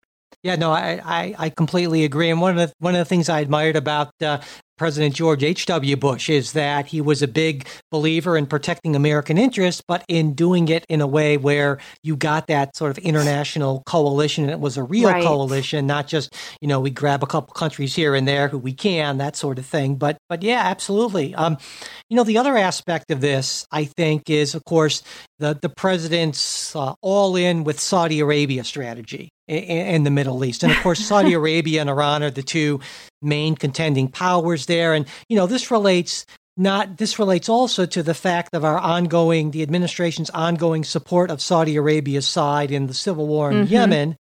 Yeah, 0.43 0.57
no, 0.57 0.71
I, 0.73 1.01
I, 1.05 1.35
I 1.39 1.51
completely 1.51 2.05
agree. 2.05 2.31
And 2.31 2.41
one 2.41 2.59
of 2.59 2.69
the 2.69 2.75
one 2.79 2.95
of 2.95 2.99
the 2.99 3.05
things 3.05 3.29
I 3.29 3.41
admired 3.41 3.77
about 3.77 4.13
uh, 4.23 4.41
President 4.81 5.15
George 5.15 5.45
H. 5.45 5.67
W. 5.67 5.95
Bush 5.95 6.31
is 6.31 6.53
that 6.53 6.87
he 6.87 7.03
was 7.03 7.21
a 7.21 7.29
big 7.29 7.69
believer 7.91 8.35
in 8.35 8.47
protecting 8.47 8.97
American 8.97 9.37
interests, 9.37 9.83
but 9.87 10.03
in 10.09 10.33
doing 10.33 10.69
it 10.69 10.87
in 10.89 11.03
a 11.03 11.07
way 11.07 11.37
where 11.37 11.77
you 12.03 12.17
got 12.17 12.47
that 12.47 12.75
sort 12.75 12.91
of 12.91 12.97
international 13.05 13.83
coalition, 13.85 14.45
and 14.45 14.51
it 14.51 14.59
was 14.59 14.79
a 14.79 14.83
real 14.83 15.11
Right. 15.11 15.23
coalition, 15.23 15.87
not 15.87 16.07
just 16.07 16.35
you 16.63 16.67
know 16.67 16.81
we 16.81 16.89
grab 16.89 17.23
a 17.23 17.27
couple 17.27 17.53
countries 17.53 17.95
here 17.95 18.15
and 18.15 18.27
there 18.27 18.49
who 18.49 18.57
we 18.57 18.73
can, 18.73 19.19
that 19.19 19.37
sort 19.37 19.59
of 19.59 19.67
thing. 19.67 19.97
But 19.97 20.17
but 20.31 20.43
yeah, 20.43 20.63
absolutely. 20.65 21.35
Um, 21.35 21.59
you 22.09 22.17
know, 22.17 22.25
the 22.25 22.39
other 22.39 22.57
aspect 22.57 23.11
of 23.11 23.21
this, 23.21 23.67
I 23.71 23.85
think, 23.85 24.31
is 24.31 24.55
of 24.55 24.65
course 24.65 25.03
the 25.41 25.59
the 25.61 25.69
president's 25.69 26.75
uh, 26.75 26.95
all 27.03 27.37
in 27.37 27.65
with 27.65 27.79
Saudi 27.79 28.21
Arabia 28.21 28.65
strategy 28.65 29.29
in 29.47 30.05
the 30.05 30.11
Middle 30.11 30.43
East, 30.43 30.63
and 30.63 30.73
of 30.73 30.79
course, 30.79 31.01
Saudi 31.01 31.35
Arabia 31.43 31.83
and 31.83 31.91
Iran 31.91 32.23
are 32.23 32.31
the 32.31 32.43
two 32.43 32.81
main 33.23 33.55
contending 33.55 34.09
powers 34.09 34.67
there. 34.67 34.95
And 34.95 35.07
you 35.29 35.37
know, 35.37 35.47
this 35.47 35.71
relates 35.71 36.27
not 36.57 36.99
this 36.99 37.19
relates 37.19 37.49
also 37.49 37.87
to 37.87 38.03
the 38.03 38.15
fact 38.15 38.55
of 38.55 38.65
our 38.65 38.79
ongoing 38.79 39.51
the 39.51 39.63
administration's 39.63 40.31
ongoing 40.31 40.85
support 40.85 41.31
of 41.31 41.41
Saudi 41.41 41.77
Arabia's 41.77 42.27
side 42.27 42.71
in 42.71 42.87
the 42.87 42.95
civil 42.95 43.27
war 43.27 43.51
in 43.51 43.67
Mhm. 43.67 43.71
Yemen. 43.71 44.17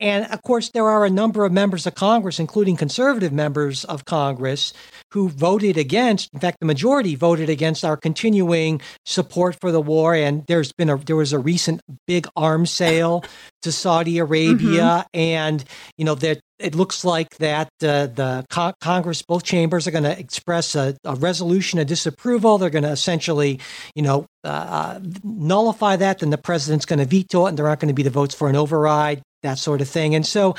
And 0.00 0.26
of 0.26 0.42
course, 0.42 0.70
there 0.70 0.86
are 0.86 1.04
a 1.04 1.10
number 1.10 1.44
of 1.44 1.52
members 1.52 1.86
of 1.86 1.94
Congress, 1.94 2.38
including 2.38 2.76
conservative 2.76 3.32
members 3.32 3.84
of 3.84 4.04
Congress, 4.04 4.72
who 5.12 5.28
voted 5.28 5.76
against. 5.76 6.30
In 6.32 6.40
fact, 6.40 6.58
the 6.60 6.66
majority 6.66 7.14
voted 7.14 7.48
against 7.48 7.84
our 7.84 7.96
continuing 7.96 8.80
support 9.04 9.56
for 9.60 9.72
the 9.72 9.80
war. 9.80 10.14
And 10.14 10.44
there's 10.46 10.72
been 10.72 10.90
a 10.90 10.96
there 10.96 11.16
was 11.16 11.32
a 11.32 11.38
recent 11.38 11.80
big 12.06 12.28
arms 12.36 12.70
sale 12.70 13.24
to 13.62 13.72
Saudi 13.72 14.18
Arabia, 14.18 15.06
and 15.12 15.64
you 15.96 16.04
know 16.04 16.14
that 16.16 16.40
it 16.58 16.74
looks 16.74 17.04
like 17.04 17.36
that 17.36 17.68
uh, 17.82 18.06
the 18.06 18.44
co- 18.50 18.74
Congress, 18.80 19.22
both 19.22 19.44
chambers, 19.44 19.86
are 19.86 19.92
going 19.92 20.04
to 20.04 20.18
express 20.18 20.74
a, 20.74 20.96
a 21.04 21.14
resolution 21.14 21.78
of 21.78 21.86
disapproval. 21.86 22.58
They're 22.58 22.70
going 22.70 22.84
to 22.84 22.90
essentially, 22.90 23.60
you 23.94 24.02
know, 24.02 24.26
uh, 24.44 25.00
nullify 25.22 25.96
that. 25.96 26.18
Then 26.18 26.30
the 26.30 26.38
president's 26.38 26.84
going 26.84 26.98
to 26.98 27.04
veto 27.04 27.46
it, 27.46 27.50
and 27.50 27.58
there 27.58 27.68
aren't 27.68 27.80
going 27.80 27.88
to 27.88 27.94
be 27.94 28.02
the 28.02 28.10
votes 28.10 28.34
for 28.34 28.48
an 28.48 28.56
override, 28.56 29.22
that 29.42 29.58
sort 29.58 29.80
of 29.80 29.88
thing. 29.88 30.14
And 30.14 30.26
so, 30.26 30.54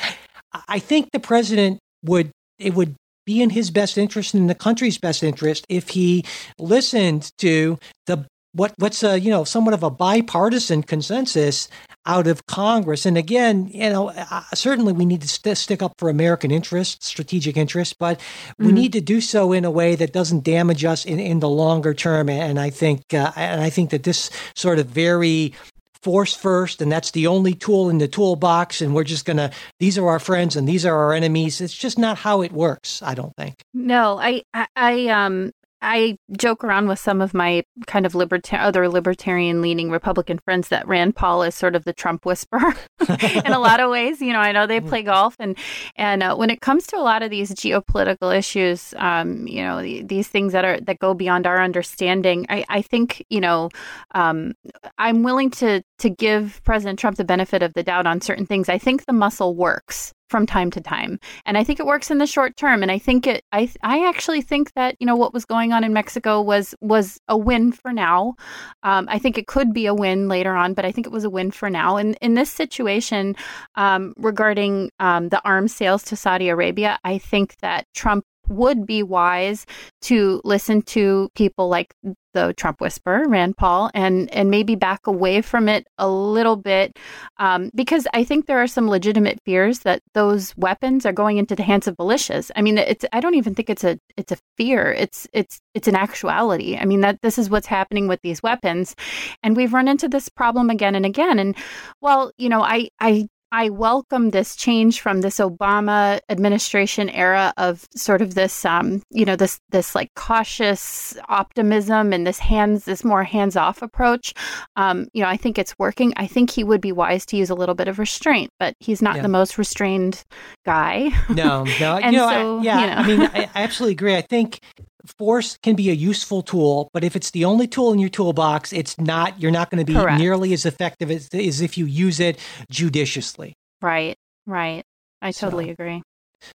I 0.67 0.79
think 0.79 1.11
the 1.11 1.19
president 1.19 1.79
would 2.03 2.31
it 2.57 2.73
would 2.73 2.95
be 3.25 3.41
in 3.41 3.51
his 3.51 3.69
best 3.71 3.97
interest 3.97 4.33
and 4.33 4.41
in 4.41 4.47
the 4.47 4.55
country's 4.55 4.97
best 4.97 5.23
interest 5.23 5.65
if 5.69 5.89
he 5.89 6.25
listened 6.57 7.31
to 7.37 7.77
the 8.07 8.25
what 8.53 8.73
what's 8.77 9.03
a 9.03 9.19
you 9.19 9.29
know 9.29 9.43
somewhat 9.43 9.73
of 9.73 9.83
a 9.83 9.89
bipartisan 9.89 10.81
consensus 10.81 11.69
out 12.05 12.25
of 12.25 12.45
Congress. 12.47 13.05
And 13.05 13.17
again, 13.17 13.69
you 13.71 13.89
know, 13.89 14.11
certainly 14.55 14.93
we 14.93 15.05
need 15.05 15.21
to 15.21 15.27
st- 15.27 15.57
stick 15.57 15.83
up 15.83 15.93
for 15.99 16.09
American 16.09 16.49
interests, 16.49 17.05
strategic 17.05 17.55
interests, 17.55 17.93
but 17.97 18.19
we 18.57 18.67
mm-hmm. 18.67 18.75
need 18.75 18.93
to 18.93 19.01
do 19.01 19.21
so 19.21 19.51
in 19.51 19.63
a 19.63 19.69
way 19.69 19.95
that 19.95 20.11
doesn't 20.13 20.43
damage 20.43 20.83
us 20.85 21.05
in, 21.05 21.19
in 21.19 21.39
the 21.39 21.49
longer 21.49 21.93
term. 21.93 22.29
And 22.29 22.59
I 22.59 22.71
think, 22.71 23.13
uh, 23.13 23.31
and 23.35 23.61
I 23.61 23.69
think 23.69 23.91
that 23.91 24.03
this 24.03 24.31
sort 24.55 24.79
of 24.79 24.87
very 24.87 25.53
force 26.01 26.33
first 26.33 26.81
and 26.81 26.91
that's 26.91 27.11
the 27.11 27.27
only 27.27 27.53
tool 27.53 27.89
in 27.89 27.97
the 27.97 28.07
toolbox 28.07 28.81
and 28.81 28.95
we're 28.95 29.03
just 29.03 29.25
going 29.25 29.37
to 29.37 29.51
these 29.79 29.97
are 29.97 30.07
our 30.07 30.19
friends 30.19 30.55
and 30.55 30.67
these 30.67 30.85
are 30.85 30.95
our 30.95 31.13
enemies. 31.13 31.61
It's 31.61 31.73
just 31.73 31.97
not 31.97 32.17
how 32.17 32.41
it 32.41 32.51
works 32.51 33.01
i 33.01 33.13
don't 33.13 33.35
think. 33.35 33.61
No 33.73 34.17
i 34.19 34.41
i, 34.53 34.67
I 34.75 35.07
um 35.07 35.51
I 35.81 36.17
joke 36.37 36.63
around 36.63 36.87
with 36.87 36.99
some 36.99 37.21
of 37.21 37.33
my 37.33 37.63
kind 37.87 38.05
of 38.05 38.13
liberta- 38.13 38.59
other 38.59 38.89
libertarian 38.89 39.61
leaning 39.61 39.89
Republican 39.89 40.39
friends 40.39 40.67
that 40.69 40.87
Rand 40.87 41.15
Paul 41.15 41.43
is 41.43 41.55
sort 41.55 41.75
of 41.75 41.85
the 41.85 41.93
Trump 41.93 42.25
whisperer 42.25 42.75
in 43.09 43.51
a 43.51 43.59
lot 43.59 43.79
of 43.79 43.89
ways. 43.89 44.21
You 44.21 44.33
know, 44.33 44.39
I 44.39 44.51
know 44.51 44.67
they 44.67 44.81
play 44.81 45.03
golf, 45.03 45.35
and 45.39 45.57
and 45.95 46.23
uh, 46.23 46.35
when 46.35 46.49
it 46.49 46.61
comes 46.61 46.85
to 46.87 46.97
a 46.97 47.01
lot 47.01 47.23
of 47.23 47.29
these 47.29 47.51
geopolitical 47.51 48.37
issues, 48.37 48.93
um, 48.97 49.47
you 49.47 49.61
know, 49.61 49.81
these 49.81 50.27
things 50.27 50.53
that 50.53 50.65
are 50.65 50.79
that 50.81 50.99
go 50.99 51.13
beyond 51.13 51.47
our 51.47 51.61
understanding, 51.61 52.45
I, 52.49 52.65
I 52.67 52.81
think 52.81 53.25
you 53.29 53.39
know, 53.39 53.69
um, 54.13 54.53
I'm 54.97 55.23
willing 55.23 55.49
to 55.51 55.81
to 55.99 56.09
give 56.09 56.61
President 56.63 56.99
Trump 56.99 57.17
the 57.17 57.23
benefit 57.23 57.63
of 57.63 57.73
the 57.73 57.83
doubt 57.83 58.05
on 58.05 58.21
certain 58.21 58.45
things. 58.45 58.69
I 58.69 58.77
think 58.77 59.05
the 59.05 59.13
muscle 59.13 59.55
works 59.55 60.13
from 60.29 60.45
time 60.45 60.71
to 60.71 60.81
time. 60.81 61.19
And 61.45 61.57
I 61.57 61.63
think 61.63 61.79
it 61.79 61.85
works 61.85 62.11
in 62.11 62.19
the 62.19 62.27
short 62.27 62.55
term. 62.55 62.81
And 62.81 62.91
I 62.91 62.99
think 62.99 63.27
it 63.27 63.43
I 63.51 63.69
I 63.83 64.07
actually 64.07 64.41
think 64.41 64.73
that, 64.73 64.95
you 64.99 65.07
know, 65.07 65.15
what 65.15 65.33
was 65.33 65.45
going 65.45 65.73
on 65.73 65.83
in 65.83 65.93
Mexico 65.93 66.41
was 66.41 66.75
was 66.81 67.19
a 67.27 67.37
win 67.37 67.71
for 67.71 67.91
now. 67.91 68.35
Um, 68.83 69.07
I 69.09 69.19
think 69.19 69.37
it 69.37 69.47
could 69.47 69.73
be 69.73 69.85
a 69.85 69.93
win 69.93 70.27
later 70.27 70.55
on, 70.55 70.73
but 70.73 70.85
I 70.85 70.91
think 70.91 71.07
it 71.07 71.13
was 71.13 71.23
a 71.23 71.29
win 71.29 71.51
for 71.51 71.69
now. 71.69 71.97
And 71.97 72.17
in 72.21 72.35
this 72.35 72.49
situation, 72.49 73.35
um, 73.75 74.13
regarding 74.17 74.91
um, 74.99 75.29
the 75.29 75.41
arms 75.43 75.75
sales 75.75 76.03
to 76.03 76.15
Saudi 76.15 76.49
Arabia, 76.49 76.99
I 77.03 77.17
think 77.17 77.57
that 77.61 77.87
Trump 77.93 78.25
would 78.49 78.85
be 78.85 79.03
wise 79.03 79.65
to 80.03 80.41
listen 80.43 80.81
to 80.83 81.29
people 81.35 81.69
like 81.69 81.93
the 82.33 82.53
Trump 82.53 82.79
whisperer, 82.79 83.27
Rand 83.27 83.57
Paul, 83.57 83.89
and 83.93 84.31
and 84.33 84.51
maybe 84.51 84.75
back 84.75 85.07
away 85.07 85.41
from 85.41 85.67
it 85.67 85.87
a 85.97 86.07
little 86.09 86.55
bit, 86.55 86.97
um, 87.37 87.71
because 87.73 88.07
I 88.13 88.23
think 88.23 88.45
there 88.45 88.59
are 88.59 88.67
some 88.67 88.87
legitimate 88.87 89.39
fears 89.45 89.79
that 89.79 90.01
those 90.13 90.55
weapons 90.55 91.05
are 91.05 91.11
going 91.11 91.37
into 91.37 91.55
the 91.55 91.63
hands 91.63 91.87
of 91.87 91.97
militias. 91.97 92.51
I 92.55 92.61
mean, 92.61 92.77
it's 92.77 93.05
I 93.11 93.19
don't 93.19 93.35
even 93.35 93.55
think 93.55 93.69
it's 93.69 93.83
a 93.83 93.97
it's 94.17 94.31
a 94.31 94.37
fear. 94.57 94.91
It's 94.91 95.27
it's 95.33 95.59
it's 95.73 95.87
an 95.87 95.95
actuality. 95.95 96.77
I 96.77 96.85
mean 96.85 97.01
that 97.01 97.21
this 97.21 97.37
is 97.37 97.49
what's 97.49 97.67
happening 97.67 98.07
with 98.07 98.21
these 98.21 98.43
weapons, 98.43 98.95
and 99.43 99.55
we've 99.55 99.73
run 99.73 99.87
into 99.87 100.07
this 100.07 100.29
problem 100.29 100.69
again 100.69 100.95
and 100.95 101.05
again. 101.05 101.39
And 101.39 101.55
well, 102.01 102.31
you 102.37 102.49
know, 102.49 102.61
I 102.61 102.89
I 102.99 103.27
I 103.51 103.69
welcome 103.69 104.29
this 104.29 104.55
change 104.55 105.01
from 105.01 105.21
this 105.21 105.39
Obama 105.39 106.19
administration 106.29 107.09
era 107.09 107.53
of 107.57 107.87
sort 107.95 108.21
of 108.21 108.35
this, 108.35 108.65
um, 108.65 109.01
you 109.09 109.25
know, 109.25 109.35
this 109.35 109.59
this 109.69 109.95
like 109.95 110.13
cautious 110.15 111.17
optimism 111.27 112.13
and 112.13 112.27
this 112.27 112.39
hands 112.39 112.85
this 112.85 113.03
more 113.03 113.23
hands 113.23 113.55
off 113.55 113.81
approach. 113.81 114.33
Um, 114.75 115.07
you 115.13 115.23
know, 115.23 115.29
I 115.29 115.37
think 115.37 115.57
it's 115.57 115.77
working. 115.79 116.13
I 116.15 116.27
think 116.27 116.51
he 116.51 116.63
would 116.63 116.81
be 116.81 116.91
wise 116.91 117.25
to 117.27 117.37
use 117.37 117.49
a 117.49 117.55
little 117.55 117.75
bit 117.75 117.87
of 117.87 117.97
restraint, 117.97 118.51
but 118.59 118.75
he's 118.79 119.01
not 119.01 119.17
yeah. 119.17 119.21
the 119.23 119.29
most 119.29 119.57
restrained 119.57 120.23
guy. 120.65 121.09
No, 121.29 121.65
no, 121.79 121.97
and 122.01 122.13
you 122.13 122.19
know, 122.19 122.29
so, 122.29 122.59
I, 122.59 122.63
yeah, 122.63 122.79
you 122.79 122.87
know. 122.87 122.93
I 122.93 123.07
mean, 123.07 123.31
I, 123.33 123.49
I 123.55 123.63
absolutely 123.63 123.93
agree. 123.93 124.15
I 124.15 124.21
think 124.21 124.59
force 125.05 125.57
can 125.57 125.75
be 125.75 125.89
a 125.89 125.93
useful 125.93 126.41
tool, 126.41 126.89
but 126.93 127.03
if 127.03 127.15
it's 127.15 127.31
the 127.31 127.45
only 127.45 127.67
tool 127.67 127.93
in 127.93 127.99
your 127.99 128.09
toolbox, 128.09 128.73
it's 128.73 128.99
not. 128.99 129.41
You're 129.41 129.51
not 129.51 129.69
going 129.69 129.83
to 129.83 129.85
be 129.85 129.97
Correct. 129.97 130.19
nearly 130.19 130.53
as 130.53 130.65
effective 130.65 131.11
as, 131.11 131.29
as 131.33 131.61
if 131.61 131.77
you 131.77 131.85
use 131.85 132.19
it 132.19 132.39
judiciously. 132.69 133.55
Right. 133.81 134.17
Right. 134.45 134.83
I 135.21 135.31
totally 135.31 135.65
so. 135.67 135.71
agree. 135.71 136.01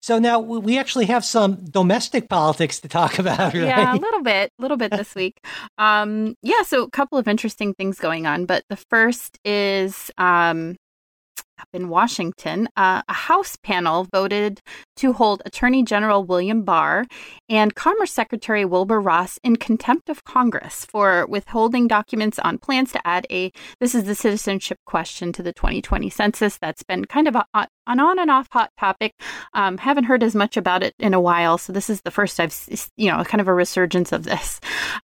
So 0.02 0.20
now 0.20 0.40
we 0.40 0.78
actually 0.78 1.06
have 1.08 1.26
some 1.26 1.66
domestic 1.66 2.30
politics 2.30 2.80
to 2.82 2.88
talk 2.88 3.20
about, 3.20 3.54
right? 3.54 3.64
Yeah, 3.64 3.94
a 3.94 3.98
little 3.98 4.22
bit, 4.22 4.52
a 4.58 4.62
little 4.62 4.78
bit 4.78 4.92
this 4.92 5.14
week. 5.16 5.40
Um, 5.78 6.36
yeah, 6.42 6.64
so 6.64 6.84
a 6.84 6.90
couple 6.90 7.18
of 7.18 7.28
interesting 7.28 7.74
things 7.74 8.00
going 8.00 8.26
on, 8.26 8.46
but 8.46 8.64
the 8.70 8.78
first 8.78 9.40
is 9.44 10.12
um, 10.18 10.78
up 11.63 11.69
in 11.73 11.88
Washington, 11.88 12.67
uh, 12.76 13.02
a 13.08 13.13
House 13.13 13.56
panel 13.56 14.06
voted 14.12 14.60
to 14.97 15.13
hold 15.13 15.41
Attorney 15.45 15.82
General 15.84 16.26
William 16.26 16.63
Barr 16.63 17.06
and 17.47 17.73
Commerce 17.73 18.12
Secretary 18.12 18.65
Wilbur 18.65 18.99
Ross 18.99 19.39
in 19.43 19.56
contempt 19.56 20.10
of 20.10 20.26
Congress 20.26 20.86
for 20.86 21.26
withholding 21.28 21.88
documents 21.88 22.38
on 22.38 22.58
plans 22.58 22.91
to 22.91 23.08
add 23.08 23.26
a 23.32 23.49
this 23.80 23.95
is 23.95 24.04
the 24.04 24.13
citizenship 24.13 24.78
question 24.86 25.32
to 25.32 25.41
the 25.41 25.54
2020 25.54 26.10
census 26.10 26.58
that's 26.58 26.84
been 26.84 27.06
kind 27.06 27.30
of 27.30 27.36
a, 27.38 27.67
an 27.88 28.00
on 28.00 28.19
and 28.19 28.32
off 28.32 28.48
hot 28.52 28.72
topic. 28.80 29.13
Um, 29.54 29.78
haven't 29.78 30.06
heard 30.06 30.24
as 30.24 30.36
much 30.36 30.58
about 30.58 30.84
it 30.84 30.93
in 31.00 31.13
a 31.13 31.22
while, 31.22 31.58
so 31.58 31.74
this 31.74 31.89
is 31.89 32.02
the 32.02 32.12
first 32.12 32.39
I've 32.39 32.56
you 32.98 33.12
know 33.12 33.24
kind 33.24 33.41
of 33.41 33.48
a 33.48 33.54
resurgence 33.54 34.12
of 34.12 34.24
this. 34.24 34.60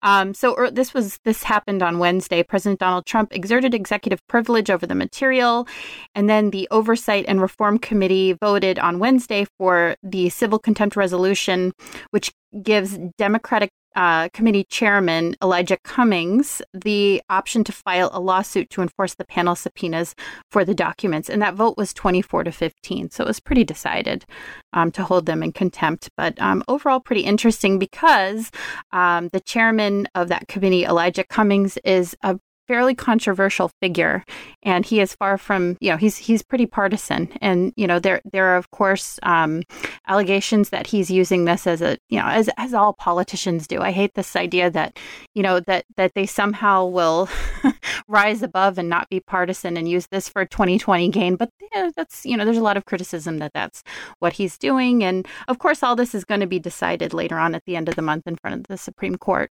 Um, 0.03 0.35
so 0.35 0.55
er, 0.57 0.71
this 0.71 0.95
was 0.95 1.19
this 1.25 1.43
happened 1.43 1.83
on 1.83 1.99
Wednesday. 1.99 2.43
President 2.43 2.81
Donald 2.81 3.07
Trump 3.07 3.35
exerted 3.35 3.75
executive 3.75 4.21
privilege 4.29 4.71
over 4.71 4.87
the 4.87 4.95
material, 4.95 5.67
and 6.15 6.29
then 6.29 6.51
the 6.51 6.69
Oversight 6.71 7.25
and 7.29 7.41
Reform 7.41 7.79
Committee 7.79 8.37
voted 8.41 8.79
on 8.79 8.99
Wednesday 8.99 9.47
for 9.59 9.97
the 10.03 10.29
civil 10.29 10.59
contempt 10.59 10.97
resolution, 10.97 11.73
which 12.11 12.33
gives 12.63 12.99
Democratic 13.19 13.71
uh, 13.97 14.29
committee 14.29 14.65
chairman 14.65 15.35
Elijah 15.43 15.79
Cummings 15.83 16.63
the 16.73 17.23
option 17.31 17.65
to 17.65 17.73
file 17.73 18.11
a 18.13 18.21
lawsuit 18.21 18.71
to 18.71 18.83
enforce 18.83 19.15
the 19.15 19.25
panel 19.25 19.55
subpoenas 19.55 20.15
for 20.51 20.65
the 20.65 20.75
documents. 20.75 21.29
And 21.29 21.43
that 21.43 21.55
vote 21.55 21.77
was 21.77 21.93
24 21.95 22.45
to 22.45 22.53
15. 22.53 23.11
So 23.11 23.25
it 23.25 23.27
was 23.27 23.41
pretty 23.41 23.65
decided 23.65 24.25
um, 24.73 24.93
to 24.93 25.03
hold 25.03 25.27
them 25.27 25.43
in 25.43 25.53
contempt. 25.53 26.11
But 26.17 26.41
um, 26.41 26.63
overall, 26.69 27.01
pretty 27.01 27.23
interesting 27.23 27.79
because 27.79 28.51
um, 28.93 29.29
the 29.33 29.41
chairman 29.41 30.07
of 30.15 30.29
that 30.29 30.49
committee, 30.49 30.85
Elijah 30.85 31.25
Cummings, 31.25 31.79
is 31.85 32.15
a 32.23 32.39
fairly 32.69 32.95
controversial 32.95 33.71
figure 33.81 34.25
and 34.63 34.85
he 34.85 35.01
is 35.01 35.15
far 35.15 35.39
from 35.39 35.77
you 35.81 35.91
know 35.91 35.97
he's 35.97 36.17
he's 36.17 36.43
pretty 36.43 36.67
partisan. 36.67 37.29
And 37.41 37.73
you 37.77 37.87
know 37.87 37.99
there 37.99 38.21
there 38.31 38.47
are 38.47 38.57
of 38.57 38.71
course 38.71 39.19
um, 39.23 39.63
allegations 40.09 40.71
that 40.71 40.87
he's 40.87 41.11
using 41.11 41.45
this 41.45 41.67
as 41.67 41.83
a 41.83 41.99
you 42.09 42.19
know 42.19 42.27
as 42.27 42.51
as 42.57 42.75
all 42.75 42.93
politicians 42.93 43.67
do. 43.67 43.81
I 43.81 43.93
hate 43.93 44.15
this 44.15 44.37
idea 44.37 44.71
that 44.71 44.99
you 45.35 45.43
know 45.43 45.61
that 45.61 45.85
that 45.97 46.13
they 46.15 46.27
somehow 46.27 46.87
will 46.87 47.29
rise 48.09 48.43
above 48.43 48.79
and 48.79 48.89
not 48.89 49.09
be 49.09 49.21
partisan 49.21 49.77
and 49.77 49.89
use 49.89 50.09
this 50.09 50.29
for 50.29 50.45
2020 50.45 51.09
gain. 51.11 51.37
But 51.37 51.51
yeah, 51.73 51.91
that's 51.97 52.27
you 52.27 52.37
know 52.37 52.45
there's 52.45 52.57
a 52.57 52.63
lot 52.63 52.77
of 52.77 52.85
criticism 52.85 53.39
that 53.39 53.53
that's 53.55 53.83
what 54.19 54.35
he's 54.35 54.59
doing. 54.59 55.05
And 55.05 55.27
of 55.49 55.59
course 55.59 55.83
all 55.83 55.97
this 55.97 56.15
is 56.15 56.25
going 56.25 56.41
to 56.41 56.47
be 56.47 56.59
decided 56.59 57.15
later 57.15 57.39
on 57.39 57.55
at 57.55 57.65
the 57.67 57.77
end 57.77 57.89
of 57.89 57.97
the 57.97 58.03
month 58.03 58.27
in 58.27 58.37
front 58.37 58.61
of 58.61 58.67
the 58.67 58.77
supreme 58.77 59.17
court 59.17 59.51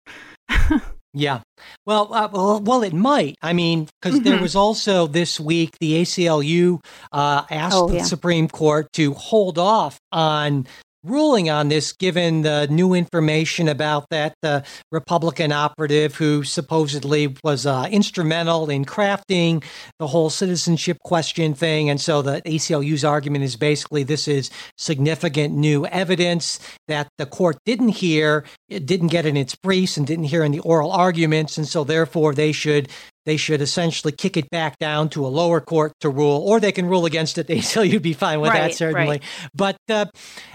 Yeah. 1.15 1.39
Well, 1.85 2.13
uh, 2.13 2.27
well, 2.31 2.59
well, 2.59 2.83
it 2.83 2.93
might. 2.93 3.35
I 3.41 3.53
mean, 3.53 3.87
because 4.01 4.19
mm-hmm. 4.19 4.29
there 4.29 4.41
was 4.41 4.55
also 4.55 5.07
this 5.07 5.39
week 5.39 5.77
the 5.79 6.01
ACLU 6.01 6.83
uh, 7.11 7.43
asked 7.49 7.75
oh, 7.75 7.89
yeah. 7.89 7.99
the 7.99 8.05
Supreme 8.05 8.49
Court 8.49 8.91
to 8.93 9.13
hold 9.13 9.57
off 9.57 9.97
on 10.11 10.67
ruling 11.05 11.49
on 11.49 11.69
this, 11.69 11.93
given 11.93 12.41
the 12.41 12.67
new 12.69 12.93
information 12.93 13.67
about 13.67 14.09
that 14.09 14.35
uh, 14.43 14.61
Republican 14.91 15.51
operative 15.51 16.15
who 16.15 16.43
supposedly 16.43 17.35
was 17.43 17.65
uh, 17.65 17.87
instrumental 17.91 18.69
in 18.69 18.85
crafting 18.85 19.63
the 19.99 20.07
whole 20.07 20.29
citizenship 20.29 20.97
question 21.03 21.53
thing. 21.53 21.89
And 21.89 21.99
so 22.01 22.21
the 22.21 22.41
ACLU's 22.41 23.05
argument 23.05 23.43
is 23.43 23.55
basically 23.55 24.03
this 24.03 24.27
is 24.27 24.49
significant 24.77 25.53
new 25.53 25.85
evidence 25.87 26.59
that 26.87 27.07
the 27.17 27.25
court 27.25 27.57
didn't 27.65 27.89
hear, 27.89 28.43
it 28.69 28.85
didn't 28.85 29.07
get 29.07 29.25
in 29.25 29.37
its 29.37 29.55
briefs 29.55 29.97
and 29.97 30.05
didn't 30.05 30.25
hear 30.25 30.43
in 30.43 30.51
the 30.51 30.59
oral 30.59 30.91
arguments. 30.91 31.57
And 31.57 31.67
so 31.67 31.83
therefore 31.83 32.33
they 32.33 32.51
should 32.51 32.89
they 33.25 33.37
should 33.37 33.61
essentially 33.61 34.11
kick 34.11 34.37
it 34.37 34.49
back 34.49 34.77
down 34.77 35.09
to 35.09 35.25
a 35.25 35.27
lower 35.27 35.59
court 35.59 35.93
to 36.01 36.09
rule, 36.09 36.41
or 36.45 36.59
they 36.59 36.71
can 36.71 36.85
rule 36.85 37.05
against 37.05 37.37
it. 37.37 37.47
They 37.55 37.61
still 37.61 37.85
you'd 37.85 38.01
be 38.01 38.13
fine 38.13 38.41
with 38.41 38.49
right, 38.49 38.69
that, 38.69 38.73
certainly. 38.75 39.07
Right. 39.07 39.23
But 39.53 39.77
uh, 39.89 40.05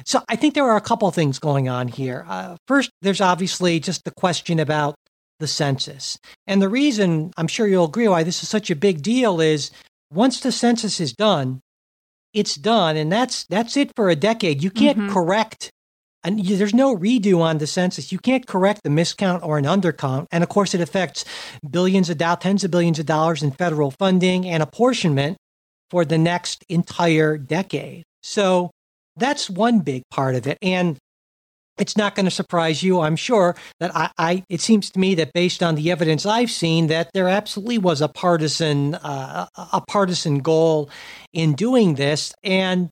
so 0.05 0.21
I 0.29 0.37
think 0.37 0.55
there 0.55 0.69
are 0.69 0.77
a 0.77 0.81
couple 0.81 1.11
things 1.11 1.39
going 1.39 1.69
on 1.69 1.89
here. 1.89 2.25
Uh, 2.29 2.57
first, 2.69 2.91
there's 3.01 3.21
obviously 3.21 3.81
just 3.81 4.05
the 4.05 4.11
question 4.11 4.59
about 4.59 4.97
the 5.39 5.47
census. 5.47 6.19
And 6.47 6.61
the 6.61 6.69
reason 6.69 7.33
I'm 7.37 7.49
sure 7.49 7.67
you'll 7.67 7.87
agree 7.87 8.09
why 8.09 8.23
this 8.23 8.43
is 8.43 8.49
such 8.49 8.71
a 8.71 8.77
big 8.77 9.03
deal 9.03 9.41
is 9.41 9.71
once 10.13 10.41
the 10.41 10.53
census 10.53 11.01
is 11.01 11.13
done, 11.13 11.61
it's 12.33 12.55
done, 12.55 12.97
and 12.97 13.11
that's 13.11 13.45
that's 13.47 13.77
it 13.77 13.93
for 13.97 14.09
a 14.09 14.17
decade. 14.17 14.63
You 14.63 14.71
can't 14.71 14.99
mm-hmm. 14.99 15.13
correct 15.13 15.71
and 16.23 16.45
there's 16.45 16.75
no 16.75 16.97
redo 16.97 17.41
on 17.41 17.59
the 17.59 17.67
census. 17.67 18.13
You 18.13 18.19
can't 18.19 18.47
correct 18.47 18.83
the 18.83 18.91
miscount 18.91 19.43
or 19.43 19.59
an 19.59 19.65
undercount. 19.65 20.27
And 20.31 20.43
of 20.45 20.51
course, 20.51 20.75
it 20.75 20.81
affects 20.81 21.25
billions 21.69 22.11
of 22.11 22.19
dollars, 22.19 22.39
tens 22.41 22.65
of 22.65 22.71
billions 22.71 22.99
of 22.99 23.07
dollars 23.07 23.43
in 23.43 23.51
federal 23.51 23.91
funding 23.91 24.47
and 24.47 24.63
apportionment 24.63 25.39
for 25.91 26.05
the 26.05 26.19
next 26.19 26.65
entire 26.69 27.39
decade. 27.39 28.05
So 28.23 28.71
that's 29.17 29.49
one 29.49 29.81
big 29.81 30.03
part 30.11 30.35
of 30.35 30.47
it. 30.47 30.59
And 30.63 30.99
it's 31.79 31.97
not 31.97 32.15
going 32.15 32.27
to 32.27 32.31
surprise 32.31 32.83
you, 32.83 33.01
I'm 33.01 33.17
sure, 33.17 33.57
that 33.81 33.97
I, 33.97 34.11
I, 34.19 34.45
it 34.51 34.61
seems 34.61 34.91
to 34.91 35.01
me 35.01 35.15
that 35.15 35.33
based 35.33 35.63
on 35.63 35.75
the 35.75 35.91
evidence 35.91 36.27
I've 36.27 36.51
seen, 36.51 36.89
that 36.89 37.11
there 37.15 37.29
absolutely 37.29 37.79
was 37.79 38.03
a 38.03 38.09
partisan 38.09 38.97
uh, 38.97 39.47
a 39.57 39.81
partisan 39.89 40.41
goal 40.41 40.91
in 41.33 41.55
doing 41.55 41.95
this. 41.95 42.35
And 42.45 42.91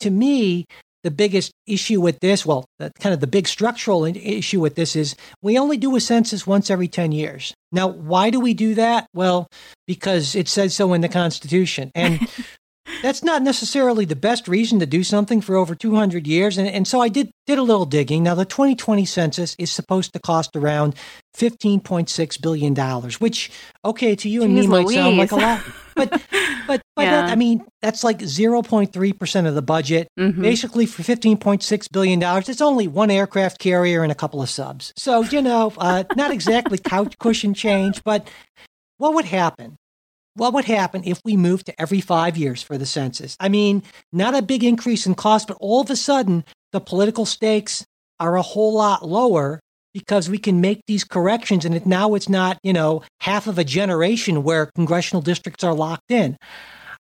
to 0.00 0.10
me, 0.10 0.64
the 1.02 1.10
biggest 1.10 1.52
issue 1.66 2.00
with 2.00 2.20
this, 2.20 2.46
well, 2.46 2.64
kind 2.78 3.12
of 3.12 3.20
the 3.20 3.26
big 3.26 3.48
structural 3.48 4.04
issue 4.04 4.60
with 4.60 4.74
this 4.74 4.94
is 4.94 5.16
we 5.42 5.58
only 5.58 5.76
do 5.76 5.94
a 5.96 6.00
census 6.00 6.46
once 6.46 6.70
every 6.70 6.88
10 6.88 7.12
years. 7.12 7.52
Now, 7.72 7.88
why 7.88 8.30
do 8.30 8.40
we 8.40 8.54
do 8.54 8.74
that? 8.74 9.06
Well, 9.14 9.48
because 9.86 10.34
it 10.34 10.48
says 10.48 10.74
so 10.74 10.92
in 10.92 11.00
the 11.00 11.08
Constitution. 11.08 11.90
And 11.94 12.20
that's 13.02 13.22
not 13.22 13.42
necessarily 13.42 14.04
the 14.04 14.16
best 14.16 14.46
reason 14.48 14.78
to 14.80 14.86
do 14.86 15.02
something 15.02 15.40
for 15.40 15.56
over 15.56 15.74
200 15.74 16.26
years. 16.26 16.58
And, 16.58 16.68
and 16.68 16.86
so 16.86 17.00
I 17.00 17.08
did, 17.08 17.30
did 17.46 17.58
a 17.58 17.62
little 17.62 17.84
digging. 17.84 18.22
Now, 18.22 18.34
the 18.34 18.44
2020 18.44 19.04
census 19.04 19.56
is 19.58 19.70
supposed 19.72 20.12
to 20.12 20.20
cost 20.20 20.54
around 20.56 20.94
$15.6 21.36 22.40
billion, 22.42 22.74
which, 23.18 23.50
okay, 23.84 24.14
to 24.16 24.28
you 24.28 24.40
Jeez 24.40 24.44
and 24.44 24.54
me 24.54 24.66
might 24.66 24.88
sound 24.88 25.16
like 25.16 25.32
a 25.32 25.36
lot. 25.36 25.62
But, 25.94 26.10
but, 26.66 26.82
but 26.96 27.02
Yeah. 27.02 27.22
that, 27.22 27.30
I 27.30 27.34
mean, 27.34 27.64
that's 27.80 28.04
like 28.04 28.18
0.3% 28.20 29.46
of 29.48 29.54
the 29.54 29.62
budget. 29.62 30.08
Mhm. 30.18 30.40
Basically, 30.40 30.86
for 30.86 31.02
$15.6 31.02 31.86
billion, 31.92 32.22
it's 32.22 32.60
only 32.60 32.88
one 32.88 33.10
aircraft 33.10 33.58
carrier 33.58 34.02
and 34.02 34.12
a 34.12 34.16
couple 34.16 34.40
of 34.42 34.48
subs. 34.48 34.92
So, 34.96 35.22
you 35.22 35.42
know, 35.42 35.72
uh, 35.78 36.04
not 36.16 36.30
exactly 36.30 36.78
couch 36.78 37.18
cushion 37.18 37.54
change, 37.54 38.02
but 38.04 38.28
what 38.98 39.14
would 39.14 39.24
happen? 39.26 39.76
What 40.34 40.54
would 40.54 40.64
happen 40.64 41.02
if 41.04 41.20
we 41.24 41.36
moved 41.36 41.66
to 41.66 41.80
every 41.80 42.00
five 42.00 42.36
years 42.36 42.62
for 42.62 42.78
the 42.78 42.86
census? 42.86 43.36
I 43.38 43.48
mean, 43.48 43.82
not 44.12 44.34
a 44.34 44.42
big 44.42 44.64
increase 44.64 45.06
in 45.06 45.14
cost, 45.14 45.48
but 45.48 45.58
all 45.60 45.82
of 45.82 45.90
a 45.90 45.96
sudden, 45.96 46.44
the 46.72 46.80
political 46.80 47.26
stakes 47.26 47.84
are 48.18 48.36
a 48.36 48.42
whole 48.42 48.74
lot 48.74 49.06
lower 49.06 49.60
because 49.92 50.30
we 50.30 50.38
can 50.38 50.60
make 50.60 50.80
these 50.86 51.04
corrections. 51.04 51.64
And 51.64 51.74
it, 51.74 51.86
now 51.86 52.14
it's 52.14 52.28
not, 52.28 52.58
you 52.62 52.72
know, 52.72 53.02
half 53.20 53.46
of 53.46 53.58
a 53.58 53.64
generation 53.64 54.42
where 54.42 54.70
congressional 54.74 55.20
districts 55.20 55.64
are 55.64 55.74
locked 55.74 56.10
in. 56.10 56.36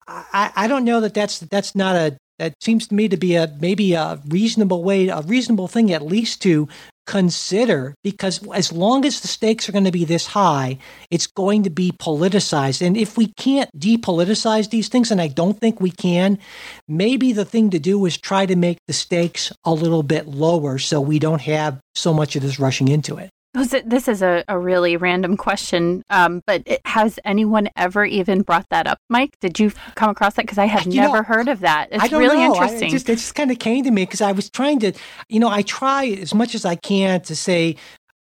I, 0.09 0.51
I 0.57 0.67
don't 0.67 0.85
know 0.85 1.01
that 1.01 1.15
that's 1.15 1.41
that's 1.41 1.77
not 1.77 1.95
a 1.95 2.17
that 2.39 2.55
seems 2.61 2.89
to 2.89 2.95
me 2.95 3.07
to 3.09 3.17
be 3.17 3.37
a 3.37 3.55
maybe 3.61 3.93
a 3.93 4.21
reasonable 4.27 4.83
way 4.83 5.09
a 5.09 5.21
reasonable 5.21 5.69
thing 5.69 5.93
at 5.93 6.03
least 6.03 6.43
to 6.43 6.69
consider 7.07 7.95
because 8.05 8.47
as 8.53 8.73
long 8.73 9.05
as 9.05 9.21
the 9.21 9.29
stakes 9.29 9.69
are 9.69 9.73
going 9.73 9.85
to 9.85 9.91
be 9.91 10.05
this 10.05 10.27
high 10.27 10.79
it's 11.11 11.27
going 11.27 11.65
to 11.65 11.71
be 11.71 11.93
politicized. 11.93 12.87
And 12.87 12.97
if 12.97 13.17
we 13.17 13.33
can't 13.37 13.71
depoliticize 13.77 14.71
these 14.71 14.89
things 14.89 15.11
and 15.11 15.21
I 15.21 15.29
don't 15.29 15.59
think 15.59 15.81
we 15.81 15.91
can 15.91 16.39
maybe 16.87 17.33
the 17.33 17.45
thing 17.45 17.71
to 17.71 17.79
do 17.79 18.05
is 18.07 18.17
try 18.17 18.47
to 18.47 18.57
make 18.57 18.79
the 18.87 18.93
stakes 18.93 19.53
a 19.65 19.73
little 19.73 20.03
bit 20.03 20.27
lower 20.29 20.79
so 20.79 21.01
we 21.01 21.19
don't 21.19 21.41
have 21.43 21.81
so 21.95 22.13
much 22.13 22.37
of 22.37 22.43
this 22.43 22.59
rushing 22.59 22.89
into 22.89 23.17
it 23.17 23.31
This 23.53 24.07
is 24.07 24.23
a, 24.23 24.45
a 24.47 24.57
really 24.57 24.97
random 24.97 25.37
question, 25.37 26.05
um, 26.09 26.41
but 26.47 26.63
it, 26.67 26.81
has 26.85 27.19
anyone 27.25 27.69
ever 27.77 28.05
even 28.05 28.43
brought 28.43 28.67
that 28.71 28.87
up, 28.87 28.99
Mike? 29.09 29.35
Did 29.41 29.59
you 29.59 29.73
come 29.97 30.09
across 30.09 30.35
that? 30.35 30.43
Because 30.43 30.59
I 30.59 30.67
have 30.67 30.87
You 30.87 31.01
know, 31.01 31.09
never 31.09 31.25
heard 31.25 31.49
of 31.49 31.59
that. 31.61 31.89
It's 31.91 32.13
I 32.13 32.17
really 32.17 32.37
know. 32.37 32.55
I- 32.55 32.67
interesting. 32.67 32.89
it 32.89 32.93
just, 32.93 33.09
it 33.09 33.17
just 33.17 33.35
kind 33.35 33.51
of 33.51 33.59
came 33.59 33.83
to 33.85 33.91
me 33.91 34.03
because 34.05 34.21
I 34.21 34.31
was 34.31 34.51
trying 34.51 34.79
to, 34.81 34.93
you 35.29 35.41
know, 35.41 35.49
I 35.49 35.63
try 35.63 36.07
as 36.07 36.33
much 36.33 36.55
as 36.55 36.65
I 36.65 36.77
can 36.77 37.23
to 37.23 37.35
say, 37.35 37.75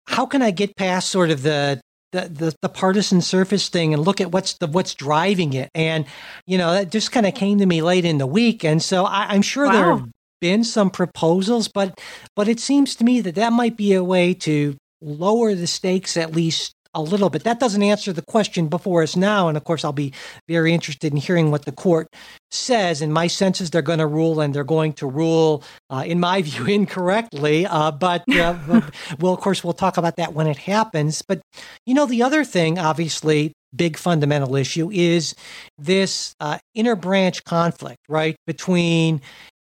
how 0.08 0.26
can 0.26 0.42
I 0.42 0.52
get 0.52 0.76
past 0.76 1.10
sort 1.10 1.30
of 1.30 1.42
the 1.44 1.80
the, 2.12 2.30
the, 2.30 2.56
the 2.62 2.70
partisan 2.70 3.22
surface 3.22 3.70
thing 3.70 3.92
and 3.94 4.04
look 4.06 4.22
at 4.22 4.32
what's 4.32 4.54
the 4.60 4.68
what's 4.68 4.94
driving 4.94 5.54
it 5.54 5.72
and 5.74 6.06
you 6.46 6.60
know 6.60 6.72
that 6.74 6.92
just 6.92 7.12
kind 7.12 7.26
of 7.26 7.34
came 7.34 7.58
to 7.58 7.66
me 7.66 7.82
late 7.82 8.06
in 8.06 8.20
the 8.20 8.28
week 8.28 8.64
and 8.64 8.84
so 8.84 9.04
I, 9.06 9.26
I'm 9.30 9.42
sure 9.42 9.68
there 9.72 9.90
Wow. 9.90 9.98
have 9.98 10.10
been 10.40 10.64
some 10.64 10.92
proposals 10.92 11.70
but 11.74 12.00
but 12.36 12.48
it 12.48 12.60
seems 12.60 12.96
to 12.98 13.04
me 13.04 13.20
that 13.22 13.34
that 13.34 13.52
might 13.52 13.76
be 13.76 13.94
a 13.94 14.04
way 14.04 14.36
to 14.36 14.76
lower 15.04 15.54
the 15.56 15.68
stakes 15.68 16.18
at 16.18 16.36
least 16.36 16.74
a 16.96 17.02
little 17.02 17.30
bit 17.30 17.44
that 17.44 17.60
doesn't 17.60 17.82
answer 17.82 18.14
the 18.14 18.22
question 18.22 18.68
before 18.68 19.02
us 19.02 19.16
now 19.16 19.48
and 19.48 19.58
of 19.58 19.64
course 19.64 19.84
I'll 19.84 19.92
be 19.94 20.14
very 20.48 20.74
interested 20.74 21.12
in 21.12 21.18
hearing 21.18 21.52
what 21.52 21.66
the 21.66 21.72
court 21.72 22.08
says. 22.54 23.02
And 23.02 23.14
my 23.14 23.28
sense 23.28 23.60
is 23.60 23.70
they're 23.70 23.82
going 23.82 24.00
to 24.00 24.08
rule, 24.08 24.40
and 24.40 24.54
they're 24.54 24.64
going 24.64 24.94
to 24.94 25.08
rule, 25.08 25.64
uh, 25.90 26.04
in 26.06 26.20
my 26.20 26.42
view, 26.44 26.66
incorrectly. 26.66 27.66
Uh, 27.66 27.92
but 27.92 28.24
uh, 28.32 28.58
well, 29.20 29.34
of 29.34 29.40
course, 29.40 29.64
we'll 29.64 29.74
talk 29.74 29.98
about 29.98 30.16
that 30.18 30.34
when 30.34 30.48
it 30.48 30.58
happens. 30.58 31.22
But 31.22 31.42
you 31.86 31.94
know, 31.94 32.06
the 32.06 32.24
other 32.24 32.44
thing, 32.44 32.80
obviously, 32.80 33.54
big 33.76 33.98
fundamental 33.98 34.56
issue 34.56 34.92
is 34.92 35.36
this 35.78 36.36
uh, 36.40 36.60
interbranch 36.78 37.44
conflict, 37.44 38.00
right, 38.08 38.36
between 38.46 39.22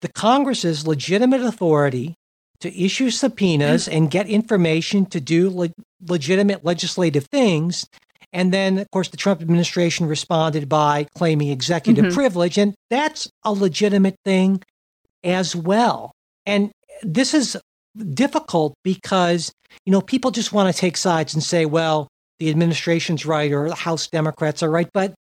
the 0.02 0.08
Congress's 0.08 0.88
legitimate 0.88 1.42
authority 1.42 2.16
to 2.62 2.78
issue 2.82 3.10
subpoenas 3.10 3.88
and 3.88 4.12
get 4.12 4.28
information 4.28 5.06
to 5.08 5.20
do 5.20 5.50
le- 5.50 5.70
legitimate 6.08 6.66
legislative 6.66 7.26
things. 7.26 7.88
And 8.32 8.54
then, 8.54 8.78
of 8.78 8.90
course, 8.92 9.08
the 9.10 9.18
Trump 9.18 9.42
administration 9.42 10.06
responded 10.06 10.70
by 10.70 11.08
claiming 11.16 11.50
executive 11.50 12.06
Mhm. 12.06 12.14
privilege. 12.14 12.58
And 12.58 12.76
that's 12.90 13.28
a 13.44 13.52
legitimate 13.52 14.16
thing 14.24 14.62
as 15.24 15.56
well. 15.56 16.12
And 16.46 16.72
this 17.02 17.34
is 17.34 17.58
difficult 18.14 18.74
because, 18.84 19.52
you 19.86 19.92
know, 19.92 20.02
people 20.02 20.32
just 20.32 20.54
want 20.54 20.74
to 20.74 20.80
take 20.80 20.96
sides 20.98 21.34
and 21.34 21.44
say, 21.44 21.66
well, 21.66 22.08
the 22.40 22.50
administration's 22.50 23.26
right 23.26 23.52
or 23.52 23.68
the 23.68 23.76
House 23.76 24.08
Democrats 24.08 24.62
are 24.64 24.70
right. 24.70 24.90
But 24.94 25.14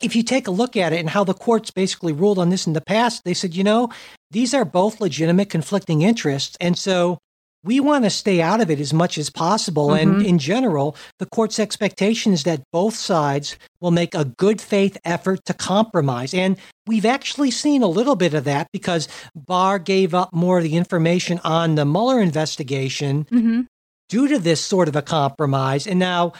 if 0.00 0.14
you 0.14 0.22
take 0.22 0.46
a 0.46 0.52
look 0.52 0.76
at 0.76 0.92
it 0.92 1.00
and 1.00 1.10
how 1.10 1.24
the 1.24 1.34
courts 1.34 1.70
basically 1.70 2.12
ruled 2.12 2.38
on 2.38 2.50
this 2.50 2.66
in 2.66 2.72
the 2.72 2.80
past, 2.80 3.24
they 3.24 3.34
said, 3.34 3.54
you 3.54 3.64
know, 3.64 3.90
these 4.30 4.54
are 4.54 4.64
both 4.64 5.00
legitimate 5.00 5.50
conflicting 5.50 6.02
interests. 6.02 6.56
And 6.60 6.78
so 6.78 7.18
we 7.64 7.80
want 7.80 8.04
to 8.04 8.10
stay 8.10 8.40
out 8.40 8.60
of 8.60 8.70
it 8.70 8.78
as 8.78 8.94
much 8.94 9.18
as 9.18 9.30
possible. 9.30 9.92
And 9.92 10.20
Mhm. 10.20 10.24
in 10.24 10.38
general, 10.38 10.94
the 11.18 11.26
court's 11.26 11.58
expectation 11.58 12.32
is 12.32 12.44
that 12.44 12.62
both 12.72 12.94
sides 12.94 13.56
will 13.80 13.90
make 13.90 14.14
a 14.14 14.24
good 14.24 14.60
faith 14.60 14.96
effort 15.04 15.44
to 15.46 15.54
compromise. 15.54 16.32
And 16.32 16.56
we've 16.86 17.04
actually 17.04 17.50
seen 17.50 17.82
a 17.82 17.88
little 17.88 18.14
bit 18.14 18.32
of 18.32 18.44
that 18.44 18.68
because 18.72 19.08
Barr 19.34 19.80
gave 19.80 20.14
up 20.14 20.32
more 20.32 20.58
of 20.58 20.64
the 20.64 20.76
information 20.76 21.40
on 21.42 21.74
the 21.74 21.84
Mueller 21.84 22.20
investigation 22.20 23.26
hmm 23.28 23.62
due 24.08 24.26
to 24.26 24.38
this 24.38 24.58
sort 24.58 24.88
of 24.88 24.96
a 24.96 25.02
compromise. 25.02 25.86
And 25.86 25.98
now 25.98 26.32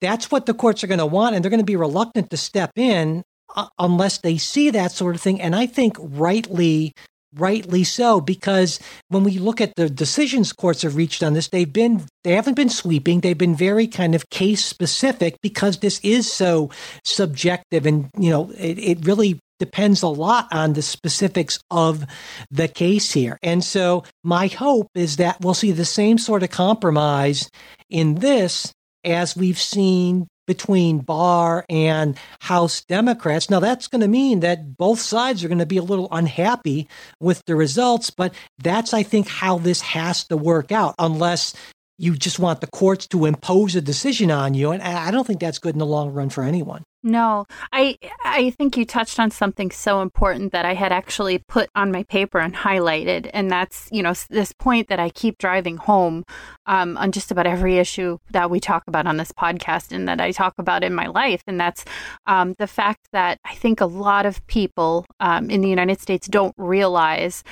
that's 0.00 0.30
what 0.30 0.46
the 0.46 0.54
courts 0.54 0.82
are 0.82 0.86
going 0.86 0.98
to 0.98 1.06
want, 1.06 1.34
and 1.34 1.44
they're 1.44 1.50
going 1.50 1.60
to 1.60 1.64
be 1.64 1.76
reluctant 1.76 2.30
to 2.30 2.36
step 2.36 2.72
in 2.76 3.22
uh, 3.54 3.68
unless 3.78 4.18
they 4.18 4.38
see 4.38 4.70
that 4.70 4.92
sort 4.92 5.14
of 5.14 5.20
thing. 5.20 5.40
And 5.40 5.54
I 5.54 5.66
think 5.66 5.96
rightly, 5.98 6.94
rightly 7.34 7.84
so, 7.84 8.20
because 8.20 8.80
when 9.08 9.24
we 9.24 9.38
look 9.38 9.60
at 9.60 9.74
the 9.76 9.90
decisions 9.90 10.52
courts 10.52 10.82
have 10.82 10.96
reached 10.96 11.22
on 11.22 11.34
this, 11.34 11.48
they've 11.48 11.72
been 11.72 12.04
they 12.24 12.32
haven't 12.32 12.54
been 12.54 12.68
sweeping. 12.68 13.20
They've 13.20 13.36
been 13.36 13.56
very 13.56 13.86
kind 13.86 14.14
of 14.14 14.30
case 14.30 14.64
specific 14.64 15.36
because 15.42 15.78
this 15.78 16.00
is 16.02 16.32
so 16.32 16.70
subjective, 17.04 17.86
and 17.86 18.10
you 18.18 18.30
know 18.30 18.50
it, 18.56 18.78
it 18.78 19.06
really 19.06 19.38
depends 19.58 20.00
a 20.02 20.08
lot 20.08 20.48
on 20.52 20.72
the 20.72 20.82
specifics 20.82 21.58
of 21.70 22.06
the 22.50 22.66
case 22.66 23.12
here. 23.12 23.38
And 23.42 23.62
so 23.62 24.04
my 24.24 24.46
hope 24.46 24.88
is 24.94 25.16
that 25.16 25.36
we'll 25.42 25.52
see 25.52 25.70
the 25.70 25.84
same 25.84 26.16
sort 26.16 26.42
of 26.42 26.50
compromise 26.50 27.50
in 27.90 28.16
this 28.16 28.72
as 29.04 29.36
we've 29.36 29.58
seen 29.58 30.28
between 30.46 30.98
Barr 30.98 31.64
and 31.68 32.18
House 32.40 32.82
Democrats. 32.82 33.50
Now, 33.50 33.60
that's 33.60 33.86
going 33.86 34.00
to 34.00 34.08
mean 34.08 34.40
that 34.40 34.76
both 34.76 34.98
sides 34.98 35.44
are 35.44 35.48
going 35.48 35.58
to 35.58 35.66
be 35.66 35.76
a 35.76 35.82
little 35.82 36.08
unhappy 36.10 36.88
with 37.20 37.40
the 37.46 37.54
results, 37.54 38.10
but 38.10 38.34
that's, 38.58 38.92
I 38.92 39.04
think, 39.04 39.28
how 39.28 39.58
this 39.58 39.80
has 39.80 40.24
to 40.24 40.36
work 40.36 40.72
out, 40.72 40.96
unless 40.98 41.54
you 42.00 42.16
just 42.16 42.38
want 42.38 42.62
the 42.62 42.66
courts 42.66 43.06
to 43.08 43.26
impose 43.26 43.76
a 43.76 43.80
decision 43.82 44.30
on 44.30 44.54
you. 44.54 44.70
And 44.70 44.82
I 44.82 45.10
don't 45.10 45.26
think 45.26 45.38
that's 45.38 45.58
good 45.58 45.74
in 45.74 45.78
the 45.78 45.86
long 45.86 46.10
run 46.12 46.30
for 46.30 46.42
anyone. 46.42 46.82
No, 47.02 47.46
I 47.72 47.96
I 48.24 48.50
think 48.50 48.76
you 48.76 48.84
touched 48.84 49.18
on 49.18 49.30
something 49.30 49.70
so 49.70 50.02
important 50.02 50.52
that 50.52 50.66
I 50.66 50.74
had 50.74 50.92
actually 50.92 51.38
put 51.38 51.70
on 51.74 51.90
my 51.90 52.02
paper 52.02 52.38
and 52.38 52.54
highlighted, 52.54 53.30
and 53.32 53.50
that's 53.50 53.88
you 53.90 54.02
know 54.02 54.12
this 54.28 54.52
point 54.52 54.88
that 54.88 55.00
I 55.00 55.08
keep 55.08 55.38
driving 55.38 55.78
home 55.78 56.24
um, 56.66 56.98
on 56.98 57.10
just 57.10 57.30
about 57.30 57.46
every 57.46 57.78
issue 57.78 58.18
that 58.32 58.50
we 58.50 58.60
talk 58.60 58.82
about 58.86 59.06
on 59.06 59.16
this 59.16 59.32
podcast 59.32 59.92
and 59.92 60.06
that 60.08 60.20
I 60.20 60.30
talk 60.30 60.54
about 60.58 60.84
in 60.84 60.92
my 60.92 61.06
life, 61.06 61.42
and 61.46 61.58
that's 61.58 61.86
um, 62.26 62.54
the 62.58 62.66
fact 62.66 63.08
that 63.12 63.38
I 63.46 63.54
think 63.54 63.80
a 63.80 63.86
lot 63.86 64.26
of 64.26 64.46
people 64.46 65.06
um, 65.20 65.48
in 65.48 65.62
the 65.62 65.70
United 65.70 66.02
States 66.02 66.28
don't 66.28 66.54
realize 66.58 67.42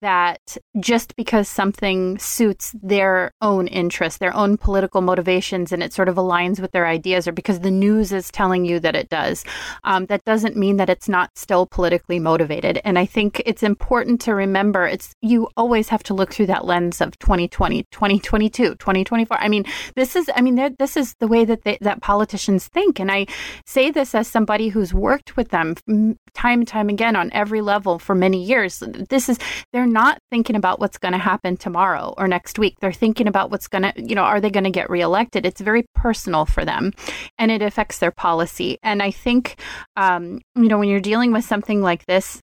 that 0.00 0.56
just 0.80 1.16
because 1.16 1.48
something 1.48 2.18
suits 2.18 2.74
their 2.82 3.32
own 3.40 3.66
interests, 3.66 4.18
their 4.18 4.34
own 4.34 4.56
political 4.56 5.00
motivations, 5.00 5.72
and 5.72 5.82
it 5.82 5.92
sort 5.92 6.08
of 6.08 6.16
aligns 6.16 6.60
with 6.60 6.72
their 6.72 6.86
ideas, 6.86 7.26
or 7.26 7.32
because 7.32 7.60
the 7.60 7.70
news 7.70 8.12
is 8.12 8.30
telling 8.30 8.64
you 8.64 8.78
that 8.80 8.94
it 8.94 9.08
does, 9.08 9.44
um, 9.84 10.06
that 10.06 10.24
doesn't 10.24 10.56
mean 10.56 10.76
that 10.76 10.88
it's 10.88 11.08
not 11.08 11.30
still 11.36 11.66
politically 11.66 12.18
motivated. 12.18 12.80
And 12.84 12.98
I 12.98 13.06
think 13.06 13.42
it's 13.44 13.62
important 13.62 14.20
to 14.22 14.34
remember 14.34 14.86
it's 14.86 15.12
you 15.20 15.48
always 15.56 15.88
have 15.88 16.02
to 16.04 16.14
look 16.14 16.32
through 16.32 16.46
that 16.46 16.64
lens 16.64 17.00
of 17.00 17.18
2020, 17.18 17.84
2022, 17.90 18.74
2024. 18.76 19.36
I 19.38 19.48
mean, 19.48 19.64
this 19.96 20.14
is, 20.16 20.30
I 20.34 20.40
mean, 20.40 20.74
this 20.78 20.96
is 20.96 21.14
the 21.18 21.28
way 21.28 21.44
that 21.44 21.62
they, 21.64 21.78
that 21.80 22.00
politicians 22.00 22.68
think, 22.68 23.00
and 23.00 23.10
I 23.10 23.26
say 23.66 23.90
this 23.90 24.14
as 24.14 24.28
somebody 24.28 24.68
who's 24.68 24.94
worked 24.94 25.36
with 25.36 25.48
them 25.48 25.74
mm, 25.88 26.16
time 26.34 26.60
and 26.60 26.68
time 26.68 26.88
again 26.88 27.16
on 27.16 27.30
every 27.32 27.60
level 27.60 27.98
for 27.98 28.14
many 28.14 28.42
years. 28.42 28.82
This 29.08 29.28
is 29.28 29.38
they're 29.72 29.87
not 29.92 30.18
thinking 30.30 30.56
about 30.56 30.80
what's 30.80 30.98
going 30.98 31.12
to 31.12 31.18
happen 31.18 31.56
tomorrow 31.56 32.14
or 32.16 32.28
next 32.28 32.58
week. 32.58 32.76
They're 32.80 32.92
thinking 32.92 33.26
about 33.26 33.50
what's 33.50 33.68
going 33.68 33.82
to, 33.82 33.92
you 33.96 34.14
know, 34.14 34.22
are 34.22 34.40
they 34.40 34.50
going 34.50 34.64
to 34.64 34.70
get 34.70 34.90
reelected? 34.90 35.44
It's 35.44 35.60
very 35.60 35.84
personal 35.94 36.44
for 36.44 36.64
them 36.64 36.92
and 37.38 37.50
it 37.50 37.62
affects 37.62 37.98
their 37.98 38.10
policy. 38.10 38.78
And 38.82 39.02
I 39.02 39.10
think, 39.10 39.60
um, 39.96 40.40
you 40.54 40.68
know, 40.68 40.78
when 40.78 40.88
you're 40.88 41.00
dealing 41.00 41.32
with 41.32 41.44
something 41.44 41.82
like 41.82 42.06
this, 42.06 42.40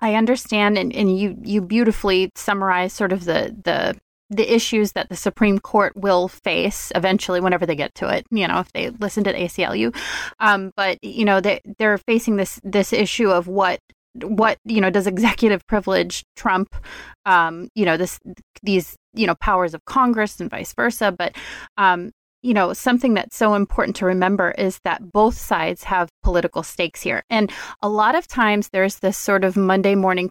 I 0.00 0.14
understand, 0.14 0.78
and, 0.78 0.94
and 0.94 1.18
you 1.18 1.36
you 1.42 1.60
beautifully 1.60 2.30
summarize 2.34 2.92
sort 2.92 3.12
of 3.12 3.24
the 3.24 3.54
the 3.64 4.00
the 4.30 4.54
issues 4.54 4.92
that 4.92 5.08
the 5.08 5.16
Supreme 5.16 5.58
Court 5.58 5.92
will 5.96 6.28
face 6.28 6.92
eventually, 6.94 7.40
whenever 7.40 7.66
they 7.66 7.74
get 7.74 7.94
to 7.96 8.08
it. 8.08 8.24
You 8.30 8.48
know, 8.48 8.60
if 8.60 8.72
they 8.72 8.90
listen 8.90 9.24
to 9.24 9.32
the 9.32 9.38
ACLU, 9.38 9.94
um, 10.38 10.72
but 10.76 11.02
you 11.02 11.24
know 11.24 11.40
they 11.40 11.60
they're 11.78 11.98
facing 11.98 12.36
this 12.36 12.60
this 12.64 12.92
issue 12.92 13.30
of 13.30 13.46
what 13.46 13.80
what 14.14 14.58
you 14.64 14.80
know 14.80 14.90
does 14.90 15.06
executive 15.06 15.66
privilege 15.66 16.24
trump 16.34 16.74
um, 17.26 17.68
you 17.74 17.84
know 17.84 17.96
this 17.96 18.18
these 18.62 18.96
you 19.12 19.26
know 19.26 19.34
powers 19.36 19.74
of 19.74 19.84
Congress 19.84 20.40
and 20.40 20.50
vice 20.50 20.72
versa, 20.74 21.12
but 21.12 21.36
um, 21.76 22.10
you 22.42 22.54
know, 22.54 22.72
something 22.72 23.14
that's 23.14 23.36
so 23.36 23.54
important 23.54 23.96
to 23.96 24.06
remember 24.06 24.52
is 24.52 24.80
that 24.84 25.12
both 25.12 25.36
sides 25.36 25.84
have 25.84 26.08
political 26.22 26.62
stakes 26.62 27.02
here. 27.02 27.22
And 27.28 27.52
a 27.82 27.88
lot 27.88 28.14
of 28.14 28.26
times 28.26 28.70
there's 28.70 29.00
this 29.00 29.18
sort 29.18 29.44
of 29.44 29.56
Monday 29.56 29.94
morning 29.94 30.30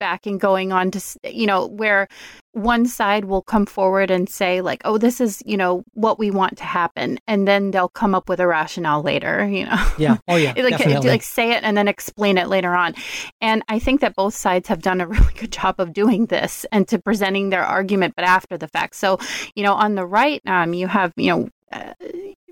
quarterbacking 0.00 0.38
going 0.38 0.72
on 0.72 0.90
to, 0.92 1.00
you 1.24 1.46
know, 1.46 1.66
where 1.66 2.08
one 2.52 2.86
side 2.86 3.26
will 3.26 3.42
come 3.42 3.64
forward 3.64 4.10
and 4.10 4.28
say, 4.28 4.60
like, 4.60 4.82
oh, 4.84 4.98
this 4.98 5.20
is, 5.20 5.42
you 5.46 5.56
know, 5.56 5.84
what 5.94 6.18
we 6.18 6.30
want 6.30 6.58
to 6.58 6.64
happen. 6.64 7.18
And 7.28 7.46
then 7.46 7.70
they'll 7.70 7.88
come 7.88 8.14
up 8.14 8.28
with 8.28 8.40
a 8.40 8.46
rationale 8.46 9.02
later, 9.02 9.48
you 9.48 9.66
know? 9.66 9.92
Yeah. 9.98 10.16
Oh, 10.26 10.36
yeah. 10.36 10.52
like, 10.56 10.78
definitely. 10.78 11.08
like 11.08 11.22
say 11.22 11.52
it 11.52 11.62
and 11.62 11.76
then 11.76 11.86
explain 11.86 12.38
it 12.38 12.48
later 12.48 12.74
on. 12.74 12.94
And 13.40 13.62
I 13.68 13.78
think 13.78 14.00
that 14.00 14.16
both 14.16 14.34
sides 14.34 14.68
have 14.68 14.82
done 14.82 15.00
a 15.00 15.06
really 15.08 15.32
good 15.34 15.52
job 15.52 15.76
of 15.78 15.92
doing 15.92 16.26
this 16.26 16.66
and 16.72 16.88
to 16.88 16.98
presenting 16.98 17.50
their 17.50 17.64
argument, 17.64 18.14
but 18.16 18.24
after 18.24 18.58
the 18.58 18.68
fact. 18.68 18.96
So, 18.96 19.18
you 19.54 19.62
know, 19.62 19.74
on 19.74 19.94
the 19.94 20.06
right, 20.06 20.40
um, 20.46 20.74
you 20.74 20.88
have, 20.88 21.12
you 21.16 21.30
know, 21.30 21.48
uh, 21.72 21.94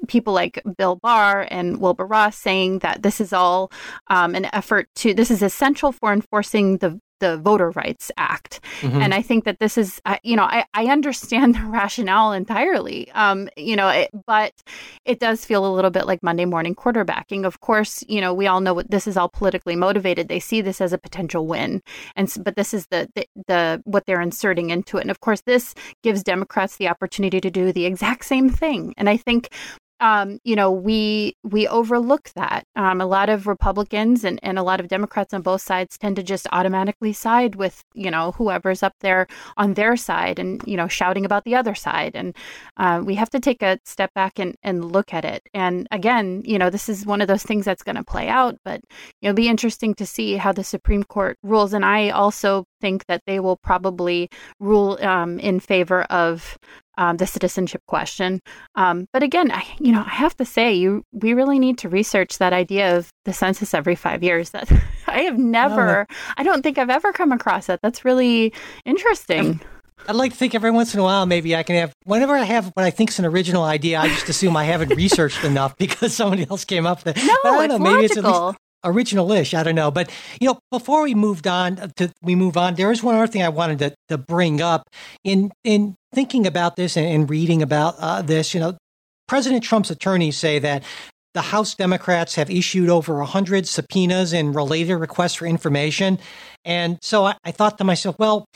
people 0.07 0.33
like 0.33 0.63
Bill 0.77 0.97
Barr 0.97 1.47
and 1.51 1.81
Wilbur 1.81 2.07
Ross 2.07 2.37
saying 2.37 2.81
that 2.81 3.03
this 3.03 3.21
is 3.21 3.33
all 3.33 3.71
um, 4.07 4.35
an 4.35 4.47
effort 4.53 4.89
to, 4.97 5.13
this 5.13 5.31
is 5.31 5.43
essential 5.43 5.91
for 5.93 6.13
enforcing 6.13 6.79
the 6.79 7.01
the 7.21 7.37
Voter 7.37 7.71
Rights 7.71 8.11
Act. 8.17 8.61
Mm-hmm. 8.81 9.03
And 9.03 9.15
I 9.15 9.23
think 9.23 9.45
that 9.45 9.59
this 9.59 9.79
is, 9.79 10.01
you 10.23 10.37
know, 10.37 10.45
I, 10.45 10.65
I 10.75 10.87
understand 10.87 11.55
the 11.55 11.65
rationale 11.65 12.33
entirely, 12.33 13.11
um, 13.13 13.49
you 13.57 13.77
know, 13.77 13.89
it, 13.89 14.11
but 14.27 14.53
it 15.05 15.21
does 15.21 15.45
feel 15.45 15.67
a 15.67 15.75
little 15.75 15.91
bit 15.91 16.07
like 16.07 16.23
Monday 16.23 16.45
morning 16.45 16.75
quarterbacking. 16.75 17.45
Of 17.45 17.61
course, 17.61 18.05
you 18.09 18.21
know, 18.21 18.35
we 18.35 18.47
all 18.47 18.61
know 18.61 18.75
what 18.75 18.91
this 18.91 19.07
is 19.07 19.17
all 19.17 19.29
politically 19.29 19.77
motivated. 19.77 20.29
They 20.29 20.41
see 20.41 20.61
this 20.61 20.81
as 20.81 20.93
a 20.93 20.99
potential 20.99 21.47
win. 21.47 21.83
And, 22.17 22.33
but 22.43 22.57
this 22.57 22.75
is 22.75 22.87
the, 22.87 23.09
the, 23.15 23.27
the, 23.47 23.83
what 23.85 24.07
they're 24.07 24.21
inserting 24.21 24.71
into 24.71 24.99
it. 24.99 25.03
And 25.03 25.11
of 25.11 25.21
course, 25.21 25.43
this 25.43 25.75
gives 26.03 26.23
Democrats 26.23 26.77
the 26.77 26.89
opportunity 26.89 27.41
to 27.41 27.51
do 27.51 27.73
the 27.73 27.87
exact 27.87 28.25
same 28.25 28.51
thing. 28.51 28.95
And 28.97 29.09
I 29.09 29.17
think 29.17 29.49
um, 30.01 30.39
you 30.45 30.55
know, 30.57 30.71
we 30.71 31.37
we 31.43 31.67
overlook 31.67 32.31
that. 32.37 32.65
Um, 32.77 33.01
a 33.01 33.07
lot 33.07 33.29
of 33.29 33.47
Republicans 33.47 34.25
and, 34.25 34.39
and 34.43 34.59
a 34.59 34.63
lot 34.63 34.81
of 34.81 34.89
Democrats 34.89 35.35
on 35.35 35.43
both 35.43 35.63
sides 35.63 35.99
tend 35.99 36.17
to 36.17 36.23
just 36.23 36.47
automatically 36.53 37.13
side 37.13 37.57
with 37.57 37.83
you 37.95 38.11
know 38.11 38.33
whoever's 38.33 38.83
up 38.83 38.95
there 39.01 39.27
on 39.57 39.75
their 39.75 39.97
side 39.97 40.39
and 40.39 40.63
you 40.67 40.77
know 40.77 40.89
shouting 40.89 41.25
about 41.25 41.45
the 41.45 41.55
other 41.55 41.75
side. 41.75 42.15
And 42.15 42.37
uh, 42.77 43.03
we 43.05 43.15
have 43.17 43.31
to 43.31 43.41
take 43.41 43.63
a 43.63 43.79
step 43.85 44.13
back 44.15 44.39
and, 44.39 44.55
and 44.63 44.93
look 44.93 45.13
at 45.13 45.25
it. 45.25 45.43
And 45.55 45.89
again, 45.91 46.43
you 46.45 46.59
know, 46.59 46.71
this 46.71 46.89
is 46.89 47.07
one 47.07 47.21
of 47.21 47.29
those 47.29 47.43
things 47.43 47.65
that's 47.65 47.83
going 47.83 47.97
to 47.97 48.05
play 48.05 48.29
out, 48.29 48.57
but 48.65 48.81
it'll 49.23 49.35
be 49.35 49.49
interesting 49.49 49.95
to 49.95 50.07
see 50.07 50.37
how 50.37 50.53
the 50.53 50.65
Supreme 50.65 51.05
Court 51.05 51.37
rules. 51.43 51.73
And 51.73 51.85
I 51.85 52.11
also 52.11 52.65
think 52.81 53.07
that 53.07 53.23
they 53.27 53.41
will 53.41 53.57
probably 53.57 54.29
rule 54.61 54.99
um, 55.03 55.39
in 55.41 55.61
favor 55.61 56.03
of 56.05 56.59
um, 56.99 57.17
the 57.17 57.27
citizenship 57.27 57.81
question. 57.87 58.41
Um, 58.75 59.07
but 59.13 59.23
again, 59.23 59.51
I, 59.51 59.65
you 59.79 59.93
know, 59.93 60.03
I 60.05 60.11
have 60.11 60.37
to 60.37 60.45
say, 60.45 60.75
you 60.75 61.05
we 61.13 61.33
really 61.33 61.59
need 61.59 61.79
to 61.79 61.89
research 61.89 62.39
that 62.39 62.53
idea 62.53 62.99
of 62.99 63.09
the 63.25 63.33
census 63.33 63.73
every 63.73 63.95
five 63.95 64.23
years. 64.23 64.51
That 64.59 64.73
I 65.07 65.21
have 65.21 65.39
never, 65.39 66.07
oh, 66.11 66.15
I 66.37 66.43
don't 66.43 66.63
think 66.63 66.79
I've 66.79 66.91
ever 66.91 67.13
come 67.13 67.31
across 67.31 67.69
it. 67.69 67.79
That's 67.81 68.05
really 68.05 68.53
interesting. 68.85 69.61
I'd 70.09 70.17
like 70.17 70.33
to 70.33 70.37
think 70.37 70.55
every 70.55 70.71
once 70.71 70.95
in 70.95 71.01
a 71.01 71.03
while, 71.05 71.27
maybe 71.27 71.55
I 71.55 71.63
can 71.63 71.77
have, 71.77 71.93
whenever 72.05 72.35
I 72.35 72.43
have 72.43 72.73
what 72.75 72.85
I 72.85 72.91
think 72.91 73.11
is 73.11 73.19
an 73.21 73.25
original 73.25 73.63
idea, 73.63 74.01
I 74.01 74.09
just 74.09 74.29
assume 74.29 74.57
I 74.57 74.65
haven't 74.65 74.89
researched 74.97 75.45
enough 75.45 75.77
because 75.77 76.15
somebody 76.15 76.47
else 76.51 76.65
came 76.65 76.87
up 76.87 77.05
with 77.05 77.17
it. 77.17 77.25
No, 77.25 77.61
it's 77.61 77.69
know, 77.69 77.79
maybe 77.79 78.09
logical. 78.09 78.51
It's 78.51 78.59
original-ish. 78.85 79.55
I 79.55 79.63
don't 79.63 79.75
know, 79.75 79.91
but 79.91 80.11
you 80.41 80.49
know, 80.49 80.59
before 80.71 81.03
we 81.03 81.15
moved 81.15 81.47
on 81.47 81.93
to 81.97 82.13
we 82.23 82.35
move 82.35 82.57
on, 82.57 82.75
there 82.75 82.91
is 82.91 83.03
one 83.03 83.15
other 83.15 83.27
thing 83.27 83.43
I 83.43 83.49
wanted 83.49 83.79
to, 83.81 83.95
to 84.09 84.19
bring 84.19 84.61
up 84.61 84.89
in 85.25 85.53
in 85.65 85.97
thinking 86.15 86.47
about 86.47 86.77
this 86.77 86.97
and, 86.97 87.07
and 87.07 87.31
reading 87.31 87.63
about 87.63 87.97
uh, 87.99 88.23
this. 88.23 88.55
You 88.55 88.61
know, 88.61 88.77
President 89.27 89.63
Trump's 89.63 89.91
attorneys 89.91 90.37
say 90.37 90.59
that 90.59 90.83
the 91.35 91.43
House 91.43 91.75
Democrats 91.75 92.35
have 92.35 92.51
issued 92.51 92.89
over 92.89 93.19
100 93.19 93.69
subpoenas 93.69 94.33
and 94.33 94.55
related 94.55 94.97
requests 94.97 95.35
for 95.35 95.47
information. 95.47 96.19
And 96.65 96.99
so 97.03 97.27
I, 97.27 97.37
I 97.45 97.53
thought 97.53 97.79
to 97.79 97.85
myself, 97.85 98.17
well, 98.19 98.47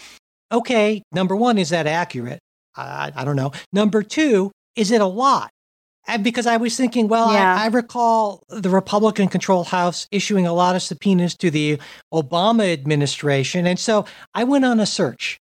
okay, 0.50 1.02
number 1.12 1.36
one, 1.36 1.58
is 1.58 1.68
that 1.70 1.86
accurate? 1.86 2.40
I, 2.74 3.12
I 3.14 3.24
don't 3.24 3.36
know. 3.36 3.52
Number 3.72 4.02
two, 4.02 4.50
is 4.74 4.90
it 4.90 5.00
a 5.00 5.06
lot? 5.06 5.50
And 6.08 6.24
because 6.24 6.46
I 6.46 6.56
was 6.56 6.76
thinking, 6.76 7.06
well, 7.06 7.32
yeah. 7.32 7.56
I, 7.56 7.64
I, 7.64 7.66
recall 7.68 8.42
the 8.48 8.70
Republican 8.70 9.28
controlled 9.28 9.68
House 9.68 10.08
issuing 10.10 10.46
a 10.46 10.52
lot 10.52 10.74
of 10.74 10.82
subpoenas 10.82 11.36
to 11.36 11.50
the 11.50 11.78
Obama 12.12 12.72
administration. 12.72 13.68
And 13.68 13.78
so 13.78 14.04
I 14.34 14.42
went 14.42 14.64
on 14.64 14.80
a 14.80 14.86
search 14.86 15.38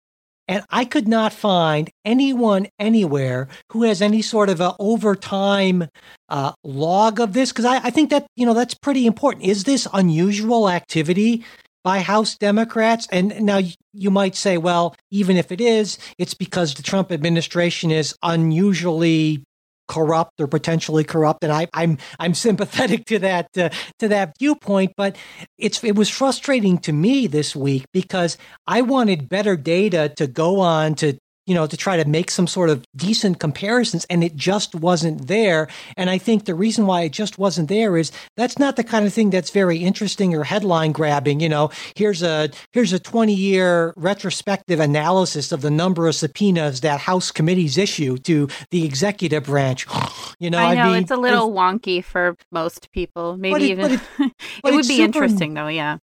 and 0.49 0.65
I 0.71 0.85
could 0.85 1.07
not 1.07 1.33
find 1.33 1.91
anyone 2.05 2.67
anywhere 2.79 3.49
who 3.71 3.83
has 3.85 4.03
any 4.03 4.23
sort 4.23 4.49
of 4.49 4.61
a 4.61 4.75
overtime 4.79 5.89
uh, 6.29 6.53
log 6.65 7.21
of 7.21 7.35
this. 7.35 7.53
Because 7.53 7.67
I, 7.67 7.77
I 7.77 7.91
think 7.91 8.11
that, 8.11 8.27
you 8.35 8.47
know, 8.47 8.55
that's 8.55 8.75
pretty 8.75 9.07
important. 9.07 9.45
Is 9.45 9.65
this 9.65 9.87
unusual 9.93 10.69
activity? 10.69 11.45
by 11.85 12.01
House 12.01 12.37
Democrats. 12.37 13.07
And 13.11 13.41
now 13.41 13.61
you 13.95 14.11
might 14.11 14.35
say, 14.35 14.59
well, 14.59 14.95
even 15.11 15.37
if 15.39 15.51
it 15.51 15.61
is, 15.61 15.97
it's 16.19 16.35
because 16.35 16.75
the 16.75 16.83
Trump 16.83 17.11
administration 17.11 17.91
is 17.91 18.15
unusually 18.23 19.43
corrupt 19.89 20.41
or 20.41 20.47
potentially 20.47 21.05
corrupt, 21.05 21.43
and 21.43 21.53
I, 21.53 21.63
am 21.63 21.69
I'm, 21.75 21.99
I'm 22.21 22.35
sympathetic 22.35 23.07
to 23.07 23.19
that 23.21 23.57
uh, 23.57 23.71
to 23.99 24.09
that 24.09 24.35
viewpoint. 24.39 24.93
But 24.97 25.17
it's 25.59 25.83
it 25.83 25.97
was 25.97 26.09
frustrating 26.09 26.79
to 26.79 26.93
me 26.93 27.27
this 27.27 27.57
week 27.57 27.87
because 27.93 28.37
I 28.67 28.83
wanted 28.83 29.29
better 29.29 29.57
data 29.57 30.13
to 30.17 30.27
go 30.27 30.61
on 30.61 30.95
to 30.97 31.19
you 31.49 31.55
know, 31.55 31.67
to 31.67 31.77
try 31.79 31.97
to 31.97 32.07
make 32.07 32.31
some 32.31 32.47
sort 32.47 32.69
of 32.69 32.85
decent 32.95 33.41
comparisons, 33.41 34.05
and 34.11 34.23
it 34.23 34.37
just 34.37 34.75
wasn't 34.75 35.29
there. 35.29 35.67
And 35.97 36.11
I 36.11 36.19
think 36.19 36.45
the 36.45 36.55
reason 36.55 36.87
why 36.87 37.03
it 37.03 37.13
just 37.13 37.39
wasn't 37.39 37.71
there 37.71 37.97
is 37.97 38.13
that's 38.37 38.59
not 38.59 38.77
the 38.77 38.85
kind 38.85 39.07
of 39.07 39.15
thing 39.15 39.31
that's 39.31 39.49
very 39.49 39.79
interesting 39.79 40.35
or 40.35 40.45
headline 40.45 40.93
grabbing. 40.93 41.41
You 41.41 41.49
know, 41.49 41.71
here's 41.97 42.23
a 42.23 42.51
here's 42.73 42.93
a 42.93 42.99
20 42.99 43.33
year 43.33 43.95
retrospective 43.97 44.79
analysis 44.79 45.51
of 45.51 45.63
the 45.63 45.71
number 45.71 46.07
of 46.07 46.15
subpoenas 46.15 46.83
that 46.83 47.01
House 47.01 47.31
committees 47.31 47.79
issue 47.79 48.19
to 48.19 48.49
the 48.71 48.85
executive 48.85 49.45
branch. 49.45 49.87
You 50.41 50.51
know, 50.51 50.59
I 50.59 50.75
know 50.75 50.83
I 50.83 50.93
mean, 50.93 51.03
it's 51.03 51.11
a 51.11 51.17
little 51.17 51.53
wonky 51.53 52.05
for 52.05 52.37
most 52.53 52.93
people. 52.93 53.37
Maybe 53.37 53.73
it, 53.73 53.79
even 53.79 53.93
it, 53.93 54.01
it 54.19 54.33
would 54.65 54.87
be 54.87 54.99
super, 54.99 55.03
interesting 55.03 55.55
though. 55.55 55.67
Yeah. 55.67 55.99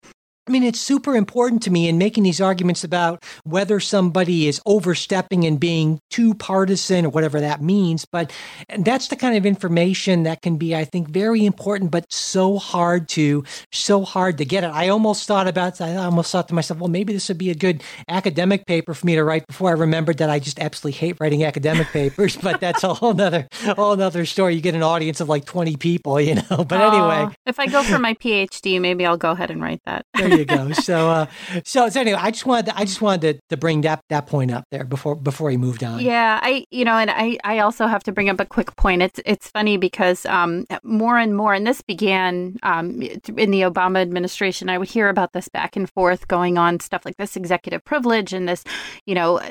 I 0.45 0.51
mean, 0.51 0.63
it's 0.63 0.79
super 0.79 1.15
important 1.15 1.63
to 1.63 1.71
me 1.71 1.87
in 1.87 1.97
making 1.97 2.23
these 2.23 2.41
arguments 2.41 2.83
about 2.83 3.23
whether 3.45 3.79
somebody 3.79 4.47
is 4.49 4.59
overstepping 4.65 5.45
and 5.45 5.57
being 5.57 6.01
too 6.09 6.33
partisan 6.33 7.05
or 7.05 7.09
whatever 7.09 7.39
that 7.39 7.61
means. 7.61 8.03
But 8.03 8.33
that's 8.77 9.07
the 9.07 9.15
kind 9.15 9.37
of 9.37 9.45
information 9.45 10.23
that 10.23 10.41
can 10.41 10.57
be, 10.57 10.75
I 10.75 10.83
think, 10.83 11.07
very 11.07 11.45
important, 11.45 11.91
but 11.91 12.11
so 12.11 12.57
hard 12.57 13.07
to, 13.09 13.45
so 13.71 14.03
hard 14.03 14.37
to 14.39 14.43
get 14.43 14.65
it. 14.65 14.67
I 14.67 14.89
almost 14.89 15.29
thought 15.29 15.47
about, 15.47 15.79
I 15.79 15.95
almost 15.95 16.29
thought 16.29 16.49
to 16.49 16.53
myself, 16.53 16.81
well, 16.81 16.89
maybe 16.89 17.13
this 17.13 17.29
would 17.29 17.37
be 17.37 17.49
a 17.49 17.55
good 17.55 17.81
academic 18.09 18.65
paper 18.65 18.93
for 18.93 19.05
me 19.05 19.15
to 19.15 19.23
write 19.23 19.47
before 19.47 19.69
I 19.69 19.73
remembered 19.73 20.17
that 20.17 20.29
I 20.29 20.39
just 20.39 20.59
absolutely 20.59 20.99
hate 20.99 21.15
writing 21.21 21.45
academic 21.45 21.87
papers. 21.93 22.35
But 22.35 22.59
that's 22.59 22.83
a 22.83 22.93
whole 22.93 23.13
nother, 23.13 23.47
whole 23.77 23.95
nother 23.95 24.25
story. 24.25 24.55
You 24.55 24.61
get 24.61 24.75
an 24.75 24.83
audience 24.83 25.21
of 25.21 25.29
like 25.29 25.45
20 25.45 25.77
people, 25.77 26.19
you 26.19 26.35
know. 26.35 26.43
But 26.73 26.81
anyway. 26.81 27.35
If 27.45 27.59
I 27.59 27.67
go 27.67 27.83
for 27.83 27.99
my 27.99 28.13
PhD, 28.15 28.81
maybe 28.81 29.05
I'll 29.05 29.17
go 29.17 29.31
ahead 29.31 29.51
and 29.51 29.61
write 29.61 29.81
that 29.85 30.05
you 30.37 30.45
go. 30.45 30.71
So, 30.73 31.09
uh, 31.09 31.25
so, 31.63 31.89
so 31.89 32.01
anyway, 32.01 32.19
I 32.21 32.31
just 32.31 32.45
wanted, 32.45 32.67
to, 32.67 32.77
I 32.77 32.85
just 32.85 33.01
wanted 33.01 33.33
to, 33.33 33.39
to 33.49 33.57
bring 33.57 33.81
that 33.81 34.01
that 34.09 34.27
point 34.27 34.51
up 34.51 34.65
there 34.71 34.83
before 34.83 35.15
before 35.15 35.49
he 35.51 35.57
moved 35.57 35.83
on. 35.83 35.99
Yeah, 35.99 36.39
I, 36.41 36.65
you 36.71 36.85
know, 36.85 36.97
and 36.97 37.09
I, 37.09 37.37
I 37.43 37.59
also 37.59 37.87
have 37.87 38.03
to 38.03 38.11
bring 38.11 38.29
up 38.29 38.39
a 38.39 38.45
quick 38.45 38.75
point. 38.75 39.01
It's 39.01 39.19
it's 39.25 39.49
funny 39.49 39.77
because 39.77 40.25
um, 40.25 40.65
more 40.83 41.17
and 41.17 41.35
more, 41.35 41.53
and 41.53 41.65
this 41.65 41.81
began 41.81 42.57
um, 42.63 43.01
in 43.01 43.51
the 43.51 43.61
Obama 43.61 44.01
administration. 44.01 44.69
I 44.69 44.77
would 44.77 44.89
hear 44.89 45.09
about 45.09 45.33
this 45.33 45.47
back 45.49 45.75
and 45.75 45.89
forth 45.89 46.27
going 46.27 46.57
on, 46.57 46.79
stuff 46.79 47.05
like 47.05 47.17
this 47.17 47.35
executive 47.35 47.83
privilege 47.85 48.33
and 48.33 48.47
this, 48.47 48.63
you 49.05 49.15
know, 49.15 49.41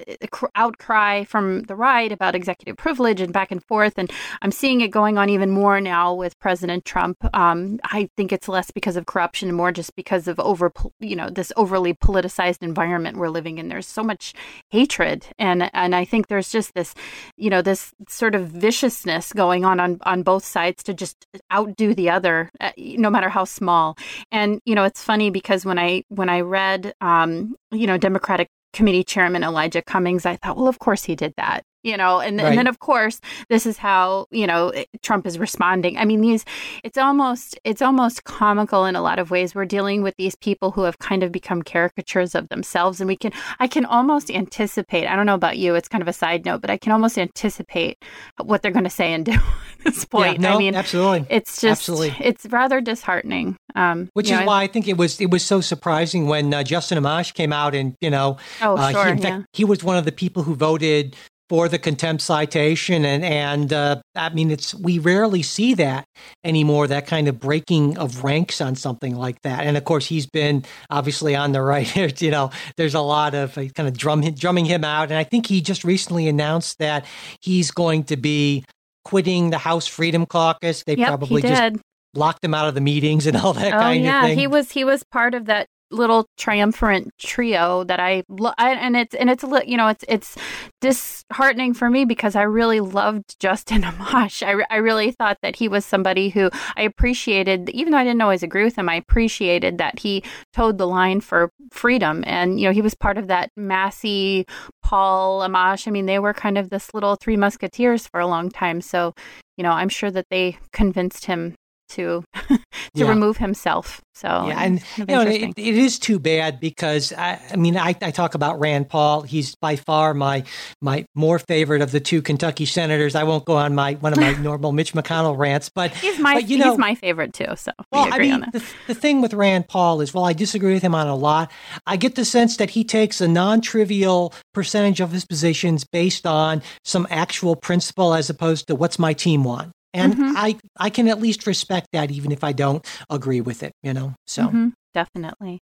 outcry 0.55 1.25
from 1.25 1.63
the 1.63 1.77
right 1.77 2.13
about 2.13 2.35
executive 2.35 2.77
privilege 2.77 3.21
and 3.21 3.33
back 3.33 3.51
and 3.51 3.63
forth. 3.65 3.95
And 3.97 4.11
I'm 4.43 4.53
seeing 4.53 4.81
it 4.81 4.89
going 4.89 5.19
on 5.19 5.29
even 5.29 5.51
more 5.51 5.81
now 5.81 6.15
with 6.15 6.39
President 6.39 6.85
Trump. 6.85 7.19
Um, 7.35 7.79
I 7.85 8.09
think 8.17 8.33
it's 8.33 8.49
less 8.49 8.71
because 8.71 8.97
of 8.97 9.07
corruption 9.07 9.49
and 9.49 9.57
more 9.57 9.73
just 9.73 9.95
because 9.97 10.29
of 10.29 10.39
over 10.41 10.71
you 11.01 11.17
know 11.17 11.29
this 11.29 11.53
overly 11.57 11.95
politicized 11.95 12.63
environment 12.63 13.17
we're 13.17 13.29
living 13.29 13.59
in 13.59 13.69
there's 13.69 13.87
so 13.87 14.03
much 14.03 14.35
hatred. 14.71 15.27
And 15.39 15.71
and 15.75 15.95
i 15.95 16.05
think 16.05 16.29
there's 16.29 16.51
just 16.51 16.75
this 16.75 16.95
you 17.37 17.51
know 17.51 17.63
this 17.63 17.93
sort 18.09 18.35
of 18.35 18.49
viciousness 18.49 19.33
going 19.33 19.65
on 19.65 19.81
on, 19.81 19.99
on 20.03 20.23
both 20.23 20.45
sides 20.45 20.83
to 20.85 20.95
just 20.95 21.27
outdo 21.53 21.95
the 21.95 22.11
other 22.11 22.51
uh, 22.61 22.73
no 22.79 23.11
matter 23.11 23.29
how 23.29 23.45
small. 23.45 23.97
And 24.31 24.61
you 24.65 24.75
know 24.75 24.85
it's 24.85 25.03
funny 25.03 25.31
because 25.31 25.65
when 25.65 25.79
i 25.79 26.05
when 26.09 26.29
i 26.29 26.41
read 26.41 26.95
um 27.01 27.55
you 27.71 27.87
know 27.87 27.99
democratic 27.99 28.49
committee 28.73 29.05
chairman 29.05 29.43
elijah 29.43 29.83
cummings 29.83 30.25
i 30.25 30.37
thought 30.37 30.57
well 30.57 30.69
of 30.69 30.79
course 30.79 31.05
he 31.05 31.15
did 31.15 31.35
that 31.37 31.63
you 31.83 31.97
know 31.97 32.21
and, 32.21 32.39
right. 32.39 32.49
and 32.49 32.59
then 32.59 32.67
of 32.67 32.79
course 32.79 33.21
this 33.49 33.67
is 33.67 33.77
how 33.77 34.27
you 34.31 34.47
know 34.47 34.73
trump 35.03 35.27
is 35.27 35.39
responding 35.39 35.97
i 35.99 36.05
mean 36.05 36.21
these 36.21 36.45
it's 36.85 36.99
almost 36.99 37.59
it's 37.65 37.83
almost 37.83 38.25
comical 38.25 38.85
in 38.85 38.97
a 38.97 39.03
lot 39.03 39.19
of 39.19 39.31
ways 39.31 39.55
we're 39.55 39.65
dealing 39.65 40.03
with 40.03 40.15
these 40.17 40.35
people 40.37 40.71
who 40.71 40.83
have 40.83 40.99
kind 40.99 41.23
of 41.23 41.33
become 41.33 41.63
caricatures 41.63 42.35
of 42.35 42.49
themselves 42.49 43.01
and 43.01 43.09
we 43.09 43.17
can 43.17 43.33
i 43.59 43.67
can 43.67 43.85
almost 43.85 44.31
anticipate 44.31 45.07
i 45.07 45.17
don't 45.17 45.27
know 45.27 45.35
about 45.35 45.59
you 45.59 45.75
it's 45.75 45.89
kind 45.89 46.03
of 46.03 46.09
a 46.09 46.13
side 46.13 46.45
note 46.45 46.61
but 46.61 46.71
i 46.71 46.77
can 46.77 46.93
almost 46.93 47.19
anticipate 47.19 48.03
what 48.43 48.63
they're 48.63 48.73
going 48.73 48.85
to 48.85 48.91
say 48.91 49.13
and 49.13 49.27
do 49.27 49.33
at 49.33 49.85
this 49.85 50.05
point 50.05 50.41
yeah, 50.41 50.49
no, 50.51 50.57
i 50.57 50.59
mean 50.59 50.75
absolutely 50.75 51.27
it's 51.29 51.61
just 51.61 51.83
absolutely. 51.83 52.15
it's 52.21 52.47
rather 52.47 52.81
disheartening 52.81 53.57
um, 53.75 54.11
which 54.13 54.27
is 54.27 54.39
know, 54.39 54.47
why 54.47 54.63
I, 54.63 54.67
think 54.67 54.87
it 54.87 54.97
was 54.97 55.21
it 55.21 55.31
was 55.31 55.43
so 55.43 55.61
surprising 55.61 56.27
when 56.27 56.53
uh, 56.53 56.63
Justin 56.63 57.03
Amash 57.03 57.33
came 57.33 57.53
out 57.53 57.75
and 57.75 57.95
you 58.01 58.11
know 58.11 58.37
oh, 58.61 58.77
uh, 58.77 58.91
sure, 58.93 59.07
he, 59.07 59.11
in 59.13 59.19
yeah. 59.19 59.43
he 59.53 59.65
was 59.65 59.83
one 59.83 59.97
of 59.97 60.05
the 60.05 60.13
people 60.13 60.43
who 60.43 60.55
voted 60.55 61.17
for 61.53 61.69
the 61.69 61.79
contempt 61.79 62.23
citation 62.23 63.05
and 63.05 63.23
and 63.23 63.75
uh, 63.75 64.01
I 64.17 64.31
mean 64.31 64.51
it's 64.51 64.75
we 64.75 64.99
rarely 64.99 65.43
see 65.43 65.75
that 65.75 66.07
anymore 66.43 66.87
that 66.87 67.07
kind 67.07 67.29
of 67.29 67.41
breaking 67.41 67.99
of 67.99 68.25
ranks 68.25 68.63
on 68.63 68.75
something 68.75 69.15
like 69.15 69.39
that 69.43 69.67
and 69.67 69.77
of 69.77 69.85
course 69.85 70.07
he's 70.07 70.25
been 70.25 70.65
obviously 70.89 71.37
on 71.37 71.53
the 71.53 71.61
right 71.61 71.95
you 72.23 72.31
know 72.31 72.53
there's 72.79 72.95
a 72.95 73.03
lot 73.03 73.35
of 73.35 73.59
uh, 73.59 73.67
kind 73.77 73.87
of 73.87 73.99
drum, 73.99 74.23
drumming 74.23 74.65
him 74.65 74.83
out 74.83 75.11
and 75.11 75.19
I 75.19 75.25
think 75.25 75.47
he 75.47 75.61
just 75.61 75.85
recently 75.85 76.27
announced 76.27 76.79
that 76.79 77.05
he's 77.43 77.71
going 77.71 78.05
to 78.05 78.17
be 78.17 78.65
quitting 79.05 79.51
the 79.51 79.59
House 79.59 79.87
Freedom 79.87 80.25
Caucus 80.25 80.85
they 80.85 80.97
yep, 80.97 81.09
probably 81.09 81.43
just 81.43 81.75
locked 82.15 82.43
him 82.43 82.55
out 82.55 82.69
of 82.69 82.75
the 82.75 82.81
meetings 82.81 83.27
and 83.27 83.37
all 83.37 83.53
that 83.53 83.75
oh, 83.75 83.79
kind 83.79 84.03
yeah. 84.03 84.21
of 84.21 84.29
thing. 84.29 84.39
Yeah, 84.39 84.41
he 84.41 84.47
was 84.47 84.71
he 84.71 84.85
was 84.85 85.03
part 85.03 85.35
of 85.35 85.47
that 85.47 85.67
little 85.93 86.27
triumphant 86.37 87.11
trio 87.19 87.85
that 87.85 88.01
I, 88.01 88.23
I 88.59 88.73
and 88.75 88.97
it's 88.97 89.15
and 89.15 89.31
it's 89.31 89.45
a 89.45 89.63
you 89.67 89.77
know 89.77 89.89
it's 89.89 90.05
it's 90.09 90.37
disheartening 90.81 91.75
for 91.75 91.91
me 91.91 92.05
because 92.05 92.35
I 92.35 92.43
really 92.43 92.81
loved 92.81 93.39
Justin 93.39 93.83
Amash. 93.83 94.43
I, 94.47 94.65
I 94.71 94.79
really 94.79 95.13
thought 95.13 95.39
that 95.43 95.57
he 95.57 95.69
was 95.69 95.85
somebody 95.85 96.31
who 96.31 96.51
I 96.77 96.83
appreciated 96.83 97.71
even 97.71 97.93
though 97.93 97.99
I 97.99 98.05
didn't 98.05 98.23
always 98.23 98.43
agree 98.43 98.65
with 98.65 98.77
him 98.77 98.89
I 98.89 98.97
appreciated 98.97 99.79
that 99.79 99.99
he 99.99 100.25
toed 100.53 100.79
the 100.79 100.87
line 100.87 101.21
for 101.21 101.51
freedom. 101.71 102.25
And 102.27 102.59
you 102.59 102.67
know 102.67 102.73
he 102.73 102.83
was 102.83 102.95
part 102.95 103.19
of 103.19 103.29
that 103.29 103.51
Massie 103.57 104.47
Paul 104.83 105.41
Amash. 105.41 105.87
I 105.87 105.91
mean 105.91 106.07
they 106.07 106.19
were 106.19 106.35
kind 106.35 106.59
of 106.59 106.71
this 106.71 106.93
little 106.95 107.17
three 107.17 107.37
musketeers 107.37 108.07
for 108.07 108.21
a 108.21 108.27
long 108.27 108.51
time. 108.51 108.81
So 108.81 109.15
you 109.57 109.63
know 109.63 109.73
I'm 109.73 109.89
sure 109.89 110.11
that 110.11 110.27
they 110.31 110.59
convinced 110.73 111.27
him 111.27 111.55
to 111.93 112.25
to 112.35 112.59
yeah. 112.95 113.09
remove 113.09 113.37
himself. 113.39 114.01
So 114.15 114.29
yeah, 114.29 114.63
and 114.63 114.83
you 114.97 115.07
know, 115.07 115.23
it, 115.23 115.55
it 115.57 115.75
is 115.75 115.99
too 115.99 116.19
bad 116.19 116.61
because 116.61 117.13
I, 117.13 117.41
I 117.51 117.57
mean 117.57 117.77
I, 117.77 117.95
I, 118.03 118.11
talk 118.11 118.35
about 118.35 118.61
Rand 118.61 118.89
Paul. 118.89 119.23
He's 119.23 119.55
by 119.57 119.77
far 119.77 120.13
my 120.13 120.45
my 120.81 121.07
more 121.15 121.39
favorite 121.39 121.81
of 121.81 121.93
the 121.93 122.01
two 122.01 122.21
Kentucky 122.21 122.67
senators. 122.67 123.15
I 123.15 123.25
won't 123.25 123.45
go 123.45 123.57
on 123.57 123.75
my 123.75 123.95
one 123.95 124.13
of 124.13 124.19
my 124.19 124.33
normal 124.41 124.73
Mitch 124.73 124.93
McConnell 124.93 125.37
rants, 125.39 125.71
but 125.71 125.93
he's 125.93 126.19
my 126.19 126.35
but, 126.35 126.49
you 126.49 126.59
know, 126.59 126.71
he's 126.71 126.79
my 126.79 126.95
favorite 126.95 127.33
too. 127.33 127.57
So 127.57 127.73
well, 127.91 128.05
we 128.05 128.13
I 128.13 128.19
mean 128.19 128.41
the, 128.53 128.63
the 128.89 128.95
thing 128.95 129.23
with 129.23 129.33
Rand 129.33 129.69
Paul 129.69 130.01
is 130.01 130.13
well, 130.13 130.25
I 130.25 130.35
disagree 130.35 130.75
with 130.75 130.83
him 130.83 130.95
on 130.95 131.07
a 131.07 131.17
lot. 131.17 131.51
I 131.87 131.97
get 131.97 132.15
the 132.15 132.25
sense 132.25 132.59
that 132.59 132.71
he 132.71 132.85
takes 132.85 133.21
a 133.21 133.29
non-trivial 133.29 134.35
percentage 134.53 135.01
of 135.01 135.11
his 135.11 135.25
positions 135.25 135.85
based 135.85 136.27
on 136.27 136.63
some 136.85 137.07
actual 137.11 137.57
principle 137.57 138.15
as 138.15 138.29
opposed 138.29 138.67
to 138.67 138.75
what's 138.75 138.99
my 138.99 139.15
team 139.15 139.43
want 139.43 139.73
and 139.95 140.15
mm-hmm. 140.15 140.37
i 140.37 140.57
i 140.79 140.91
can 140.91 141.09
at 141.09 141.21
least 141.21 141.47
respect 141.47 141.89
that 141.93 142.11
even 142.11 142.33
if 142.33 142.43
i 142.45 142.53
don't 142.53 142.87
agree 143.11 143.41
with 143.41 143.63
it 143.63 143.73
you 143.83 143.93
know 143.93 144.15
so. 144.27 144.45
Mm-hmm. 144.45 144.69
definitely. 144.95 145.61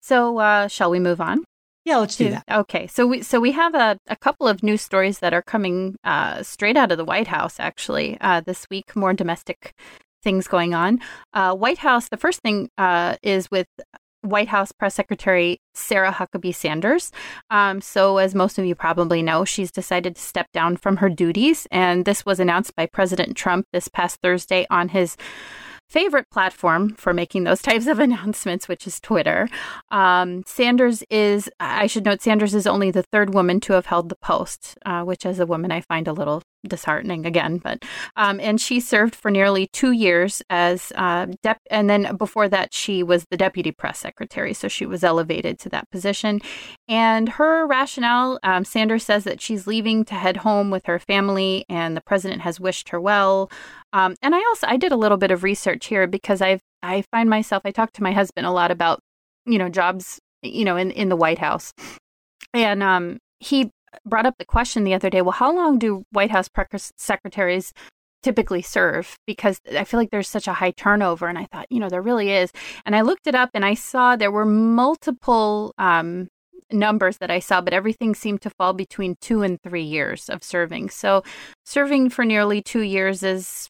So 0.00 0.38
uh 0.38 0.68
shall 0.68 0.90
we 0.90 0.98
move 1.00 1.20
on? 1.20 1.44
Yeah 1.84 1.98
let's 1.98 2.16
do 2.16 2.30
that. 2.30 2.44
okay 2.50 2.86
so 2.86 3.06
we 3.06 3.22
so 3.22 3.40
we 3.40 3.52
have 3.52 3.74
a, 3.74 3.98
a 4.08 4.16
couple 4.16 4.46
of 4.46 4.62
news 4.62 4.82
stories 4.82 5.18
that 5.18 5.34
are 5.34 5.42
coming 5.42 5.96
uh 6.04 6.42
straight 6.42 6.76
out 6.76 6.92
of 6.92 6.98
the 6.98 7.04
white 7.04 7.28
house 7.28 7.58
actually 7.58 8.18
uh 8.20 8.40
this 8.40 8.66
week 8.70 8.94
more 8.94 9.12
domestic 9.14 9.72
things 10.22 10.46
going 10.46 10.72
on. 10.74 11.00
Uh 11.32 11.54
white 11.54 11.78
house 11.78 12.08
the 12.08 12.16
first 12.16 12.40
thing 12.40 12.68
uh 12.78 13.16
is 13.22 13.50
with 13.50 13.66
White 14.22 14.48
House 14.48 14.72
Press 14.72 14.94
Secretary 14.94 15.60
Sarah 15.74 16.12
Huckabee 16.12 16.54
Sanders. 16.54 17.12
Um, 17.50 17.80
so, 17.80 18.18
as 18.18 18.34
most 18.34 18.58
of 18.58 18.64
you 18.64 18.74
probably 18.74 19.22
know, 19.22 19.44
she's 19.44 19.70
decided 19.70 20.16
to 20.16 20.22
step 20.22 20.50
down 20.52 20.76
from 20.76 20.98
her 20.98 21.08
duties. 21.08 21.66
And 21.70 22.04
this 22.04 22.24
was 22.24 22.40
announced 22.40 22.74
by 22.76 22.86
President 22.86 23.36
Trump 23.36 23.66
this 23.72 23.88
past 23.88 24.20
Thursday 24.22 24.66
on 24.70 24.88
his 24.88 25.16
favorite 25.88 26.30
platform 26.30 26.94
for 26.94 27.12
making 27.12 27.44
those 27.44 27.62
types 27.68 27.86
of 27.86 27.98
announcements, 27.98 28.68
which 28.68 28.86
is 28.86 28.98
Twitter. 28.98 29.48
Um, 29.90 30.42
Sanders 30.46 31.02
is, 31.10 31.50
I 31.60 31.86
should 31.86 32.04
note, 32.04 32.22
Sanders 32.22 32.54
is 32.54 32.66
only 32.66 32.90
the 32.90 33.02
third 33.02 33.34
woman 33.34 33.60
to 33.60 33.74
have 33.74 33.86
held 33.86 34.08
the 34.08 34.16
post, 34.16 34.78
uh, 34.86 35.02
which 35.02 35.26
as 35.26 35.38
a 35.38 35.46
woman 35.46 35.70
I 35.70 35.82
find 35.82 36.08
a 36.08 36.12
little 36.12 36.42
disheartening 36.66 37.26
again. 37.26 37.58
But 37.58 37.84
um, 38.16 38.40
and 38.40 38.60
she 38.60 38.80
served 38.80 39.14
for 39.14 39.30
nearly 39.30 39.66
two 39.68 39.92
years 39.92 40.42
as 40.50 40.92
uh, 40.96 41.26
dep, 41.42 41.58
and 41.70 41.88
then 41.88 42.16
before 42.16 42.48
that 42.48 42.72
she 42.72 43.02
was 43.02 43.26
the 43.30 43.36
deputy 43.36 43.72
press 43.72 43.98
secretary, 43.98 44.54
so 44.54 44.68
she 44.68 44.86
was 44.86 45.04
elevated 45.04 45.58
to 45.60 45.68
that 45.70 45.90
position. 45.90 46.40
And 46.88 47.28
her 47.30 47.66
rationale, 47.66 48.38
um, 48.42 48.64
Sanders 48.64 49.04
says 49.04 49.24
that 49.24 49.40
she's 49.40 49.66
leaving 49.66 50.04
to 50.06 50.14
head 50.14 50.38
home 50.38 50.70
with 50.70 50.86
her 50.86 50.98
family, 50.98 51.64
and 51.68 51.96
the 51.96 52.02
president 52.02 52.42
has 52.42 52.60
wished 52.60 52.90
her 52.90 53.00
well. 53.00 53.50
Um, 53.92 54.14
and 54.22 54.34
I 54.34 54.38
also 54.38 54.66
I 54.66 54.76
did 54.76 54.92
a 54.92 54.96
little 54.96 55.18
bit 55.18 55.30
of 55.30 55.42
research 55.42 55.86
here 55.86 56.06
because 56.06 56.40
I've 56.40 56.60
I 56.82 57.02
find 57.10 57.28
myself 57.28 57.62
I 57.64 57.70
talk 57.70 57.92
to 57.92 58.02
my 58.02 58.12
husband 58.12 58.46
a 58.46 58.50
lot 58.50 58.70
about 58.70 59.00
you 59.46 59.58
know 59.58 59.68
jobs 59.68 60.20
you 60.42 60.64
know 60.64 60.76
in 60.76 60.90
in 60.90 61.08
the 61.08 61.16
White 61.16 61.38
House, 61.38 61.72
and 62.54 62.82
um 62.82 63.18
he 63.40 63.70
brought 64.06 64.26
up 64.26 64.36
the 64.38 64.44
question 64.44 64.84
the 64.84 64.94
other 64.94 65.10
day. 65.10 65.22
Well, 65.22 65.32
how 65.32 65.54
long 65.54 65.78
do 65.78 66.04
White 66.10 66.30
House 66.30 66.48
secretaries 66.96 67.72
typically 68.22 68.62
serve 68.62 69.18
because 69.26 69.60
I 69.76 69.84
feel 69.84 69.98
like 69.98 70.10
there's 70.10 70.28
such 70.28 70.46
a 70.46 70.52
high 70.52 70.70
turnover. 70.70 71.28
And 71.28 71.38
I 71.38 71.46
thought, 71.46 71.66
you 71.70 71.80
know, 71.80 71.88
there 71.88 72.02
really 72.02 72.30
is. 72.30 72.52
And 72.86 72.94
I 72.94 73.02
looked 73.02 73.26
it 73.26 73.34
up 73.34 73.50
and 73.54 73.64
I 73.64 73.74
saw 73.74 74.16
there 74.16 74.30
were 74.30 74.46
multiple 74.46 75.74
um, 75.78 76.28
numbers 76.70 77.18
that 77.18 77.30
I 77.30 77.40
saw, 77.40 77.60
but 77.60 77.72
everything 77.72 78.14
seemed 78.14 78.42
to 78.42 78.50
fall 78.50 78.72
between 78.72 79.16
two 79.20 79.42
and 79.42 79.60
three 79.62 79.82
years 79.82 80.28
of 80.28 80.42
serving. 80.42 80.90
So 80.90 81.22
serving 81.64 82.10
for 82.10 82.24
nearly 82.24 82.62
two 82.62 82.82
years 82.82 83.22
is 83.22 83.68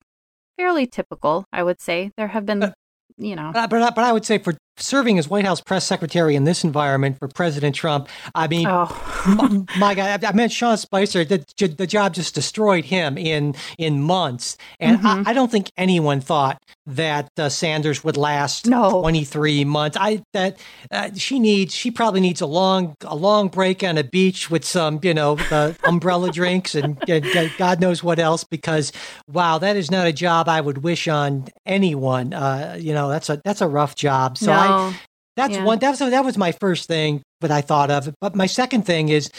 fairly 0.56 0.86
typical, 0.86 1.46
I 1.52 1.62
would 1.62 1.80
say. 1.80 2.12
There 2.16 2.28
have 2.28 2.46
been, 2.46 2.62
uh, 2.62 2.72
you 3.16 3.34
know. 3.34 3.50
But, 3.52 3.70
but, 3.70 3.94
but 3.94 4.04
I 4.04 4.12
would 4.12 4.24
say 4.24 4.38
for 4.38 4.54
serving 4.78 5.18
as 5.18 5.28
White 5.28 5.44
House 5.44 5.60
press 5.60 5.86
secretary 5.86 6.34
in 6.34 6.44
this 6.44 6.64
environment 6.64 7.18
for 7.18 7.28
President 7.28 7.74
Trump, 7.74 8.08
I 8.34 8.48
mean, 8.48 8.66
oh. 8.68 8.86
my, 9.26 9.64
my, 9.78 9.94
God, 9.94 10.24
I 10.24 10.32
meant 10.32 10.52
Sean 10.52 10.76
Spicer. 10.76 11.24
The, 11.24 11.44
the 11.56 11.86
job 11.86 12.14
just 12.14 12.34
destroyed 12.34 12.84
him 12.84 13.18
in 13.18 13.54
in 13.78 14.02
months, 14.02 14.56
and 14.80 14.98
mm-hmm. 14.98 15.28
I, 15.28 15.30
I, 15.30 15.34
don't 15.34 15.50
think 15.50 15.70
anyone 15.76 16.20
thought 16.20 16.62
that 16.86 17.30
uh, 17.38 17.48
Sanders 17.48 18.02
would 18.02 18.16
last 18.16 18.66
no. 18.66 19.00
23 19.00 19.64
months. 19.64 19.96
I 20.00 20.22
that 20.32 20.58
uh, 20.90 21.10
she 21.14 21.38
needs 21.38 21.74
she 21.74 21.90
probably 21.90 22.20
needs 22.20 22.40
a 22.40 22.46
long 22.46 22.96
a 23.02 23.14
long 23.14 23.48
break 23.48 23.84
on 23.84 23.98
a 23.98 24.04
beach 24.04 24.50
with 24.50 24.64
some 24.64 25.00
you 25.02 25.14
know 25.14 25.36
the 25.36 25.76
umbrella 25.84 26.30
drinks 26.30 26.74
and 26.74 26.98
uh, 27.08 27.48
God 27.58 27.80
knows 27.80 28.02
what 28.02 28.18
else 28.18 28.44
because 28.44 28.92
wow 29.28 29.58
that 29.58 29.76
is 29.76 29.90
not 29.90 30.06
a 30.06 30.12
job 30.12 30.48
I 30.48 30.60
would 30.60 30.78
wish 30.78 31.08
on 31.08 31.46
anyone. 31.66 32.32
Uh, 32.32 32.76
you 32.78 32.94
know 32.94 33.08
that's 33.08 33.28
a 33.30 33.40
that's 33.44 33.60
a 33.60 33.68
rough 33.68 33.94
job. 33.94 34.38
So. 34.38 34.46
No. 34.46 34.61
I, 34.68 35.00
that's 35.36 35.54
yeah. 35.54 35.64
one. 35.64 35.78
That 35.78 35.90
was 35.90 35.98
that 35.98 36.24
was 36.24 36.36
my 36.36 36.52
first 36.52 36.88
thing 36.88 37.22
that 37.40 37.50
I 37.50 37.60
thought 37.60 37.90
of. 37.90 38.12
But 38.20 38.34
my 38.34 38.46
second 38.46 38.84
thing 38.86 39.08
is 39.08 39.30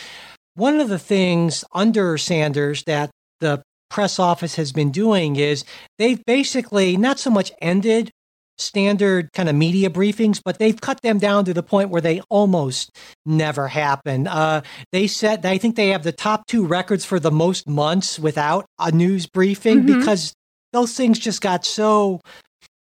one 0.56 0.80
of 0.80 0.90
the 0.90 1.00
things 1.00 1.64
under 1.74 2.18
Sanders 2.18 2.84
that 2.84 3.10
the 3.40 3.62
press 3.90 4.18
office 4.20 4.56
has 4.56 4.72
been 4.72 4.92
doing 4.92 5.36
is 5.36 5.64
they've 6.00 6.24
basically 6.26 6.98
not 6.98 7.20
so 7.20 7.30
much 7.30 7.52
ended 7.62 8.10
standard 8.58 9.32
kind 9.34 9.50
of 9.50 9.56
media 9.56 9.90
briefings, 9.90 10.40
but 10.44 10.60
they've 10.60 10.80
cut 10.80 11.02
them 11.02 11.18
down 11.18 11.46
to 11.46 11.54
the 11.54 11.64
point 11.64 11.90
where 11.90 12.02
they 12.02 12.22
almost 12.30 12.92
never 13.26 13.68
happen. 13.68 14.28
Uh, 14.28 14.62
they 14.92 15.08
said 15.08 15.46
I 15.46 15.58
think 15.58 15.76
they 15.76 15.90
have 15.90 16.04
the 16.04 16.12
top 16.12 16.48
two 16.48 16.66
records 16.66 17.06
for 17.06 17.20
the 17.20 17.32
most 17.32 17.68
months 17.68 18.20
without 18.20 18.66
a 18.80 18.92
news 18.92 19.28
briefing 19.28 19.84
mm-hmm. 19.84 20.00
because 20.00 20.34
those 20.72 20.96
things 20.96 21.20
just 21.20 21.42
got 21.42 21.66
so 21.66 22.20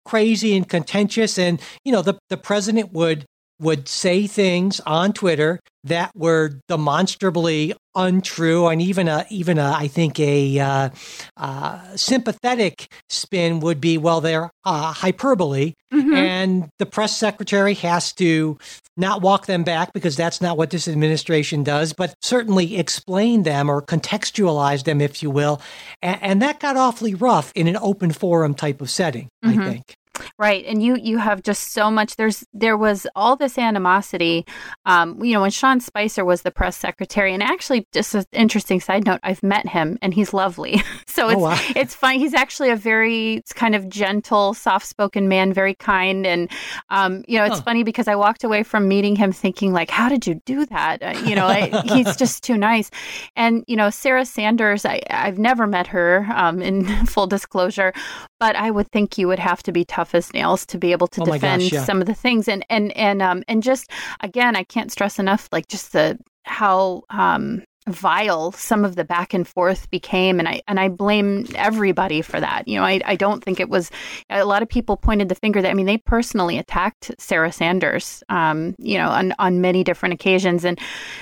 crazy 0.05 0.55
and 0.55 0.67
contentious. 0.67 1.37
And, 1.37 1.59
you 1.83 1.91
know, 1.91 2.01
the, 2.01 2.17
the 2.29 2.37
president 2.37 2.93
would 2.93 3.25
would 3.59 3.87
say 3.87 4.27
things 4.27 4.79
on 4.81 5.13
Twitter 5.13 5.59
that 5.85 6.11
were 6.15 6.59
demonstrably 6.67 7.73
untrue, 7.93 8.67
and 8.67 8.81
even 8.81 9.07
a 9.07 9.25
even 9.29 9.57
a 9.57 9.71
I 9.71 9.87
think 9.87 10.19
a 10.19 10.59
uh, 10.59 10.89
uh, 11.37 11.95
sympathetic 11.95 12.91
spin 13.09 13.59
would 13.61 13.79
be 13.79 13.97
well, 13.97 14.19
they're 14.19 14.49
uh, 14.65 14.91
hyperbole, 14.91 15.73
mm-hmm. 15.93 16.13
and 16.13 16.69
the 16.79 16.85
press 16.85 17.15
secretary 17.15 17.75
has 17.75 18.11
to 18.13 18.57
not 18.97 19.21
walk 19.21 19.45
them 19.45 19.63
back 19.63 19.93
because 19.93 20.15
that's 20.15 20.41
not 20.41 20.57
what 20.57 20.71
this 20.71 20.87
administration 20.87 21.63
does, 21.63 21.93
but 21.93 22.15
certainly 22.21 22.77
explain 22.77 23.43
them 23.43 23.69
or 23.69 23.81
contextualize 23.81 24.85
them, 24.85 25.01
if 25.01 25.21
you 25.21 25.29
will, 25.29 25.61
and, 26.01 26.21
and 26.21 26.41
that 26.41 26.59
got 26.59 26.77
awfully 26.77 27.13
rough 27.13 27.51
in 27.55 27.67
an 27.67 27.77
open 27.77 28.11
forum 28.11 28.53
type 28.53 28.81
of 28.81 28.89
setting. 28.89 29.29
Mm-hmm. 29.43 29.61
I 29.61 29.71
think. 29.71 29.95
Right, 30.37 30.65
and 30.65 30.83
you 30.83 30.97
you 30.97 31.17
have 31.17 31.41
just 31.43 31.71
so 31.71 31.89
much. 31.89 32.17
There's 32.17 32.43
there 32.53 32.77
was 32.77 33.07
all 33.15 33.35
this 33.35 33.57
animosity. 33.57 34.45
Um, 34.85 35.23
you 35.23 35.33
know, 35.33 35.41
when 35.41 35.51
Sean 35.51 35.79
Spicer 35.79 36.25
was 36.25 36.41
the 36.41 36.51
press 36.51 36.75
secretary, 36.75 37.33
and 37.33 37.41
actually, 37.41 37.87
just 37.93 38.13
an 38.15 38.25
interesting 38.33 38.79
side 38.79 39.05
note, 39.05 39.19
I've 39.23 39.43
met 39.43 39.67
him, 39.67 39.97
and 40.01 40.13
he's 40.13 40.33
lovely. 40.33 40.81
so 41.07 41.27
oh, 41.27 41.29
it's 41.29 41.37
oh, 41.37 41.39
wow. 41.39 41.59
it's 41.75 41.95
fun. 41.95 42.15
He's 42.15 42.33
actually 42.33 42.69
a 42.71 42.75
very 42.75 43.41
kind 43.53 43.75
of 43.75 43.87
gentle, 43.87 44.53
soft 44.53 44.87
spoken 44.87 45.29
man, 45.29 45.53
very 45.53 45.75
kind, 45.75 46.27
and 46.27 46.51
um, 46.89 47.23
you 47.27 47.37
know, 47.37 47.45
it's 47.45 47.61
funny 47.61 47.83
because 47.83 48.07
I 48.07 48.15
walked 48.15 48.43
away 48.43 48.63
from 48.63 48.87
meeting 48.87 49.15
him 49.15 49.31
thinking 49.31 49.71
like, 49.71 49.89
how 49.89 50.09
did 50.09 50.27
you 50.27 50.35
do 50.45 50.65
that? 50.65 51.01
Uh, 51.01 51.17
you 51.25 51.35
know, 51.35 51.47
I, 51.47 51.81
he's 51.93 52.15
just 52.17 52.43
too 52.43 52.57
nice. 52.57 52.91
And 53.35 53.63
you 53.67 53.75
know, 53.75 53.89
Sarah 53.89 54.25
Sanders, 54.25 54.85
I 54.85 55.01
I've 55.09 55.39
never 55.39 55.67
met 55.67 55.87
her. 55.87 56.27
Um, 56.33 56.61
in 56.61 56.85
full 57.05 57.27
disclosure, 57.27 57.93
but 58.39 58.55
I 58.55 58.71
would 58.71 58.91
think 58.91 59.17
you 59.17 59.27
would 59.27 59.39
have 59.39 59.63
to 59.63 59.71
be 59.71 59.85
tough 59.85 60.13
as 60.13 60.33
nails 60.33 60.65
to 60.67 60.77
be 60.77 60.91
able 60.91 61.07
to 61.07 61.21
oh 61.21 61.25
defend 61.25 61.63
gosh, 61.63 61.71
yeah. 61.71 61.83
some 61.83 62.01
of 62.01 62.07
the 62.07 62.13
things 62.13 62.47
and 62.47 62.65
and 62.69 62.95
and 62.97 63.21
um 63.21 63.43
and 63.47 63.63
just 63.63 63.89
again 64.21 64.55
I 64.55 64.63
can't 64.63 64.91
stress 64.91 65.19
enough 65.19 65.49
like 65.51 65.67
just 65.67 65.93
the 65.93 66.19
how 66.43 67.03
um 67.09 67.63
vile 67.87 68.51
some 68.51 68.83
of 68.83 68.95
the 68.95 69.03
back 69.03 69.33
and 69.33 69.47
forth 69.47 69.89
became 69.91 70.39
and 70.39 70.47
I 70.47 70.61
and 70.67 70.79
I 70.79 70.89
blame 70.89 71.45
everybody 71.55 72.21
for 72.21 72.39
that. 72.39 72.67
You 72.67 72.79
know, 72.79 72.83
I, 72.83 72.99
I 73.05 73.15
don't 73.15 73.43
think 73.43 73.59
it 73.59 73.69
was 73.69 73.91
a 74.29 74.43
lot 74.45 74.63
of 74.63 74.69
people 74.69 74.97
pointed 74.97 75.29
the 75.29 75.35
finger 75.35 75.61
that 75.61 75.69
I 75.69 75.73
mean 75.73 75.85
they 75.85 75.97
personally 75.97 76.57
attacked 76.57 77.11
Sarah 77.19 77.51
Sanders 77.51 78.23
um, 78.29 78.75
you 78.79 78.97
know, 78.97 79.09
on 79.09 79.33
on 79.37 79.61
many 79.61 79.83
different 79.83 80.13
occasions. 80.13 80.65
And 80.65 80.79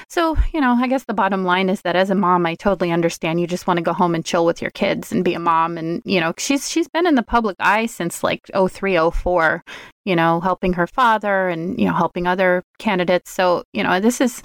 so, 0.07 0.37
you 0.53 0.61
know, 0.61 0.73
I 0.73 0.87
guess 0.87 1.03
the 1.03 1.13
bottom 1.13 1.43
line 1.43 1.69
is 1.69 1.81
that 1.81 1.95
as 1.95 2.09
a 2.09 2.15
mom 2.15 2.45
I 2.45 2.55
totally 2.55 2.91
understand 2.91 3.41
you 3.41 3.47
just 3.47 3.67
want 3.67 3.77
to 3.77 3.83
go 3.83 3.93
home 3.93 4.15
and 4.15 4.25
chill 4.25 4.45
with 4.45 4.61
your 4.61 4.71
kids 4.71 5.11
and 5.11 5.25
be 5.25 5.33
a 5.33 5.39
mom 5.39 5.77
and 5.77 6.01
you 6.05 6.19
know, 6.19 6.33
she's 6.37 6.69
she's 6.69 6.87
been 6.87 7.07
in 7.07 7.15
the 7.15 7.23
public 7.23 7.57
eye 7.59 7.87
since 7.87 8.23
like 8.23 8.49
0304 8.53 9.63
you 10.05 10.15
know, 10.15 10.41
helping 10.41 10.73
her 10.73 10.87
father 10.87 11.47
and, 11.47 11.79
you 11.79 11.85
know, 11.85 11.93
helping 11.93 12.27
other 12.27 12.63
candidates. 12.77 13.31
So, 13.31 13.63
you 13.73 13.83
know, 13.83 13.99
this 13.99 14.19
is, 14.19 14.41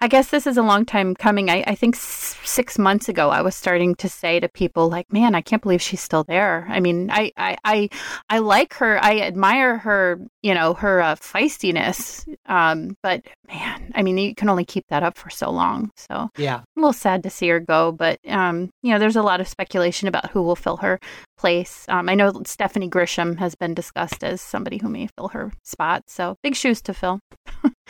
I 0.00 0.08
guess 0.08 0.28
this 0.28 0.46
is 0.46 0.56
a 0.56 0.62
long 0.62 0.84
time 0.84 1.14
coming. 1.14 1.50
I, 1.50 1.64
I 1.66 1.74
think 1.74 1.96
six 1.96 2.78
months 2.78 3.08
ago, 3.08 3.30
I 3.30 3.42
was 3.42 3.54
starting 3.54 3.94
to 3.96 4.08
say 4.08 4.38
to 4.40 4.48
people 4.48 4.88
like, 4.90 5.12
man, 5.12 5.34
I 5.34 5.40
can't 5.40 5.62
believe 5.62 5.80
she's 5.80 6.00
still 6.00 6.24
there. 6.24 6.66
I 6.68 6.80
mean, 6.80 7.10
I, 7.10 7.32
I, 7.36 7.56
I, 7.64 7.88
I 8.28 8.38
like 8.38 8.74
her. 8.74 9.02
I 9.02 9.20
admire 9.20 9.78
her, 9.78 10.20
you 10.42 10.54
know, 10.54 10.74
her 10.74 11.00
uh, 11.00 11.14
feistiness. 11.14 12.28
Um, 12.46 12.96
but 13.02 13.22
man, 13.48 13.92
I 13.94 14.02
mean, 14.02 14.18
you 14.18 14.34
can 14.34 14.48
only 14.48 14.64
keep 14.64 14.84
that 14.88 15.02
up 15.02 15.16
for 15.16 15.30
so 15.30 15.50
long. 15.50 15.90
So 15.96 16.28
yeah, 16.36 16.58
a 16.58 16.64
little 16.76 16.92
sad 16.92 17.22
to 17.22 17.30
see 17.30 17.48
her 17.48 17.60
go, 17.60 17.92
but, 17.92 18.18
um, 18.28 18.70
you 18.82 18.92
know, 18.92 18.98
there's 18.98 19.16
a 19.16 19.22
lot 19.22 19.40
of 19.40 19.48
speculation 19.48 20.08
about 20.08 20.30
who 20.30 20.42
will 20.42 20.56
fill 20.56 20.76
her 20.78 21.00
place. 21.38 21.84
Um, 21.88 22.08
I 22.08 22.14
know 22.14 22.42
Stephanie 22.44 22.90
Grisham 22.90 23.38
has 23.38 23.54
been 23.54 23.74
discussed 23.74 24.22
as 24.22 24.40
somebody 24.40 24.78
who 24.78 24.88
may 24.88 25.08
fill 25.16 25.28
her 25.28 25.52
spot. 25.64 26.04
So 26.08 26.36
big 26.42 26.54
shoes 26.54 26.82
to 26.82 26.94
fill. 26.94 27.20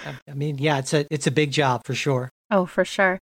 I 0.04 0.34
mean, 0.34 0.58
yeah, 0.58 0.78
it's 0.78 0.94
a 0.94 1.06
it's 1.10 1.26
a 1.26 1.32
big 1.32 1.50
job 1.50 1.84
for 1.84 1.94
sure. 1.94 2.30
Oh, 2.50 2.66
for 2.66 2.84
sure. 2.84 3.18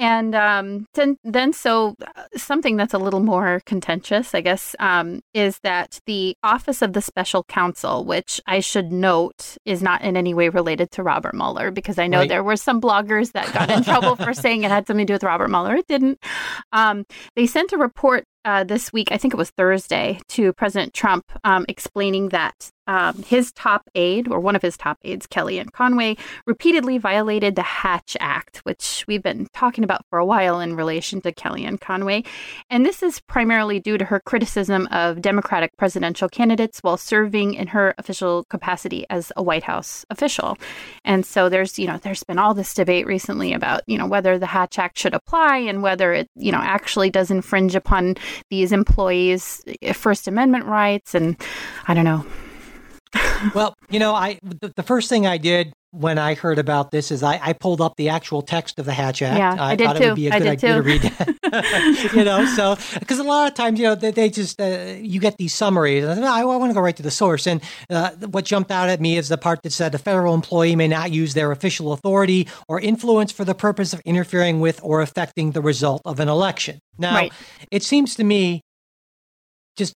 And 0.00 0.34
um, 0.34 0.86
then, 0.94 1.18
then, 1.24 1.52
so 1.52 1.94
uh, 2.16 2.22
something 2.34 2.76
that's 2.76 2.94
a 2.94 2.98
little 2.98 3.20
more 3.20 3.60
contentious, 3.66 4.34
I 4.34 4.40
guess, 4.40 4.74
um, 4.78 5.20
is 5.34 5.58
that 5.62 6.00
the 6.06 6.34
Office 6.42 6.80
of 6.80 6.94
the 6.94 7.02
Special 7.02 7.44
Counsel, 7.44 8.06
which 8.06 8.40
I 8.46 8.60
should 8.60 8.90
note 8.90 9.58
is 9.66 9.82
not 9.82 10.00
in 10.00 10.16
any 10.16 10.32
way 10.32 10.48
related 10.48 10.90
to 10.92 11.02
Robert 11.02 11.34
Mueller, 11.34 11.70
because 11.70 11.98
I 11.98 12.06
know 12.06 12.20
right. 12.20 12.28
there 12.30 12.42
were 12.42 12.56
some 12.56 12.80
bloggers 12.80 13.32
that 13.32 13.52
got 13.52 13.70
in 13.70 13.84
trouble 13.84 14.16
for 14.16 14.32
saying 14.32 14.62
it 14.64 14.70
had 14.70 14.86
something 14.86 15.06
to 15.06 15.10
do 15.10 15.14
with 15.14 15.22
Robert 15.22 15.48
Mueller. 15.48 15.76
It 15.76 15.86
didn't. 15.86 16.18
Um, 16.72 17.04
they 17.36 17.46
sent 17.46 17.74
a 17.74 17.76
report 17.76 18.24
uh, 18.44 18.64
this 18.64 18.92
week, 18.92 19.08
I 19.12 19.18
think 19.18 19.34
it 19.34 19.36
was 19.36 19.50
Thursday, 19.50 20.18
to 20.28 20.52
President 20.52 20.94
Trump 20.94 21.30
um, 21.44 21.64
explaining 21.68 22.30
that 22.30 22.70
um, 22.90 23.22
his 23.22 23.52
top 23.52 23.88
aide, 23.94 24.26
or 24.26 24.40
one 24.40 24.56
of 24.56 24.62
his 24.62 24.76
top 24.76 24.98
aides, 25.04 25.24
Kellyanne 25.24 25.70
Conway, 25.70 26.16
repeatedly 26.44 26.98
violated 26.98 27.54
the 27.54 27.62
Hatch 27.62 28.16
Act, 28.18 28.58
which 28.64 29.04
we've 29.06 29.22
been 29.22 29.46
talking 29.54 29.84
about 29.84 30.04
for 30.10 30.18
a 30.18 30.24
while 30.24 30.58
in 30.58 30.74
relation 30.74 31.20
to 31.20 31.32
Kellyanne 31.32 31.80
Conway. 31.80 32.24
And 32.68 32.84
this 32.84 33.00
is 33.00 33.20
primarily 33.20 33.78
due 33.78 33.96
to 33.96 34.04
her 34.06 34.18
criticism 34.18 34.88
of 34.90 35.22
Democratic 35.22 35.76
presidential 35.76 36.28
candidates 36.28 36.80
while 36.80 36.96
serving 36.96 37.54
in 37.54 37.68
her 37.68 37.94
official 37.96 38.44
capacity 38.50 39.06
as 39.08 39.30
a 39.36 39.42
White 39.42 39.62
House 39.62 40.04
official. 40.10 40.56
And 41.04 41.24
so 41.24 41.48
there's, 41.48 41.78
you 41.78 41.86
know, 41.86 41.98
there's 41.98 42.24
been 42.24 42.38
all 42.38 42.54
this 42.54 42.74
debate 42.74 43.06
recently 43.06 43.52
about, 43.52 43.82
you 43.86 43.98
know, 43.98 44.06
whether 44.08 44.36
the 44.36 44.46
Hatch 44.46 44.80
Act 44.80 44.98
should 44.98 45.14
apply 45.14 45.58
and 45.58 45.80
whether 45.80 46.12
it, 46.12 46.28
you 46.34 46.50
know, 46.50 46.58
actually 46.58 47.10
does 47.10 47.30
infringe 47.30 47.76
upon 47.76 48.16
these 48.50 48.72
employees' 48.72 49.62
First 49.92 50.28
Amendment 50.28 50.66
rights. 50.66 51.14
And 51.14 51.36
I 51.88 51.94
don't 51.94 52.04
know. 52.04 52.24
well, 53.54 53.74
you 53.88 53.98
know, 53.98 54.14
I 54.14 54.38
the, 54.42 54.72
the, 54.76 54.82
first 54.82 55.08
thing 55.08 55.26
I 55.26 55.36
did 55.36 55.72
when 55.92 56.18
I 56.18 56.34
heard 56.34 56.58
about 56.58 56.92
this 56.92 57.10
is 57.10 57.22
I, 57.22 57.40
I 57.42 57.52
pulled 57.52 57.80
up 57.80 57.96
the 57.96 58.10
actual 58.10 58.42
text 58.42 58.78
of 58.78 58.86
the 58.86 58.92
Hatch 58.92 59.22
Act. 59.22 59.38
Yeah, 59.38 59.62
I, 59.62 59.72
I 59.72 59.76
thought 59.76 59.96
too. 59.96 60.02
it 60.02 60.06
would 60.06 60.16
be 60.16 60.28
a 60.28 60.30
good 60.30 60.46
idea 60.46 60.74
to 60.74 60.82
read 60.82 61.02
that. 61.02 62.12
you 62.14 62.24
know, 62.24 62.46
so 62.46 62.76
because 62.98 63.18
a 63.18 63.24
lot 63.24 63.48
of 63.48 63.54
times, 63.54 63.80
you 63.80 63.86
know, 63.86 63.96
they, 63.96 64.12
they 64.12 64.30
just 64.30 64.60
uh, 64.60 64.94
you 64.98 65.18
get 65.18 65.36
these 65.36 65.52
summaries. 65.52 66.04
I, 66.04 66.40
I, 66.40 66.44
want 66.44 66.70
to 66.70 66.74
go 66.74 66.80
right 66.80 66.96
to 66.96 67.02
the 67.02 67.10
source. 67.10 67.46
And 67.46 67.60
uh, 67.88 68.10
what 68.30 68.44
jumped 68.44 68.70
out 68.70 68.88
at 68.88 69.00
me 69.00 69.16
is 69.16 69.28
the 69.28 69.38
part 69.38 69.62
that 69.64 69.72
said 69.72 69.94
a 69.94 69.98
federal 69.98 70.34
employee 70.34 70.76
may 70.76 70.86
not 70.86 71.10
use 71.10 71.34
their 71.34 71.50
official 71.50 71.92
authority 71.92 72.46
or 72.68 72.80
influence 72.80 73.32
for 73.32 73.44
the 73.44 73.54
purpose 73.54 73.92
of 73.92 74.00
interfering 74.04 74.60
with 74.60 74.80
or 74.84 75.02
affecting 75.02 75.52
the 75.52 75.60
result 75.60 76.02
of 76.04 76.20
an 76.20 76.28
election. 76.28 76.78
Now, 76.98 77.14
right. 77.14 77.32
it 77.72 77.82
seems 77.82 78.14
to 78.14 78.24
me 78.24 78.62
just 79.76 79.94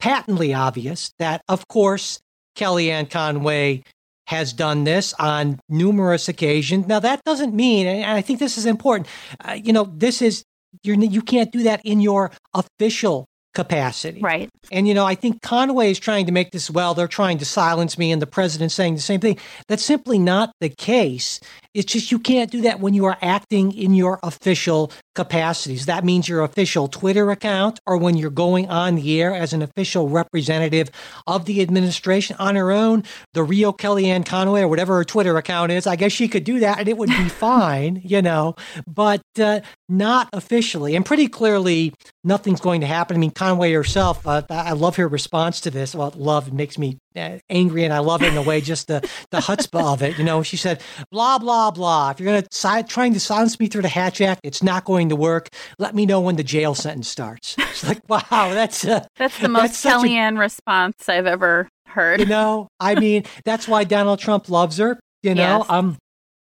patently 0.00 0.54
obvious 0.54 1.12
that, 1.18 1.42
of 1.48 1.68
course, 1.68 2.20
Kellyanne 2.56 3.10
Conway 3.10 3.82
has 4.26 4.52
done 4.52 4.84
this 4.84 5.14
on 5.18 5.60
numerous 5.68 6.28
occasions. 6.28 6.86
Now, 6.86 7.00
that 7.00 7.22
doesn't 7.24 7.54
mean, 7.54 7.86
and 7.86 8.10
I 8.10 8.22
think 8.22 8.38
this 8.38 8.56
is 8.56 8.66
important, 8.66 9.08
uh, 9.40 9.52
you 9.52 9.72
know, 9.72 9.84
this 9.84 10.22
is, 10.22 10.44
you're, 10.82 10.96
you 10.96 11.22
can't 11.22 11.52
do 11.52 11.62
that 11.64 11.80
in 11.84 12.00
your 12.00 12.30
official 12.54 13.26
capacity. 13.54 14.20
Right. 14.20 14.50
And, 14.72 14.88
you 14.88 14.94
know, 14.94 15.04
I 15.04 15.14
think 15.14 15.40
Conway 15.42 15.90
is 15.90 16.00
trying 16.00 16.26
to 16.26 16.32
make 16.32 16.50
this, 16.50 16.70
well, 16.70 16.94
they're 16.94 17.06
trying 17.06 17.38
to 17.38 17.44
silence 17.44 17.96
me, 17.96 18.10
and 18.10 18.20
the 18.20 18.26
president 18.26 18.72
saying 18.72 18.96
the 18.96 19.00
same 19.00 19.20
thing. 19.20 19.38
That's 19.68 19.84
simply 19.84 20.18
not 20.18 20.52
the 20.60 20.68
case. 20.68 21.38
It's 21.72 21.92
just 21.92 22.10
you 22.10 22.18
can't 22.18 22.50
do 22.50 22.62
that 22.62 22.80
when 22.80 22.94
you 22.94 23.04
are 23.04 23.16
acting 23.22 23.72
in 23.72 23.94
your 23.94 24.18
official 24.22 24.90
capacities. 25.14 25.86
That 25.86 26.04
means 26.04 26.28
your 26.28 26.42
official 26.42 26.88
Twitter 26.88 27.30
account 27.30 27.80
or 27.86 27.96
when 27.96 28.16
you're 28.16 28.30
going 28.30 28.68
on 28.68 28.96
the 28.96 29.20
air 29.20 29.34
as 29.34 29.52
an 29.52 29.62
official 29.62 30.08
representative 30.08 30.90
of 31.26 31.44
the 31.44 31.62
administration 31.62 32.36
on 32.38 32.56
her 32.56 32.70
own. 32.70 33.04
The 33.32 33.42
Rio 33.42 33.72
Kellyanne 33.72 34.26
Conway 34.26 34.62
or 34.62 34.68
whatever 34.68 34.96
her 34.96 35.04
Twitter 35.04 35.36
account 35.36 35.72
is, 35.72 35.86
I 35.86 35.96
guess 35.96 36.12
she 36.12 36.28
could 36.28 36.44
do 36.44 36.60
that 36.60 36.78
and 36.78 36.88
it 36.88 36.96
would 36.96 37.10
be 37.10 37.28
fine, 37.28 38.00
you 38.04 38.22
know, 38.22 38.56
but 38.86 39.22
uh, 39.40 39.60
not 39.88 40.28
officially. 40.32 40.96
And 40.96 41.04
pretty 41.04 41.28
clearly, 41.28 41.94
nothing's 42.22 42.60
going 42.60 42.80
to 42.80 42.86
happen. 42.86 43.16
I 43.16 43.20
mean, 43.20 43.30
Conway 43.30 43.72
herself, 43.72 44.26
uh, 44.26 44.42
I 44.50 44.72
love 44.72 44.96
her 44.96 45.08
response 45.08 45.60
to 45.62 45.70
this. 45.70 45.94
Well, 45.94 46.12
love 46.16 46.52
makes 46.52 46.78
me 46.78 46.98
angry 47.14 47.84
and 47.84 47.92
I 47.92 47.98
love 48.00 48.22
it 48.22 48.32
in 48.32 48.36
a 48.36 48.42
way, 48.42 48.60
just 48.60 48.88
the, 48.88 49.00
the 49.30 49.38
chutzpah 49.38 49.92
of 49.92 50.02
it. 50.02 50.18
You 50.18 50.24
know, 50.24 50.42
she 50.42 50.56
said, 50.56 50.82
blah, 51.10 51.38
blah, 51.38 51.70
blah. 51.70 52.10
If 52.10 52.20
you're 52.20 52.30
going 52.30 52.42
to 52.42 52.48
si- 52.50 52.82
trying 52.84 53.14
to 53.14 53.20
silence 53.20 53.58
me 53.60 53.66
through 53.66 53.82
the 53.82 53.88
Hatch 53.88 54.20
Act, 54.20 54.40
it's 54.42 54.62
not 54.62 54.84
going 54.84 55.08
to 55.10 55.16
work. 55.16 55.48
Let 55.78 55.94
me 55.94 56.06
know 56.06 56.20
when 56.20 56.36
the 56.36 56.44
jail 56.44 56.74
sentence 56.74 57.08
starts. 57.08 57.56
It's 57.74 57.88
like, 57.88 58.08
wow, 58.08 58.20
that's 58.30 58.84
uh, 58.84 59.04
that's 59.16 59.36
the 59.40 59.48
most 59.48 59.82
that's 59.82 59.84
Kellyanne 59.84 60.36
a, 60.36 60.38
response 60.38 61.08
I've 61.08 61.26
ever 61.26 61.68
heard. 61.86 62.20
You 62.20 62.26
know, 62.26 62.68
I 62.78 62.94
mean, 62.94 63.24
that's 63.44 63.66
why 63.66 63.82
Donald 63.82 64.20
Trump 64.20 64.48
loves 64.48 64.78
her. 64.78 65.00
You 65.24 65.34
know, 65.34 65.58
yes. 65.58 65.66
um, 65.68 65.96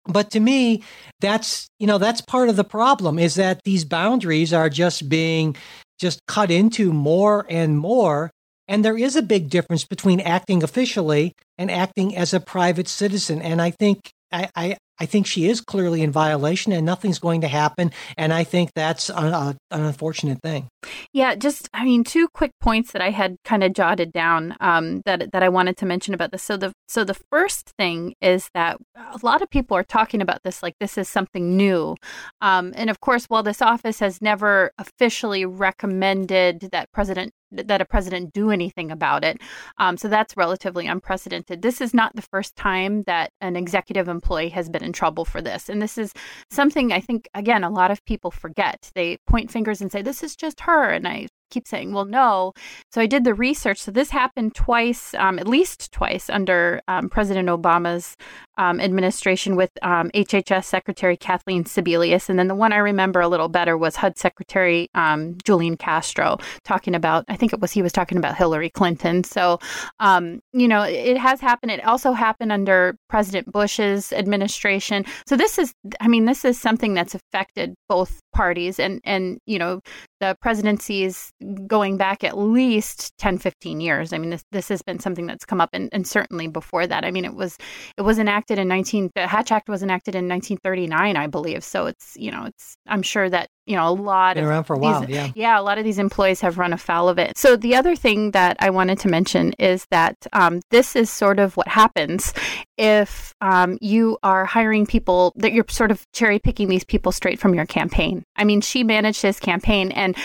but 0.06 0.32
to 0.32 0.40
me, 0.40 0.82
that's 1.20 1.68
you 1.78 1.86
know 1.86 1.98
that's 1.98 2.20
part 2.20 2.48
of 2.48 2.56
the 2.56 2.64
problem 2.64 3.20
is 3.20 3.36
that 3.36 3.62
these 3.64 3.84
boundaries 3.84 4.52
are 4.52 4.68
just 4.68 5.08
being 5.08 5.56
just 6.00 6.20
cut 6.26 6.50
into 6.50 6.92
more 6.92 7.46
and 7.48 7.78
more 7.78 8.32
and 8.68 8.84
there 8.84 8.98
is 8.98 9.16
a 9.16 9.22
big 9.22 9.50
difference 9.50 9.84
between 9.84 10.20
acting 10.20 10.62
officially 10.62 11.32
and 11.58 11.70
acting 11.70 12.16
as 12.16 12.32
a 12.32 12.40
private 12.40 12.88
citizen. 12.88 13.42
And 13.42 13.60
I 13.60 13.70
think 13.70 14.10
I, 14.32 14.48
I, 14.56 14.76
I 14.98 15.06
think 15.06 15.26
she 15.26 15.48
is 15.48 15.60
clearly 15.60 16.02
in 16.02 16.10
violation 16.12 16.72
and 16.72 16.86
nothing's 16.86 17.18
going 17.18 17.40
to 17.40 17.48
happen. 17.48 17.92
And 18.16 18.32
I 18.32 18.44
think 18.44 18.70
that's 18.74 19.08
a, 19.08 19.14
a, 19.14 19.56
an 19.70 19.82
unfortunate 19.82 20.40
thing. 20.42 20.68
Yeah, 21.12 21.34
just 21.34 21.68
I 21.72 21.84
mean, 21.84 22.04
two 22.04 22.28
quick 22.28 22.52
points 22.60 22.92
that 22.92 23.02
I 23.02 23.10
had 23.10 23.36
kind 23.44 23.64
of 23.64 23.72
jotted 23.72 24.12
down 24.12 24.56
um, 24.60 25.02
that 25.04 25.32
that 25.32 25.42
I 25.42 25.48
wanted 25.48 25.76
to 25.78 25.86
mention 25.86 26.14
about 26.14 26.32
this. 26.32 26.42
So 26.42 26.56
the 26.56 26.72
so 26.88 27.04
the 27.04 27.18
first 27.30 27.70
thing 27.78 28.14
is 28.20 28.48
that 28.54 28.76
a 28.96 29.18
lot 29.22 29.42
of 29.42 29.50
people 29.50 29.76
are 29.76 29.84
talking 29.84 30.20
about 30.20 30.40
this 30.44 30.62
like 30.62 30.74
this 30.80 30.98
is 30.98 31.08
something 31.08 31.56
new, 31.56 31.96
um, 32.40 32.72
and 32.76 32.90
of 32.90 33.00
course, 33.00 33.26
while 33.26 33.42
this 33.42 33.62
office 33.62 34.00
has 34.00 34.20
never 34.20 34.72
officially 34.78 35.44
recommended 35.44 36.68
that 36.72 36.92
President 36.92 37.32
that 37.54 37.80
a 37.80 37.84
president 37.84 38.32
do 38.32 38.50
anything 38.50 38.90
about 38.90 39.24
it. 39.24 39.40
Um, 39.78 39.96
so 39.96 40.08
that's 40.08 40.36
relatively 40.36 40.86
unprecedented. 40.86 41.62
This 41.62 41.80
is 41.80 41.94
not 41.94 42.14
the 42.14 42.22
first 42.22 42.56
time 42.56 43.02
that 43.02 43.32
an 43.40 43.56
executive 43.56 44.08
employee 44.08 44.50
has 44.50 44.68
been 44.68 44.84
in 44.84 44.92
trouble 44.92 45.24
for 45.24 45.40
this. 45.40 45.68
And 45.68 45.80
this 45.80 45.98
is 45.98 46.12
something 46.50 46.92
I 46.92 47.00
think, 47.00 47.28
again, 47.34 47.64
a 47.64 47.70
lot 47.70 47.90
of 47.90 48.04
people 48.04 48.30
forget. 48.30 48.90
They 48.94 49.18
point 49.26 49.50
fingers 49.50 49.80
and 49.80 49.90
say, 49.90 50.02
this 50.02 50.22
is 50.22 50.36
just 50.36 50.60
her. 50.60 50.90
And 50.90 51.06
I 51.06 51.28
keep 51.54 51.68
saying, 51.68 51.92
well, 51.92 52.04
no. 52.04 52.52
So 52.92 53.00
I 53.00 53.06
did 53.06 53.24
the 53.24 53.34
research. 53.34 53.78
So 53.78 53.90
this 53.90 54.10
happened 54.10 54.54
twice, 54.54 55.14
um, 55.14 55.38
at 55.38 55.46
least 55.46 55.92
twice, 55.92 56.28
under 56.28 56.80
um, 56.88 57.08
President 57.08 57.48
Obama's 57.48 58.16
um, 58.58 58.80
administration 58.80 59.56
with 59.56 59.70
HHS 59.82 60.56
um, 60.56 60.62
Secretary 60.62 61.16
Kathleen 61.16 61.64
Sebelius. 61.64 62.28
And 62.28 62.38
then 62.38 62.48
the 62.48 62.54
one 62.54 62.72
I 62.72 62.78
remember 62.78 63.20
a 63.20 63.28
little 63.28 63.48
better 63.48 63.76
was 63.78 63.96
HUD 63.96 64.18
Secretary 64.18 64.88
um, 64.94 65.36
Julian 65.44 65.76
Castro 65.76 66.38
talking 66.64 66.94
about, 66.94 67.24
I 67.28 67.36
think 67.36 67.52
it 67.52 67.60
was 67.60 67.72
he 67.72 67.82
was 67.82 67.92
talking 67.92 68.18
about 68.18 68.36
Hillary 68.36 68.70
Clinton. 68.70 69.24
So, 69.24 69.58
um, 70.00 70.40
you 70.52 70.68
know, 70.68 70.82
it 70.82 71.16
has 71.16 71.40
happened. 71.40 71.72
It 71.72 71.84
also 71.84 72.12
happened 72.12 72.52
under 72.52 72.96
President 73.08 73.50
Bush's 73.50 74.12
administration. 74.12 75.04
So 75.26 75.36
this 75.36 75.58
is, 75.58 75.72
I 76.00 76.08
mean, 76.08 76.24
this 76.24 76.44
is 76.44 76.60
something 76.60 76.94
that's 76.94 77.14
affected 77.14 77.74
both 77.88 78.20
parties. 78.32 78.80
And, 78.80 79.00
and 79.04 79.38
you 79.46 79.58
know, 79.58 79.80
the 80.20 80.36
presidencies 80.40 81.30
going 81.66 81.96
back 81.96 82.24
at 82.24 82.38
least 82.38 83.16
10, 83.18 83.38
15 83.38 83.80
years. 83.80 84.12
I 84.12 84.18
mean, 84.18 84.30
this, 84.30 84.44
this 84.52 84.68
has 84.68 84.82
been 84.82 84.98
something 84.98 85.26
that's 85.26 85.44
come 85.44 85.60
up 85.60 85.70
and, 85.72 85.88
and 85.92 86.06
certainly 86.06 86.48
before 86.48 86.86
that. 86.86 87.04
I 87.04 87.10
mean, 87.10 87.24
it 87.24 87.34
was, 87.34 87.58
it 87.96 88.02
was 88.02 88.18
enacted 88.18 88.58
in 88.58 88.68
19, 88.68 89.10
the 89.14 89.26
Hatch 89.26 89.52
Act 89.52 89.68
was 89.68 89.82
enacted 89.82 90.14
in 90.14 90.28
1939, 90.28 91.16
I 91.16 91.26
believe. 91.26 91.64
So 91.64 91.86
it's, 91.86 92.16
you 92.16 92.30
know, 92.30 92.44
it's, 92.44 92.76
I'm 92.86 93.02
sure 93.02 93.28
that, 93.28 93.48
you 93.66 93.76
know, 93.76 93.88
a 93.88 93.92
lot 93.92 94.34
been 94.34 94.44
of 94.44 94.50
around 94.50 94.64
for 94.64 94.74
a 94.74 94.76
these, 94.76 94.82
while. 94.82 95.10
Yeah. 95.10 95.30
Yeah. 95.34 95.58
A 95.58 95.62
lot 95.62 95.78
of 95.78 95.84
these 95.84 95.98
employees 95.98 96.40
have 96.42 96.58
run 96.58 96.72
afoul 96.72 97.08
of 97.08 97.18
it. 97.18 97.36
So 97.38 97.56
the 97.56 97.74
other 97.74 97.96
thing 97.96 98.32
that 98.32 98.56
I 98.60 98.70
wanted 98.70 98.98
to 99.00 99.08
mention 99.08 99.54
is 99.58 99.86
that 99.90 100.16
um, 100.32 100.60
this 100.70 100.94
is 100.94 101.10
sort 101.10 101.38
of 101.38 101.56
what 101.56 101.68
happens 101.68 102.34
if 102.76 103.34
um, 103.40 103.78
you 103.80 104.18
are 104.22 104.44
hiring 104.44 104.86
people 104.86 105.32
that 105.36 105.52
you're 105.52 105.64
sort 105.68 105.90
of 105.90 106.06
cherry 106.12 106.38
picking 106.38 106.68
these 106.68 106.84
people 106.84 107.12
straight 107.12 107.38
from 107.38 107.54
your 107.54 107.66
campaign. 107.66 108.22
I 108.36 108.44
mean, 108.44 108.60
she 108.60 108.84
managed 108.84 109.22
his 109.22 109.40
campaign 109.40 109.92
and 109.92 110.16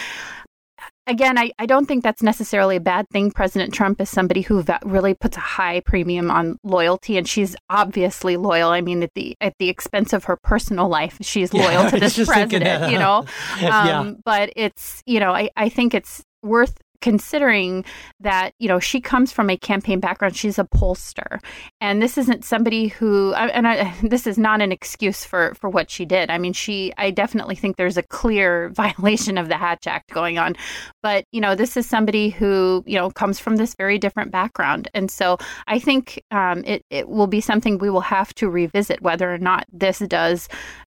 again, 1.10 1.38
I, 1.38 1.52
I 1.60 1.66
don't 1.66 1.86
think 1.86 2.04
that's 2.04 2.24
necessarily 2.24 2.76
a 2.78 2.80
bad 2.80 3.08
thing. 3.10 3.32
President 3.32 3.74
Trump 3.74 4.00
is 4.00 4.10
somebody 4.10 4.42
who 4.42 4.64
really 4.86 5.14
puts 5.14 5.36
a 5.36 5.42
high 5.42 5.82
premium 5.82 6.32
on 6.32 6.58
loyalty, 6.64 7.18
and 7.18 7.28
she's 7.28 7.56
obviously 7.70 8.38
loyal. 8.38 8.70
I 8.70 8.82
mean, 8.82 9.04
at 9.04 9.14
the 9.16 9.36
at 9.42 9.54
the 9.60 9.70
expense 9.70 10.14
of 10.14 10.26
her 10.26 10.38
personal 10.44 10.88
life, 10.88 11.18
she's 11.22 11.54
loyal 11.54 11.84
Yeah, 11.84 11.90
to 11.90 12.00
this 12.00 12.16
president. 12.26 12.64
thinking, 12.64 12.92
you 12.94 13.00
know, 13.00 13.18
um, 13.56 13.64
Yeah. 13.64 14.12
but 14.24 14.54
it's 14.56 15.02
you 15.06 15.20
know, 15.20 15.32
I 15.34 15.50
I 15.58 15.70
think 15.70 15.94
it's 15.94 16.24
worth 16.44 16.78
considering 17.02 17.86
that 18.20 18.54
you 18.60 18.68
know 18.68 18.80
she 18.80 19.00
comes 19.00 19.32
from 19.32 19.50
a 19.50 19.58
campaign 19.58 20.00
background 20.00 20.36
she's 20.36 20.60
a 20.60 20.64
pollster. 20.64 21.40
And 21.82 22.02
this 22.02 22.18
isn't 22.18 22.46
somebody 22.46 22.88
who 22.88 23.34
and 23.34 23.68
I, 23.68 23.94
this 24.04 24.28
is 24.28 24.38
not 24.38 24.62
an 24.62 24.72
excuse 24.72 25.24
for 25.24 25.54
for 25.56 25.70
what 25.70 25.90
she 25.90 26.06
did. 26.06 26.30
I 26.30 26.38
mean 26.38 26.54
she 26.54 26.94
i 26.98 27.12
definitely 27.12 27.56
think 27.56 27.78
there's 27.78 27.98
a 27.98 28.04
clear 28.04 28.70
violation 28.74 29.38
of 29.38 29.50
the 29.50 29.58
hatch 29.58 29.88
act 29.88 30.12
going 30.12 30.38
on. 30.38 30.56
But 31.02 31.26
you 31.32 31.42
know 31.42 31.56
this 31.56 31.78
is 31.78 31.88
somebody 31.88 32.30
who 32.30 32.84
you 32.86 32.96
know 32.96 33.10
comes 33.10 33.40
from 33.40 33.56
this 33.56 33.76
very 33.76 33.98
different 33.98 34.32
background. 34.32 34.90
And 34.94 35.10
so 35.10 35.38
i 35.68 35.80
think 35.80 36.24
um, 36.32 36.64
it, 36.66 36.84
it 36.90 37.10
will 37.10 37.28
be 37.28 37.42
something 37.42 37.78
we 37.78 37.90
will 37.90 38.02
have 38.02 38.34
to 38.36 38.50
revisit 38.50 39.02
whether 39.02 39.34
or 39.34 39.38
not 39.38 39.66
this 39.72 40.00
does 40.00 40.48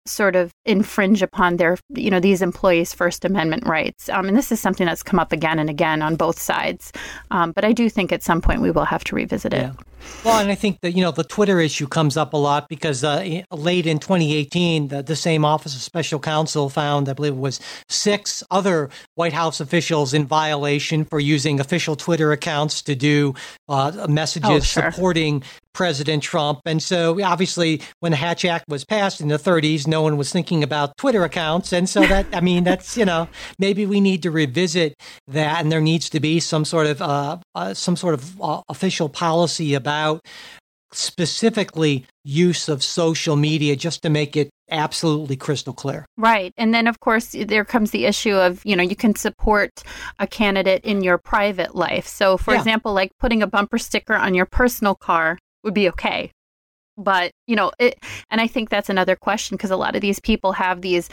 sort 0.05 0.35
of 0.35 0.53
infringe 0.65 1.21
upon 1.21 1.57
their 1.57 1.77
you 1.89 2.09
know 2.09 2.19
these 2.19 2.41
employees 2.41 2.93
first 2.93 3.25
amendment 3.25 3.65
rights. 3.65 4.09
Um, 4.09 4.27
and 4.27 4.37
this 4.37 4.51
is 4.51 4.59
something 4.59 4.85
that's 4.85 5.03
come 5.03 5.19
up 5.19 5.31
again 5.31 5.59
and 5.59 5.69
again 5.69 6.01
on 6.01 6.15
both 6.15 6.39
sides. 6.39 6.91
Um, 7.31 7.51
but 7.51 7.65
i 7.65 7.71
do 7.71 7.89
think 7.89 8.11
at 8.11 8.23
some 8.23 8.41
point 8.41 8.61
we 8.61 8.71
will 8.71 8.85
have 8.85 9.03
to 9.05 9.15
revisit 9.15 9.53
it. 9.53 9.61
Yeah. 9.61 9.73
Well, 10.23 10.39
and 10.39 10.49
I 10.49 10.55
think 10.55 10.81
that 10.81 10.93
you 10.93 11.03
know 11.03 11.11
the 11.11 11.23
Twitter 11.23 11.59
issue 11.59 11.87
comes 11.87 12.17
up 12.17 12.33
a 12.33 12.37
lot 12.37 12.67
because 12.67 13.03
uh, 13.03 13.41
late 13.51 13.85
in 13.85 13.99
2018, 13.99 14.87
the, 14.87 15.03
the 15.03 15.15
same 15.15 15.45
Office 15.45 15.75
of 15.75 15.81
Special 15.81 16.19
Counsel 16.19 16.67
found, 16.69 17.07
I 17.09 17.13
believe 17.13 17.33
it 17.33 17.37
was 17.39 17.59
six 17.89 18.43
other 18.49 18.89
White 19.13 19.33
House 19.33 19.59
officials 19.59 20.13
in 20.15 20.25
violation 20.25 21.05
for 21.05 21.19
using 21.19 21.59
official 21.59 21.95
Twitter 21.95 22.31
accounts 22.31 22.81
to 22.83 22.95
do 22.95 23.35
uh, 23.69 24.07
messages 24.09 24.49
Oh, 24.49 24.59
sure. 24.59 24.91
supporting 24.91 25.43
President 25.73 26.23
Trump. 26.23 26.61
And 26.65 26.81
so, 26.81 27.21
obviously, 27.21 27.81
when 27.99 28.11
the 28.11 28.15
Hatch 28.15 28.45
Act 28.45 28.65
was 28.69 28.85
passed 28.85 29.19
in 29.21 29.27
the 29.27 29.37
30s, 29.37 29.85
no 29.85 30.01
one 30.01 30.15
was 30.17 30.31
thinking 30.31 30.63
about 30.63 30.97
Twitter 30.97 31.23
accounts, 31.23 31.71
and 31.73 31.87
so 31.87 32.01
that 32.01 32.25
I 32.33 32.41
mean, 32.41 32.63
that's 32.63 32.97
you 32.97 33.05
know 33.05 33.27
maybe 33.59 33.85
we 33.85 34.01
need 34.01 34.23
to 34.23 34.31
revisit 34.31 34.95
that, 35.27 35.61
and 35.61 35.71
there 35.71 35.81
needs 35.81 36.09
to 36.11 36.19
be 36.19 36.39
some 36.39 36.65
sort 36.65 36.87
of 36.87 37.01
uh, 37.01 37.37
uh, 37.53 37.73
some 37.73 37.95
sort 37.95 38.13
of 38.15 38.41
uh, 38.41 38.61
official 38.69 39.07
policy 39.09 39.73
about 39.73 39.94
specifically 40.91 42.05
use 42.23 42.69
of 42.69 42.81
social 42.83 43.35
media 43.35 43.75
just 43.75 44.01
to 44.01 44.09
make 44.09 44.37
it 44.37 44.49
absolutely 44.71 45.35
crystal 45.35 45.73
clear. 45.73 46.05
Right. 46.17 46.51
And 46.57 46.73
then, 46.73 46.87
of 46.87 46.99
course, 46.99 47.35
there 47.37 47.65
comes 47.65 47.91
the 47.91 48.05
issue 48.05 48.33
of, 48.33 48.61
you 48.65 48.75
know, 48.75 48.83
you 48.83 48.95
can 48.95 49.15
support 49.15 49.71
a 50.19 50.25
candidate 50.25 50.83
in 50.83 51.03
your 51.03 51.17
private 51.17 51.75
life. 51.75 52.07
So, 52.07 52.37
for 52.37 52.53
Yeah. 52.53 52.59
example, 52.59 52.93
like 52.93 53.11
putting 53.19 53.43
a 53.43 53.47
bumper 53.47 53.77
sticker 53.77 54.15
on 54.15 54.33
your 54.33 54.45
personal 54.45 54.95
car 54.95 55.37
would 55.63 55.73
be 55.73 55.89
okay. 55.89 56.31
But, 56.97 57.31
you 57.45 57.55
know, 57.57 57.71
it, 57.77 57.99
and 58.31 58.39
I 58.39 58.47
think 58.47 58.69
that's 58.69 58.89
another 58.89 59.17
question 59.17 59.57
because 59.57 59.71
a 59.71 59.77
lot 59.77 59.95
of 59.95 60.01
these 60.01 60.19
people 60.19 60.53
have 60.53 60.81
these, 60.81 61.09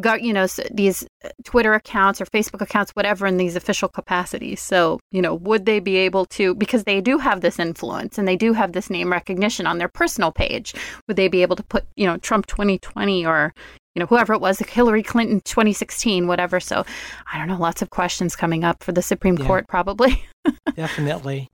go- 0.00 0.14
you 0.14 0.32
know, 0.32 0.46
these 0.70 1.06
uh, 1.24 1.28
Twitter 1.44 1.74
accounts 1.74 2.20
or 2.20 2.26
Facebook 2.26 2.60
accounts, 2.60 2.92
whatever, 2.92 3.26
in 3.26 3.36
these 3.36 3.56
official 3.56 3.88
capacities. 3.88 4.60
So, 4.60 5.00
you 5.10 5.22
know, 5.22 5.34
would 5.34 5.66
they 5.66 5.80
be 5.80 5.96
able 5.96 6.26
to, 6.26 6.54
because 6.54 6.84
they 6.84 7.00
do 7.00 7.18
have 7.18 7.40
this 7.40 7.58
influence 7.58 8.18
and 8.18 8.26
they 8.26 8.36
do 8.36 8.52
have 8.52 8.72
this 8.72 8.90
name 8.90 9.10
recognition 9.10 9.66
on 9.66 9.78
their 9.78 9.88
personal 9.88 10.32
page, 10.32 10.74
would 11.08 11.16
they 11.16 11.28
be 11.28 11.42
able 11.42 11.56
to 11.56 11.62
put, 11.62 11.84
you 11.96 12.06
know, 12.06 12.16
Trump 12.18 12.46
2020 12.46 13.26
or, 13.26 13.52
you 13.94 14.00
know, 14.00 14.06
whoever 14.06 14.34
it 14.34 14.40
was, 14.40 14.58
Hillary 14.58 15.02
Clinton 15.02 15.40
2016, 15.44 16.26
whatever. 16.26 16.60
So 16.60 16.84
I 17.32 17.38
don't 17.38 17.48
know, 17.48 17.58
lots 17.58 17.82
of 17.82 17.90
questions 17.90 18.36
coming 18.36 18.64
up 18.64 18.82
for 18.82 18.92
the 18.92 19.02
Supreme 19.02 19.36
Yeah. 19.38 19.46
Court, 19.46 19.68
probably. 19.68 20.24
Definitely. 20.76 21.48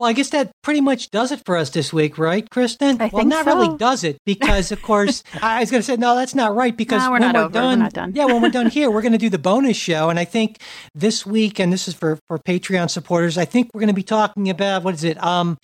Well, 0.00 0.08
I 0.08 0.12
guess 0.12 0.30
that 0.30 0.52
pretty 0.62 0.80
much 0.80 1.10
does 1.10 1.32
it 1.32 1.42
for 1.44 1.56
us 1.56 1.70
this 1.70 1.92
week, 1.92 2.18
right, 2.18 2.48
Kristin? 2.50 3.00
I 3.00 3.10
well, 3.12 3.24
not 3.24 3.44
so. 3.44 3.54
really 3.56 3.76
does 3.78 4.04
it 4.04 4.16
because, 4.24 4.70
of 4.70 4.80
course, 4.80 5.24
I 5.42 5.58
was 5.58 5.72
going 5.72 5.80
to 5.80 5.84
say 5.86 5.96
no. 5.96 6.14
That's 6.14 6.36
not 6.36 6.54
right 6.54 6.76
because 6.76 7.02
No, 7.02 7.08
we're 7.10 7.12
when 7.14 7.22
not 7.22 7.34
we're 7.34 7.40
over. 7.42 7.48
We're 7.54 7.60
done, 7.62 7.78
not 7.80 7.92
done. 7.94 8.12
yeah, 8.14 8.26
when 8.26 8.40
we're 8.40 8.50
done 8.50 8.70
here, 8.70 8.92
we're 8.92 9.02
going 9.02 9.12
to 9.12 9.18
do 9.18 9.28
the 9.28 9.38
bonus 9.40 9.76
show, 9.76 10.08
and 10.08 10.16
I 10.18 10.24
think 10.24 10.58
this 10.94 11.26
week, 11.26 11.58
and 11.58 11.72
this 11.72 11.88
is 11.88 11.94
for 11.94 12.16
for 12.28 12.38
Patreon 12.38 12.90
supporters, 12.90 13.36
I 13.36 13.44
think 13.44 13.70
we're 13.74 13.80
going 13.80 13.88
to 13.88 13.94
be 13.94 14.04
talking 14.04 14.48
about 14.48 14.84
what 14.84 14.94
is 14.94 15.02
it? 15.02 15.20
Um, 15.22 15.58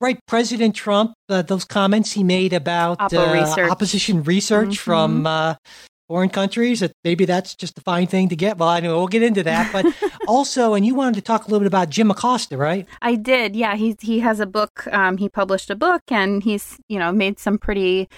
right, 0.00 0.20
President 0.28 0.76
Trump, 0.76 1.14
uh, 1.28 1.42
those 1.42 1.64
comments 1.64 2.12
he 2.12 2.22
made 2.22 2.52
about 2.52 3.00
Oppo 3.00 3.28
uh, 3.28 3.32
research. 3.32 3.70
opposition 3.72 4.22
research 4.22 4.68
Mhm. 4.68 4.78
from. 4.78 5.26
Uh, 5.26 5.54
Foreign 6.08 6.28
countries, 6.28 6.80
that 6.80 6.92
maybe 7.02 7.24
that's 7.24 7.54
just 7.54 7.78
a 7.78 7.80
fine 7.80 8.06
thing 8.06 8.28
to 8.28 8.36
get. 8.36 8.58
Well, 8.58 8.70
anyway, 8.70 8.92
we'll 8.94 9.06
get 9.06 9.22
into 9.22 9.42
that. 9.44 9.72
But 9.72 9.86
also, 10.28 10.74
and 10.74 10.84
you 10.84 10.94
wanted 10.94 11.14
to 11.14 11.22
talk 11.22 11.42
a 11.42 11.44
little 11.46 11.60
bit 11.60 11.66
about 11.66 11.88
Jim 11.88 12.10
Acosta, 12.10 12.58
right? 12.58 12.86
I 13.00 13.14
did. 13.14 13.56
Yeah, 13.56 13.74
he 13.74 13.96
he 14.00 14.20
has 14.20 14.38
a 14.38 14.46
book. 14.46 14.86
Um, 14.92 15.16
he 15.16 15.28
published 15.28 15.70
a 15.70 15.76
book, 15.76 16.02
and 16.10 16.42
he's 16.42 16.78
you 16.88 16.98
know 16.98 17.10
made 17.10 17.38
some 17.38 17.56
pretty 17.56 18.08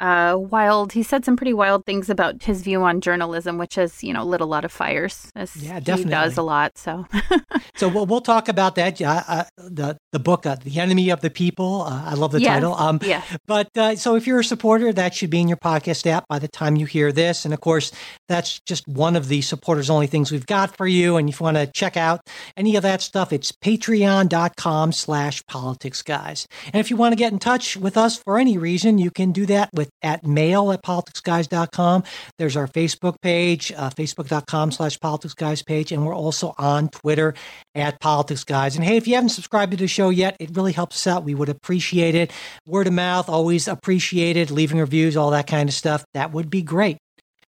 uh, 0.00 0.36
wild. 0.38 0.92
He 0.92 1.02
said 1.02 1.24
some 1.24 1.36
pretty 1.36 1.52
wild 1.54 1.84
things 1.86 2.10
about 2.10 2.42
his 2.42 2.62
view 2.62 2.82
on 2.82 3.00
journalism, 3.00 3.58
which 3.58 3.74
has 3.76 4.02
you 4.04 4.12
know 4.12 4.24
lit 4.24 4.40
a 4.40 4.44
lot 4.44 4.64
of 4.64 4.72
fires. 4.72 5.30
Yeah, 5.34 5.44
He 5.74 5.80
definitely. 5.80 6.10
does 6.10 6.36
a 6.36 6.42
lot. 6.42 6.76
So 6.78 7.06
So 7.76 7.88
we'll, 7.88 8.06
we'll 8.06 8.20
talk 8.22 8.48
about 8.48 8.74
that. 8.76 9.00
Uh, 9.00 9.22
uh, 9.28 9.44
the 9.56 9.96
the 10.12 10.18
book, 10.18 10.46
uh, 10.46 10.56
"The 10.62 10.80
Enemy 10.80 11.10
of 11.10 11.20
the 11.20 11.30
People." 11.30 11.82
Uh, 11.82 12.02
I 12.06 12.14
love 12.14 12.32
the 12.32 12.40
Yes. 12.40 12.54
title. 12.54 12.74
Um, 12.74 12.98
yeah, 13.02 13.22
but 13.46 13.68
uh, 13.76 13.96
so 13.96 14.14
if 14.16 14.26
you're 14.26 14.40
a 14.40 14.44
supporter, 14.44 14.92
that 14.92 15.14
should 15.14 15.30
be 15.30 15.40
in 15.40 15.48
your 15.48 15.56
podcast 15.58 16.06
app 16.06 16.26
by 16.28 16.38
the 16.38 16.48
time 16.48 16.76
you 16.76 16.86
hear 16.86 17.12
this. 17.12 17.44
And 17.44 17.52
of 17.52 17.60
course, 17.60 17.92
that's 18.28 18.60
just 18.66 18.86
one 18.88 19.16
of 19.16 19.28
the 19.28 19.42
supporters 19.42 19.90
only 19.90 20.06
things 20.06 20.30
we've 20.32 20.46
got 20.46 20.76
for 20.76 20.86
you. 20.86 21.16
And 21.16 21.28
if 21.28 21.40
you 21.40 21.44
want 21.44 21.56
to 21.56 21.66
check 21.66 21.96
out 21.96 22.20
any 22.56 22.76
of 22.76 22.82
that 22.82 23.02
stuff, 23.02 23.32
it's 23.32 23.52
patreon.com 23.52 24.92
slash 24.92 25.44
politics 25.46 26.02
guys. 26.02 26.46
And 26.72 26.76
if 26.80 26.90
you 26.90 26.96
want 26.96 27.12
to 27.12 27.16
get 27.16 27.32
in 27.32 27.38
touch 27.38 27.76
with 27.76 27.96
us 27.96 28.16
for 28.22 28.38
any 28.38 28.58
reason, 28.58 28.98
you 28.98 29.10
can 29.10 29.32
do 29.32 29.46
that 29.46 29.70
with 29.72 29.85
with 29.86 29.92
at 30.02 30.26
mail 30.26 30.72
at 30.72 30.82
politicsguys.com. 30.82 32.02
There's 32.38 32.56
our 32.56 32.68
Facebook 32.68 33.20
page, 33.22 33.72
uh, 33.76 33.90
facebook.com 33.90 34.72
slash 34.72 34.98
politicsguys 34.98 35.64
page, 35.64 35.92
and 35.92 36.06
we're 36.06 36.14
also 36.14 36.54
on 36.58 36.88
Twitter 36.88 37.34
at 37.74 38.00
politicsguys. 38.00 38.76
And 38.76 38.84
hey, 38.84 38.96
if 38.96 39.06
you 39.08 39.14
haven't 39.14 39.30
subscribed 39.30 39.72
to 39.72 39.76
the 39.76 39.88
show 39.88 40.10
yet, 40.10 40.36
it 40.40 40.50
really 40.56 40.72
helps 40.72 40.96
us 40.96 41.06
out. 41.06 41.24
We 41.24 41.34
would 41.34 41.48
appreciate 41.48 42.14
it. 42.14 42.32
Word 42.66 42.86
of 42.86 42.92
mouth, 42.92 43.28
always 43.28 43.68
appreciated. 43.68 44.50
Leaving 44.50 44.78
reviews, 44.78 45.16
all 45.16 45.30
that 45.30 45.46
kind 45.46 45.68
of 45.68 45.74
stuff. 45.74 46.04
That 46.14 46.32
would 46.32 46.50
be 46.50 46.62
great. 46.62 46.98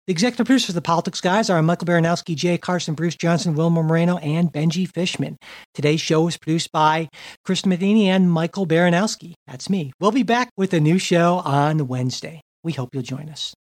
The 0.05 0.11
executive 0.11 0.47
producers 0.47 0.71
of 0.71 0.75
the 0.75 0.81
Politics 0.81 1.21
Guys 1.21 1.49
are 1.49 1.63
Michael 1.63 1.87
Baranowski, 1.87 2.35
Jay 2.35 2.57
Carson, 2.57 2.93
Bruce 2.93 3.15
Johnson, 3.15 3.55
Wilma 3.55 3.81
Moreno, 3.81 4.17
and 4.17 4.51
Benji 4.51 4.85
Fishman. 4.85 5.37
Today's 5.73 6.01
show 6.01 6.23
was 6.23 6.35
produced 6.35 6.73
by 6.73 7.07
Kristin 7.47 7.67
Matheny 7.67 8.09
and 8.09 8.29
Michael 8.29 8.67
Baranowski. 8.67 9.35
That's 9.47 9.69
me. 9.69 9.93
We'll 10.01 10.11
be 10.11 10.23
back 10.23 10.49
with 10.57 10.73
a 10.73 10.81
new 10.81 10.97
show 10.97 11.35
on 11.45 11.87
Wednesday. 11.87 12.41
We 12.65 12.73
hope 12.73 12.89
you'll 12.91 13.03
join 13.03 13.29
us. 13.29 13.53